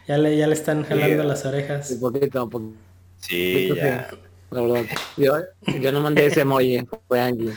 Ya 0.08 0.18
le, 0.18 0.36
ya 0.36 0.48
le 0.48 0.54
están 0.54 0.84
jalando 0.84 1.24
las 1.24 1.46
orejas. 1.46 1.92
Un 1.92 2.00
poquito, 2.00 2.44
un 2.44 2.50
poquito. 2.50 2.78
Sí, 3.20 3.72
ya. 3.76 4.10
La 4.50 4.62
verdad. 4.62 4.86
Yo, 5.18 5.34
yo 5.80 5.92
no 5.92 6.02
mandé 6.02 6.26
ese 6.26 6.42
emoji, 6.42 6.86
fue 7.08 7.22
Angie. 7.22 7.54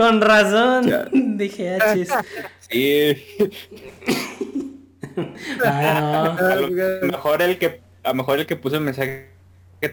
Con 0.00 0.22
razón. 0.22 0.90
Dije, 1.36 1.76
ah, 1.78 1.92
chis. 1.92 2.08
Sí. 2.60 3.22
Ah, 5.62 6.38
a 6.40 6.56
lo 6.56 6.70
mejor 7.06 7.42
el 7.42 7.58
que 7.58 7.80
a 8.02 8.08
lo 8.08 8.14
mejor 8.14 8.40
el 8.40 8.46
que 8.46 8.56
puso 8.56 8.76
el 8.76 8.82
mensaje 8.82 9.28
que 9.78 9.92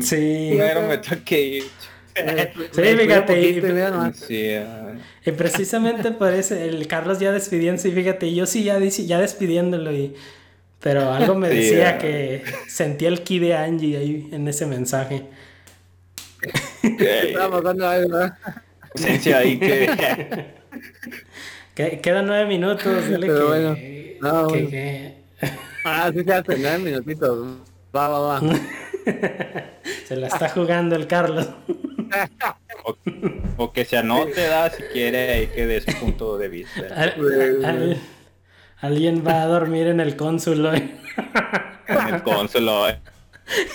sí. 0.00 0.54
Pero 0.56 0.82
me 0.88 0.96
toque 0.96 1.40
ir. 1.40 1.64
Sí 2.72 2.82
fíjate 2.82 3.40
y, 3.40 3.62
sí, 4.12 4.56
y, 5.24 5.30
precisamente 5.30 6.10
por 6.10 6.32
eso 6.32 6.56
el 6.56 6.88
Carlos 6.88 7.20
ya 7.20 7.30
despidiéndose 7.30 7.90
y 7.90 7.92
fíjate 7.92 8.34
yo 8.34 8.44
sí 8.44 8.64
ya 8.64 8.76
ya 8.80 9.20
despidiéndolo 9.20 9.92
y 9.92 10.16
pero 10.80 11.12
algo 11.12 11.36
me 11.36 11.48
decía 11.48 11.96
que 11.98 12.42
sentía 12.66 13.06
el 13.06 13.22
ki 13.22 13.38
de 13.38 13.54
Angie 13.54 13.96
ahí 13.98 14.28
en 14.32 14.48
ese 14.48 14.66
mensaje 14.66 15.26
estaba 16.82 17.62
pasando 17.62 17.88
algo 17.88 18.18
ahí 19.36 19.58
que 19.58 20.54
Quedan 22.02 22.26
nueve 22.26 22.46
minutos. 22.46 22.82
Pero 23.08 23.20
que, 23.20 23.42
bueno. 23.44 23.76
No, 24.20 24.48
que, 24.48 24.52
bueno. 24.54 24.70
que- 24.70 25.14
Ah, 25.84 26.10
sí 26.12 26.24
se 26.24 26.32
hace, 26.32 26.56
nueve 26.58 26.78
minutitos. 26.78 27.46
Va, 27.94 28.08
va, 28.08 28.18
va. 28.18 28.40
se 30.06 30.16
la 30.16 30.26
está 30.26 30.48
jugando 30.48 30.96
el 30.96 31.06
Carlos. 31.06 31.48
o, 32.84 32.96
o 33.58 33.72
que 33.72 33.84
se 33.84 33.96
anote 33.96 34.46
da 34.48 34.70
si 34.70 34.82
quiere 34.84 35.30
ahí 35.32 35.46
que 35.48 35.66
dé 35.66 35.80
su 35.80 35.92
punto 35.98 36.36
de 36.38 36.48
vista 36.48 36.82
Al- 36.96 37.64
al- 37.64 37.98
alguien 38.80 39.24
va 39.26 39.42
a 39.42 39.46
dormir 39.46 39.86
en 39.88 40.00
el 40.00 40.16
cónsul 40.16 40.64
hoy. 40.66 40.94
en 41.88 42.14
el 42.14 42.22
cónsulo 42.22 42.88
eh. 42.88 42.98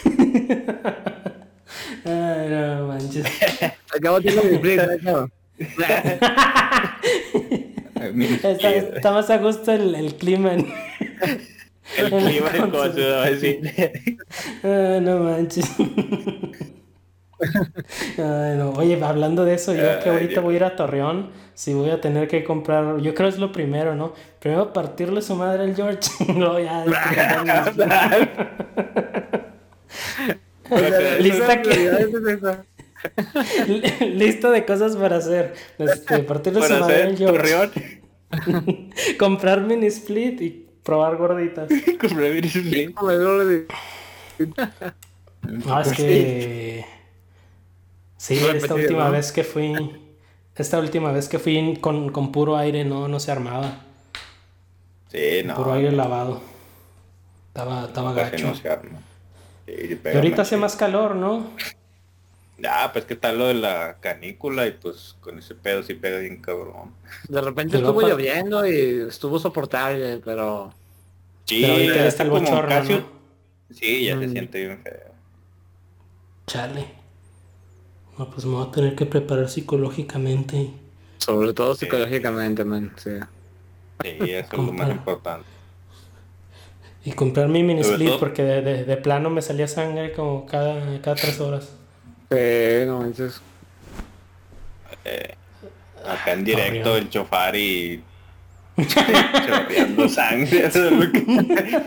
Ay, 2.06 2.50
no 2.50 2.88
manches. 2.88 3.26
Acabo 3.96 4.20
de 4.20 4.32
flip, 4.60 4.82
¿no? 5.02 5.30
Está, 8.44 8.76
está 8.76 9.12
más 9.12 9.30
a 9.30 9.38
gusto 9.38 9.72
el, 9.72 9.96
el 9.96 10.16
clima. 10.16 10.54
en- 10.54 10.68
el 11.98 12.10
clima 12.10 12.50
del 12.50 12.72
cónsulo 12.72 13.20
así 13.22 13.60
Ay, 14.64 15.02
no 15.02 15.20
manches. 15.20 15.70
Ay, 18.18 18.58
no. 18.58 18.72
Oye, 18.72 19.02
hablando 19.04 19.46
de 19.46 19.54
eso, 19.56 19.74
yo 19.74 19.82
que 19.82 20.10
Ay, 20.10 20.10
ahorita 20.10 20.42
voy 20.42 20.56
a 20.56 20.58
ir 20.58 20.64
a 20.64 20.76
Torreón, 20.76 21.30
si 21.54 21.74
voy 21.74 21.90
a 21.92 22.02
tener 22.02 22.28
que 22.28 22.44
comprar, 22.44 22.98
yo 23.00 23.14
creo 23.14 23.30
es 23.30 23.38
lo 23.38 23.52
primero, 23.52 23.96
¿no? 23.96 24.14
Primero 24.40 24.74
partirle 24.74 25.22
su 25.22 25.36
madre 25.36 25.64
al 25.64 25.76
George, 25.76 26.00
luego 26.36 26.60
ya. 26.60 26.84
Lista 31.20 31.62
que- 31.62 32.64
Lista 34.08 34.50
de 34.52 34.66
cosas 34.66 34.96
para 34.96 35.18
hacer. 35.18 35.54
Este, 35.78 36.20
partirle 36.20 36.66
su 36.68 36.74
madre 36.76 37.16
George. 37.18 37.26
Torreón 37.26 37.72
comprar 39.20 39.62
mini 39.62 39.88
split 39.88 40.42
y 40.42 40.66
probar 40.84 41.18
gorditas. 41.18 41.70
comprar 42.00 42.32
Virus 42.32 42.56
Link. 42.56 42.98
No, 45.42 45.82
es 45.82 45.92
que. 45.94 46.86
Sí, 48.18 48.40
esta 48.56 48.76
última 48.76 49.10
vez 49.10 49.32
que 49.32 49.44
fui. 49.44 49.74
Esta 50.56 50.80
última 50.80 51.12
vez 51.12 51.28
que 51.28 51.40
fui 51.40 51.78
con, 51.82 52.10
con 52.12 52.32
puro 52.32 52.56
aire 52.56 52.86
no, 52.86 53.08
no 53.08 53.20
se 53.20 53.32
armaba. 53.32 53.80
sí 55.12 55.42
no 55.44 55.56
Puro 55.56 55.74
aire 55.74 55.92
lavado. 55.92 56.42
Estaba, 57.48 57.86
estaba 57.86 58.14
gacho. 58.14 58.48
no 58.48 58.56
se 58.56 58.70
arma. 58.70 59.00
Sí, 59.66 59.74
Y 59.92 59.96
pega 59.96 60.18
ahorita 60.18 60.42
hace 60.44 60.58
más 60.58 60.76
calor, 60.76 61.16
¿no? 61.16 61.52
Ah, 62.68 62.92
pues 62.94 63.06
que 63.06 63.16
tal 63.16 63.38
lo 63.40 63.48
de 63.48 63.56
la 63.56 63.98
canícula 64.00 64.68
y 64.68 64.72
pues 64.72 65.16
con 65.20 65.38
ese 65.40 65.56
pedo 65.56 65.84
sí 65.84 65.96
pega 65.96 66.20
bien 66.20 66.42
cabrón. 66.42 66.92
De 67.28 67.42
repente 67.42 67.78
Pero 67.78 67.90
estuvo 67.90 68.08
lloviendo 68.08 68.66
y 68.66 69.08
estuvo 69.08 69.40
soportable, 69.40 70.22
pero... 70.24 70.74
Sí, 71.46 71.62
Pero 71.62 71.74
ahorita 71.74 71.96
ya 71.96 72.08
está 72.08 72.24
el 72.24 72.30
como 72.30 72.42
bochorno, 72.42 72.70
casi- 72.70 72.94
¿no? 72.94 73.06
Sí, 73.72 74.06
ya 74.06 74.20
se 74.20 74.28
Mm. 74.28 74.32
siente 74.32 74.66
bien 74.66 74.80
feo. 74.84 75.12
Chale. 76.48 76.86
No, 78.18 78.30
pues 78.30 78.46
me 78.46 78.54
voy 78.56 78.68
a 78.68 78.72
tener 78.72 78.96
que 78.96 79.06
preparar 79.08 79.50
psicológicamente. 79.50 80.70
Sobre 81.18 81.54
todo 81.54 81.74
psicológicamente, 81.76 82.64
man. 82.64 82.94
Sí. 82.98 83.12
Sí, 84.04 84.10
eso 84.32 84.48
es 84.52 84.54
lo 84.54 84.72
más 84.74 84.90
importante. 84.90 85.48
Y 87.06 87.12
comprar 87.12 87.50
mi 87.50 87.64
mini 87.64 87.82
split 87.82 88.08
todo- 88.10 88.20
porque 88.20 88.44
de, 88.44 88.62
de- 88.62 88.84
de 88.86 88.98
plano 88.98 89.30
me 89.30 89.42
salía 89.42 89.68
sangre 89.68 90.14
como 90.14 90.46
cada, 90.46 91.00
cada 91.02 91.16
tres 91.16 91.40
horas. 91.42 91.70
Sí, 92.32 92.86
no 92.86 93.00
manches. 93.02 93.42
Eh, 95.06 95.34
acá 96.08 96.32
en 96.34 96.44
directo 96.46 96.84
Torreón. 96.84 96.98
el 97.04 97.10
chofar 97.10 97.56
y 97.56 98.02
chorreando 98.88 100.08
sangre. 100.08 100.66
eso 100.68 100.86
es 100.88 100.92
lo 100.94 101.12
que- 101.12 101.84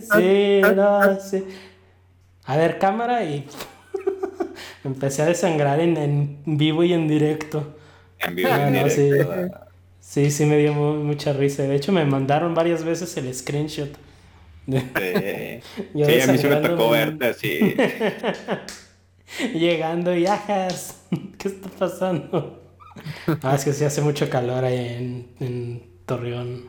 Sí, 0.00 0.60
no, 0.74 1.20
sí. 1.20 1.44
A 2.44 2.56
ver, 2.56 2.78
cámara 2.78 3.24
y 3.24 3.44
empecé 4.84 5.22
a 5.22 5.26
desangrar 5.26 5.80
en, 5.80 5.96
en 5.96 6.38
vivo 6.46 6.84
y 6.84 6.92
en 6.92 7.08
directo. 7.08 7.76
en 8.20 8.34
vivo 8.36 8.48
Ah, 8.52 8.68
en 8.68 8.74
no, 8.74 8.88
sí. 8.88 9.02
directo. 9.02 9.58
Sí, 10.00 10.30
sí 10.30 10.46
me 10.46 10.58
dio 10.58 10.72
mu- 10.74 10.94
mucha 11.04 11.32
risa. 11.32 11.62
De 11.64 11.74
hecho, 11.74 11.90
me 11.92 12.04
mandaron 12.04 12.54
varias 12.54 12.84
veces 12.84 13.16
el 13.16 13.32
screenshot. 13.34 13.90
De- 14.66 15.62
Sí, 15.76 15.82
Yo 15.94 16.06
Sí, 16.06 16.20
a 16.20 16.26
mí 16.26 16.38
sí 16.38 16.46
me 16.46 16.56
tocó 16.56 16.90
verte 16.90 17.26
así. 17.28 17.74
Llegando 19.54 20.14
y 20.16 20.26
ajas, 20.26 21.02
¿qué 21.38 21.48
está 21.48 21.68
pasando? 21.70 22.62
Ah, 23.42 23.54
es 23.54 23.64
que 23.64 23.72
sí 23.72 23.84
hace 23.84 24.02
mucho 24.02 24.28
calor 24.28 24.64
ahí 24.64 24.78
en, 24.78 25.28
en 25.40 25.82
Torreón, 26.04 26.66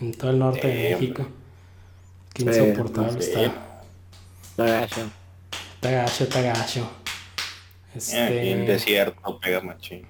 en 0.00 0.12
todo 0.14 0.30
el 0.30 0.38
norte 0.38 0.62
Sí, 0.62 0.68
de 0.68 0.94
hombre. 0.94 1.08
México. 1.08 1.28
Qué 2.32 2.42
Sí, 2.42 2.48
insoportable 2.48 3.22
sí. 3.22 3.30
está. 3.30 3.82
Está 4.50 4.64
gacho. 4.80 5.10
Está 5.74 5.90
gacho, 5.90 6.24
está 6.24 6.40
gacho. 6.42 6.90
Aquí 7.94 8.16
en 8.16 8.60
Este, 8.60 8.72
desierto 8.72 9.38
pega 9.40 9.60
machín. 9.60 10.06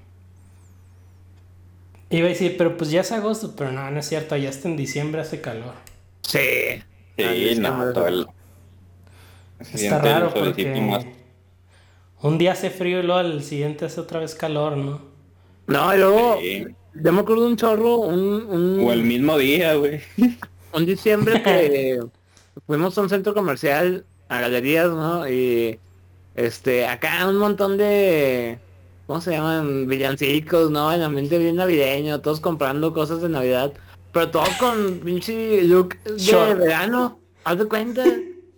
iba 2.10 2.26
a 2.26 2.30
decir, 2.30 2.56
pero 2.56 2.76
pues 2.76 2.90
ya 2.90 3.00
es 3.00 3.10
agosto, 3.12 3.54
pero 3.56 3.72
no, 3.72 3.88
no 3.90 3.98
es 4.00 4.08
cierto, 4.08 4.36
ya 4.36 4.48
está 4.48 4.68
en 4.68 4.76
diciembre 4.76 5.20
hace 5.20 5.40
calor. 5.40 5.74
Sí. 6.22 6.82
Sí, 7.16 7.54
no, 7.58 7.92
todo 7.92 8.06
el... 8.08 8.26
Está 9.60 9.98
raro 10.00 10.32
porque 10.34 10.66
más- 10.80 11.06
un 12.22 12.38
día 12.38 12.52
hace 12.52 12.70
frío 12.70 13.00
y 13.00 13.02
luego 13.02 13.20
al 13.20 13.42
siguiente 13.42 13.84
hace 13.84 14.00
otra 14.00 14.20
vez 14.20 14.34
calor, 14.34 14.76
¿no? 14.76 15.00
No, 15.66 15.94
y 15.94 15.98
luego... 15.98 16.38
Sí. 16.40 16.66
Yo 16.98 17.12
me 17.12 17.20
acuerdo 17.20 17.44
de 17.44 17.50
un 17.50 17.56
chorro, 17.56 17.96
un, 17.98 18.46
un, 18.46 18.80
O 18.80 18.90
el 18.92 19.02
mismo 19.02 19.36
día, 19.36 19.74
güey. 19.74 20.00
un 20.72 20.86
diciembre 20.86 21.42
que 21.42 22.00
fuimos 22.66 22.96
a 22.96 23.02
un 23.02 23.10
centro 23.10 23.34
comercial, 23.34 24.06
a 24.28 24.40
galerías, 24.40 24.88
¿no? 24.88 25.28
Y 25.28 25.78
este, 26.34 26.86
acá 26.86 27.28
un 27.28 27.36
montón 27.36 27.76
de, 27.76 28.58
¿cómo 29.06 29.20
se 29.20 29.32
llaman? 29.32 29.86
Villancicos, 29.86 30.70
¿no? 30.70 30.90
En 30.92 31.02
ambiente 31.02 31.38
bien 31.38 31.56
navideño, 31.56 32.20
todos 32.22 32.40
comprando 32.40 32.94
cosas 32.94 33.20
de 33.20 33.28
Navidad, 33.28 33.72
pero 34.16 34.30
todo 34.30 34.46
con 34.58 35.00
pinche 35.00 35.60
look 35.64 35.94
de 36.04 36.16
Short. 36.18 36.56
verano, 36.58 37.20
haz 37.44 37.58
de 37.58 37.66
cuenta. 37.66 38.02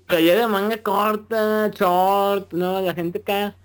Playera 0.07 0.43
de 0.43 0.47
manga 0.47 0.81
corta, 0.85 1.69
short, 1.75 2.53
¿no? 2.53 2.81
La 2.81 2.95
gente 2.95 3.19
acá. 3.19 3.57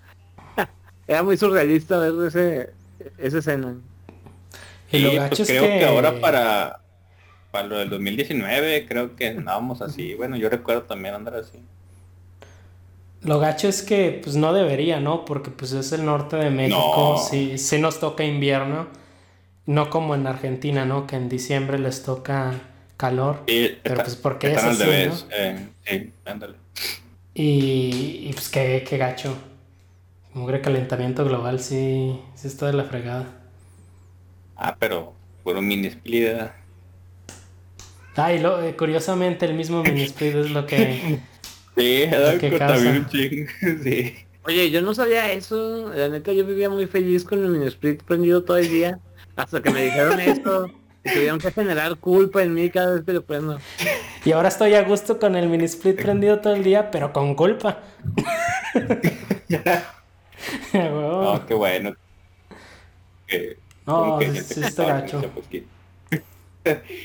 Era 1.07 1.21
muy 1.21 1.37
surrealista 1.37 1.99
ver 1.99 2.13
ese, 2.27 2.71
esa 3.19 3.37
escena. 3.37 3.75
Y 4.91 4.97
Sí, 4.97 5.03
lo 5.03 5.09
pues 5.11 5.21
gacho 5.21 5.43
es 5.43 5.49
creo 5.49 5.61
que... 5.61 5.69
que- 5.79 5.85
ahora 5.85 6.19
para, 6.19 6.79
para 7.51 7.67
lo 7.67 7.77
del 7.77 7.91
2019 7.91 8.87
creo 8.87 9.15
que 9.15 9.27
andábamos 9.27 9.83
así. 9.83 10.15
Bueno, 10.15 10.35
yo 10.35 10.49
recuerdo 10.49 10.81
también 10.81 11.13
andar 11.13 11.35
así. 11.35 11.59
Lo 13.21 13.37
gacho 13.39 13.67
es 13.67 13.83
que 13.83 14.19
pues 14.23 14.35
no 14.35 14.51
debería, 14.51 14.99
¿no? 14.99 15.25
Porque 15.25 15.51
pues 15.51 15.71
es 15.73 15.91
el 15.91 16.05
norte 16.05 16.37
de 16.37 16.49
México, 16.49 17.13
No. 17.17 17.23
sí, 17.23 17.59
sí 17.59 17.77
nos 17.77 17.99
toca 17.99 18.25
invierno, 18.25 18.87
no 19.65 19.89
como 19.89 20.15
en 20.15 20.27
Argentina, 20.27 20.85
¿no? 20.85 21.07
Que 21.07 21.15
en 21.15 21.29
diciembre 21.29 21.79
les 21.79 22.03
toca 22.03 22.53
calor. 22.97 23.43
Sí, 23.47 23.77
Pero, 23.83 23.95
está- 23.95 24.03
pues, 24.03 24.15
¿por 24.15 24.39
qué 24.39 24.47
están 24.47 24.71
es 24.71 24.81
al 24.81 24.81
así, 24.81 24.91
revés. 24.91 25.25
Eh, 25.31 25.67
sí, 25.85 26.13
ándale. 26.25 26.55
Y, 27.33 28.27
y, 28.29 28.33
pues 28.33 28.49
qué, 28.49 28.83
qué 28.87 28.97
gacho. 28.97 29.35
Que 30.33 30.55
el 30.55 30.61
calentamiento 30.61 31.23
global 31.25 31.59
sí, 31.59 32.19
sí 32.35 32.47
está 32.47 32.67
de 32.67 32.73
la 32.73 32.83
fregada. 32.85 33.25
Ah, 34.55 34.75
pero 34.79 35.13
puro 35.43 35.61
mini 35.61 35.87
split. 35.87 36.23
¿eh? 36.23 36.51
Ah, 38.15 38.33
y 38.33 38.39
lo, 38.39 38.61
eh, 38.61 38.75
curiosamente 38.75 39.45
el 39.45 39.53
mismo 39.55 39.83
mini 39.83 40.03
split 40.03 40.35
es 40.35 40.51
lo 40.51 40.65
que 40.65 41.19
Sí, 41.77 42.03
un 42.13 43.07
sí. 43.83 44.15
Oye, 44.45 44.69
yo 44.69 44.81
no 44.81 44.93
sabía 44.93 45.31
eso. 45.31 45.89
La 45.93 46.09
neta, 46.09 46.33
yo 46.33 46.45
vivía 46.45 46.69
muy 46.69 46.85
feliz 46.85 47.23
con 47.23 47.43
el 47.43 47.49
mini 47.49 47.65
split 47.67 48.03
prendido 48.03 48.43
todo 48.43 48.57
el 48.57 48.69
día. 48.69 48.99
Hasta 49.35 49.61
que 49.61 49.69
me 49.71 49.83
dijeron 49.83 50.19
esto. 50.19 50.69
Y 51.03 51.09
tuvieron 51.09 51.39
que 51.39 51.51
generar 51.51 51.97
culpa 51.97 52.43
en 52.43 52.53
mí 52.53 52.69
cada 52.69 52.95
vez 52.95 53.03
que 53.03 53.13
lo 53.13 53.23
prendo. 53.23 53.59
Y 54.23 54.31
ahora 54.31 54.47
estoy 54.47 54.73
a 54.73 54.83
gusto 54.83 55.19
con 55.19 55.35
el 55.35 55.49
mini 55.49 55.65
split 55.65 56.01
prendido 56.01 56.39
todo 56.39 56.53
el 56.53 56.63
día, 56.63 56.91
pero 56.91 57.11
con 57.11 57.35
culpa. 57.35 57.79
no, 60.73 61.45
qué 61.47 61.53
bueno. 61.53 61.93
no, 63.85 64.19
sí 64.21 64.61
está 64.63 64.85
gacho. 64.85 65.21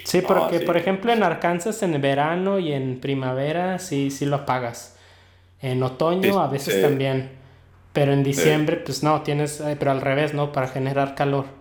Sí, 0.04 0.20
porque 0.26 0.60
por 0.60 0.76
ejemplo 0.76 1.12
en 1.12 1.24
Arkansas 1.24 1.82
en 1.82 2.00
verano 2.00 2.60
y 2.60 2.72
en 2.72 3.00
primavera 3.00 3.80
sí, 3.80 4.12
sí 4.12 4.26
lo 4.26 4.36
apagas. 4.36 4.96
En 5.60 5.82
otoño 5.82 6.40
a 6.40 6.46
veces 6.46 6.80
también. 6.80 7.36
Pero 7.92 8.12
en 8.12 8.22
diciembre, 8.22 8.76
pues 8.76 9.02
no, 9.02 9.22
tienes, 9.22 9.60
eh, 9.60 9.74
pero 9.76 9.90
al 9.90 10.00
revés, 10.00 10.32
¿no? 10.32 10.52
Para 10.52 10.68
generar 10.68 11.16
calor. 11.16 11.57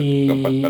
Y, 0.00 0.64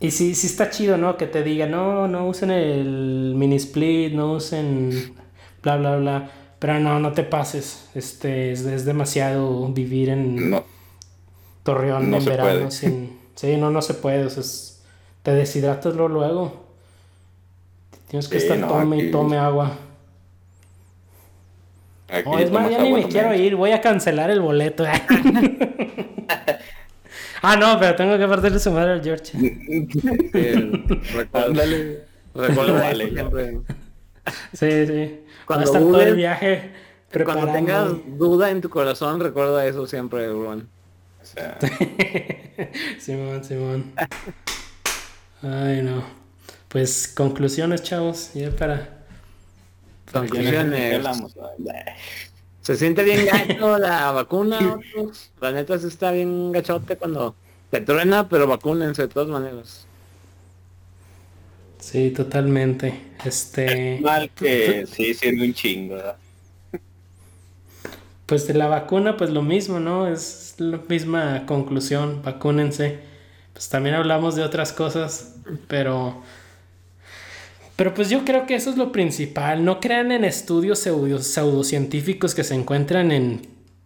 y 0.00 0.10
sí, 0.10 0.34
sí 0.34 0.46
está 0.46 0.70
chido, 0.70 0.98
¿no? 0.98 1.16
Que 1.16 1.26
te 1.26 1.42
diga, 1.42 1.66
no, 1.66 2.08
no 2.08 2.26
usen 2.28 2.50
el 2.50 3.34
mini 3.36 3.56
split, 3.56 4.12
no 4.12 4.34
usen 4.34 5.14
bla, 5.62 5.76
bla, 5.76 5.96
bla. 5.96 6.30
Pero 6.58 6.78
no, 6.80 7.00
no 7.00 7.12
te 7.12 7.24
pases. 7.24 7.88
Este, 7.94 8.52
es, 8.52 8.84
demasiado 8.84 9.68
vivir 9.68 10.10
en 10.10 10.62
Torreón 11.62 12.12
en 12.12 12.24
verano 12.24 12.70
sin... 12.70 13.18
Sí, 13.34 13.56
no, 13.56 13.70
no 13.70 13.82
se 13.82 13.94
puede. 13.94 14.24
O 14.24 14.30
sea, 14.30 14.42
te 15.22 15.32
deshidratas 15.32 15.94
luego. 15.94 16.64
Tienes 18.08 18.28
que 18.28 18.36
estar 18.36 18.60
tome 18.68 18.98
y 18.98 19.10
tome 19.10 19.38
agua. 19.38 19.76
oh, 22.26 22.38
es 22.38 22.50
más, 22.50 22.70
ya 22.70 22.78
ni 22.78 22.92
me 22.92 23.08
quiero 23.08 23.34
ir. 23.34 23.56
Voy 23.56 23.72
a 23.72 23.80
cancelar 23.80 24.30
el 24.30 24.40
boleto. 24.40 24.84
ah, 27.44 27.56
no, 27.56 27.78
pero 27.78 27.94
tengo 27.94 28.18
que 28.18 28.26
partirle 28.26 28.58
su 28.58 28.70
madre 28.70 28.92
al 28.92 29.02
George. 29.02 29.32
Recuérdale. 31.14 32.04
Recuérdale 32.34 33.10
siempre. 33.10 33.60
Sí, 34.52 34.86
sí. 34.86 35.20
Cuando 35.46 35.64
estar 35.66 35.82
todo 35.82 36.00
el 36.00 36.16
viaje 36.16 36.72
Cuando 37.24 37.52
tengas 37.52 37.92
duda 38.18 38.50
en 38.50 38.60
tu 38.60 38.70
corazón, 38.70 39.20
recuerda 39.20 39.66
eso 39.66 39.86
siempre, 39.86 40.28
Juan. 40.32 40.68
O 41.22 41.26
sea... 41.26 41.58
Simón, 42.98 43.44
Simón. 43.44 43.92
Ay, 45.42 45.82
no. 45.82 46.04
Pues 46.68 47.12
conclusiones, 47.14 47.82
chavos, 47.82 48.32
ya 48.34 48.50
para... 48.50 49.04
Conclusiones. 50.12 51.04
Se 52.64 52.76
siente 52.76 53.02
bien 53.02 53.26
gacho 53.26 53.76
la 53.78 54.10
vacuna, 54.12 54.80
La 55.38 55.52
neta 55.52 55.78
se 55.78 55.86
está 55.86 56.12
bien 56.12 56.50
gachote 56.50 56.96
cuando 56.96 57.34
te 57.68 57.82
truena, 57.82 58.26
pero 58.26 58.46
vacúnense 58.46 59.02
de 59.02 59.08
todas 59.08 59.28
maneras. 59.28 59.86
Sí, 61.78 62.10
totalmente. 62.10 62.98
Este. 63.22 64.00
mal 64.00 64.30
que 64.30 64.86
sí 64.86 65.12
sirve 65.12 65.44
un 65.44 65.52
chingo. 65.52 65.98
Pues 68.24 68.46
de 68.46 68.54
la 68.54 68.68
vacuna, 68.68 69.18
pues 69.18 69.28
lo 69.28 69.42
mismo, 69.42 69.78
¿no? 69.78 70.08
Es 70.08 70.54
la 70.56 70.80
misma 70.88 71.44
conclusión. 71.44 72.22
Vacúnense. 72.22 73.00
Pues 73.52 73.68
también 73.68 73.94
hablamos 73.94 74.36
de 74.36 74.42
otras 74.42 74.72
cosas, 74.72 75.34
pero. 75.68 76.22
Pero 77.76 77.92
pues 77.92 78.08
yo 78.08 78.24
creo 78.24 78.46
que 78.46 78.54
eso 78.54 78.70
es 78.70 78.76
lo 78.76 78.92
principal. 78.92 79.64
No 79.64 79.80
crean 79.80 80.12
en 80.12 80.24
estudios 80.24 80.78
pseudocientíficos 80.78 82.34
que 82.34 82.44
se 82.44 82.54
encuentran 82.54 83.10
en 83.10 83.42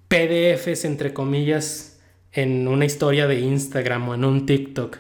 PDFs, 0.09 0.85
entre 0.85 1.15
comillas, 1.15 1.99
en 2.33 2.69
una 2.69 2.85
historia 2.85 3.27
de 3.27 3.41
Instagram 3.41 4.11
o 4.11 4.15
en 4.15 4.25
un 4.25 4.47
TikTok. 4.47 4.99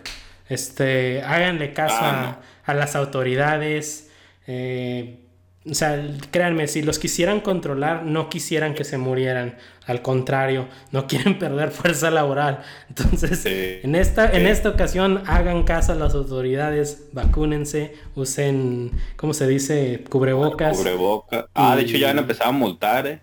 Este, 0.48 1.22
háganle 1.22 1.74
caso 1.74 1.98
ah, 2.00 2.40
a, 2.64 2.74
las 2.74 2.96
autoridades. 2.96 4.10
Eh, 4.46 5.27
o 5.70 5.74
sea, 5.74 6.04
créanme, 6.30 6.68
si 6.68 6.82
los 6.82 6.98
quisieran 6.98 7.40
controlar, 7.40 8.04
no 8.04 8.28
quisieran 8.28 8.74
que 8.74 8.84
se 8.84 8.98
murieran. 8.98 9.56
Al 9.86 10.02
contrario, 10.02 10.68
no 10.92 11.06
quieren 11.06 11.38
perder 11.38 11.70
fuerza 11.70 12.10
laboral. 12.10 12.62
Entonces, 12.88 13.44
en, 13.46 13.94
esta, 13.94 14.30
en 14.30 14.46
esta 14.46 14.68
ocasión, 14.68 15.22
hagan 15.26 15.64
caso 15.64 15.92
a 15.92 15.94
las 15.94 16.14
autoridades, 16.14 17.08
vacúnense, 17.12 17.94
usen, 18.14 18.92
¿cómo 19.16 19.34
se 19.34 19.46
dice? 19.46 20.04
Cubrebocas. 20.08 20.76
Cubrebocas. 20.76 21.46
Ah, 21.54 21.76
de 21.76 21.82
hecho 21.82 21.96
ya 21.96 22.10
han 22.10 22.18
empezado 22.18 22.50
a 22.50 22.52
multar, 22.52 23.06
¿eh? 23.06 23.20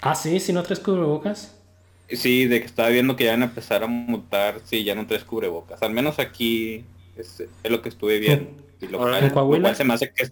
Ah, 0.00 0.14
sí, 0.14 0.40
si 0.40 0.52
no 0.52 0.62
traes 0.62 0.80
cubrebocas. 0.80 1.54
Sí, 2.10 2.46
de 2.46 2.60
que 2.60 2.66
estaba 2.66 2.88
viendo 2.88 3.16
que 3.16 3.24
ya 3.24 3.32
van 3.32 3.42
a 3.42 3.46
empezar 3.46 3.82
a 3.82 3.86
multar 3.86 4.60
si 4.64 4.82
ya 4.82 4.94
no 4.94 5.06
traes 5.06 5.24
cubrebocas. 5.24 5.82
Al 5.82 5.92
menos 5.92 6.18
aquí 6.18 6.84
es, 7.16 7.42
lo 7.64 7.82
que 7.82 7.88
estuve 7.88 8.18
viendo. 8.18 8.50
Y 8.80 8.86
lo, 8.86 8.98
cual, 8.98 9.76
se 9.76 9.84
me 9.84 9.94
hace 9.94 10.12
que 10.12 10.30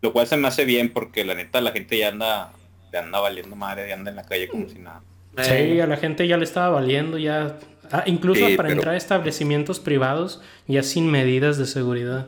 lo 0.00 0.12
cual 0.12 0.26
se 0.26 0.36
me 0.36 0.48
hace 0.48 0.64
bien 0.64 0.92
porque 0.92 1.24
la 1.24 1.34
neta 1.34 1.60
la 1.60 1.72
gente 1.72 1.98
ya 1.98 2.08
anda, 2.08 2.52
ya 2.92 3.00
anda 3.00 3.20
valiendo 3.20 3.56
madre, 3.56 3.88
ya 3.88 3.94
anda 3.94 4.10
en 4.10 4.16
la 4.16 4.24
calle 4.24 4.48
como 4.48 4.68
si 4.68 4.78
nada. 4.78 5.02
Sí, 5.42 5.80
a 5.80 5.86
la 5.86 5.96
gente 5.96 6.26
ya 6.26 6.36
le 6.36 6.44
estaba 6.44 6.68
valiendo, 6.70 7.18
ya. 7.18 7.58
Ah, 7.90 8.04
incluso 8.06 8.44
para 8.56 8.70
entrar 8.70 8.94
a 8.94 8.96
establecimientos 8.98 9.80
privados, 9.80 10.42
ya 10.66 10.82
sin 10.82 11.10
medidas 11.10 11.58
de 11.58 11.66
seguridad. 11.66 12.26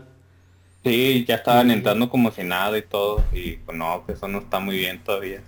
Sí, 0.85 1.25
ya 1.29 1.35
estaban 1.37 1.71
entrando 1.71 2.09
como 2.09 2.31
si 2.31 2.43
nada 2.43 2.79
y 2.79 2.83
todo. 2.83 3.23
Y 3.33 3.57
pues 3.57 3.77
no, 3.77 4.05
que 4.07 4.13
eso 4.13 4.29
no 4.29 4.39
está 4.39 4.61
muy 4.61 4.77
bien 4.77 4.99
todavía. 5.01 5.43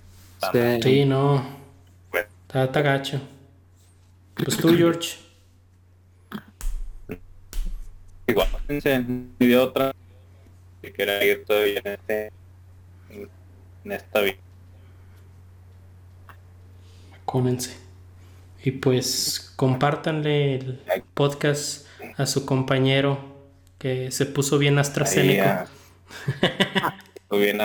sí, 0.81 1.05
no. 1.05 1.63
Está, 2.53 2.81
gacho. 2.81 3.19
Pues 4.35 4.57
tú, 4.57 4.75
George. 4.77 5.17
Igual, 8.27 8.47
ni 9.39 9.47
de 9.47 9.57
otra 9.57 9.92
que 10.83 10.91
quiera 10.91 11.23
ir 11.23 11.45
todavía 11.45 11.81
en, 11.85 11.93
este, 11.93 12.31
en 13.85 13.91
esta 13.91 14.19
vida. 14.19 14.37
Cómense. 17.23 17.77
Y 18.65 18.71
pues 18.71 19.53
compártanle 19.55 20.55
el 20.55 20.81
podcast 21.13 21.87
a 22.17 22.25
su 22.25 22.45
compañero 22.45 23.17
que 23.77 24.11
se 24.11 24.25
puso 24.25 24.57
bien 24.57 24.77
AstraZeneca. 24.77 25.67
puso 27.29 27.39
bien, 27.39 27.61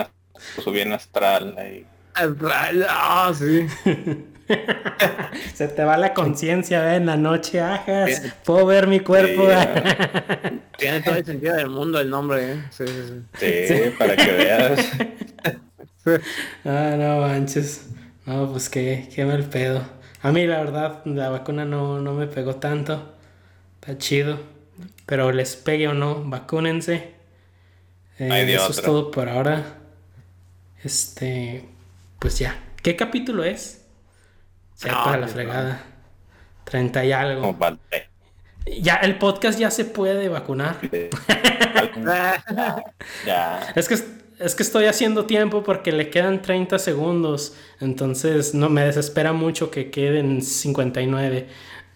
puso 0.55 0.71
bien 0.71 0.93
astral 0.93 1.57
ahí. 1.57 1.85
Astral, 2.13 2.85
ah, 2.89 3.33
sí. 3.37 3.67
Se 5.53 5.67
te 5.67 5.83
va 5.83 5.97
la 5.97 6.13
conciencia 6.13 6.95
en 6.95 7.05
la 7.05 7.17
noche, 7.17 7.61
ajas. 7.61 8.21
Puedo 8.43 8.65
ver 8.65 8.87
mi 8.87 8.99
cuerpo. 8.99 9.47
Tiene 10.77 11.01
todo 11.01 11.15
el 11.15 11.25
sentido 11.25 11.55
del 11.55 11.69
mundo 11.69 11.99
el 11.99 12.09
nombre, 12.09 12.53
¿eh? 12.53 12.63
Sí, 12.71 12.85
sí, 13.67 13.75
para 13.97 14.15
que 14.15 14.31
veas. 14.31 14.91
ah, 16.65 16.95
no 16.97 17.21
manches. 17.21 17.89
No, 18.25 18.51
pues 18.51 18.69
qué, 18.69 19.09
qué 19.13 19.25
mal 19.25 19.43
pedo. 19.45 19.81
A 20.21 20.31
mí 20.31 20.45
la 20.45 20.59
verdad 20.59 21.01
la 21.05 21.29
vacuna 21.29 21.65
no, 21.65 21.99
no 21.99 22.13
me 22.13 22.27
pegó 22.27 22.55
tanto. 22.55 23.15
Está 23.79 23.97
chido. 23.97 24.39
Pero 25.05 25.31
les 25.31 25.55
pegue 25.55 25.87
o 25.87 25.93
no, 25.93 26.23
vacúnense. 26.23 27.13
Eh, 28.19 28.53
eso 28.53 28.71
es 28.71 28.81
todo 28.81 29.11
por 29.11 29.29
ahora. 29.29 29.79
Este, 30.83 31.65
pues 32.19 32.39
ya. 32.39 32.63
¿Qué 32.81 32.95
capítulo 32.95 33.43
es? 33.43 33.78
Sea, 34.79 35.03
para 35.03 35.17
la 35.17 35.27
fregada. 35.27 35.83
30 36.63 37.05
y 37.05 37.11
algo. 37.11 37.57
Ya, 38.81 38.95
el 38.95 39.17
podcast 39.17 39.59
ya 39.59 39.71
se 39.71 39.85
puede 39.85 40.29
vacunar. 40.29 40.77
Es 43.75 43.87
que, 43.87 43.95
es 44.39 44.55
que 44.55 44.63
estoy 44.63 44.85
haciendo 44.85 45.25
tiempo 45.25 45.63
porque 45.63 45.91
le 45.91 46.09
quedan 46.09 46.41
30 46.41 46.79
segundos. 46.79 47.55
Entonces 47.79 48.53
no 48.53 48.69
me 48.69 48.83
desespera 48.83 49.33
mucho 49.33 49.69
que 49.69 49.91
queden 49.91 50.41
59. 50.41 51.47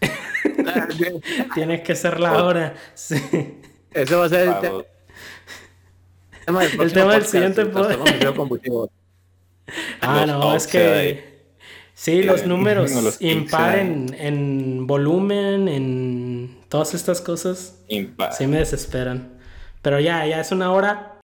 Tiene 1.54 1.84
que 1.84 1.96
ser 1.96 2.20
la 2.20 2.44
hora. 2.44 2.76
Eso 2.94 4.20
va 4.20 4.26
a 4.26 4.30
ser 4.30 4.48
el, 4.48 4.86
tema, 6.46 6.64
el 6.64 6.94
tema 6.94 7.14
del 7.14 7.26
siguiente 7.26 7.66
podcast. 7.66 8.00
Ah, 10.02 10.26
no, 10.26 10.56
es 10.56 10.68
que 10.68 11.33
Sí, 12.04 12.22
los 12.22 12.42
eh, 12.42 12.48
números 12.48 12.92
imparen 13.22 14.14
en, 14.20 14.86
volumen, 14.86 15.70
en 15.70 16.58
todas 16.68 16.94
estas 16.94 17.22
cosas. 17.22 17.78
Sí 17.88 18.46
me 18.46 18.58
desesperan. 18.58 19.30
Pero 19.82 20.02
ya, 20.02 20.26
ya 20.28 20.42
es 20.42 20.52
una 20.52 20.74
hora. 20.74 21.13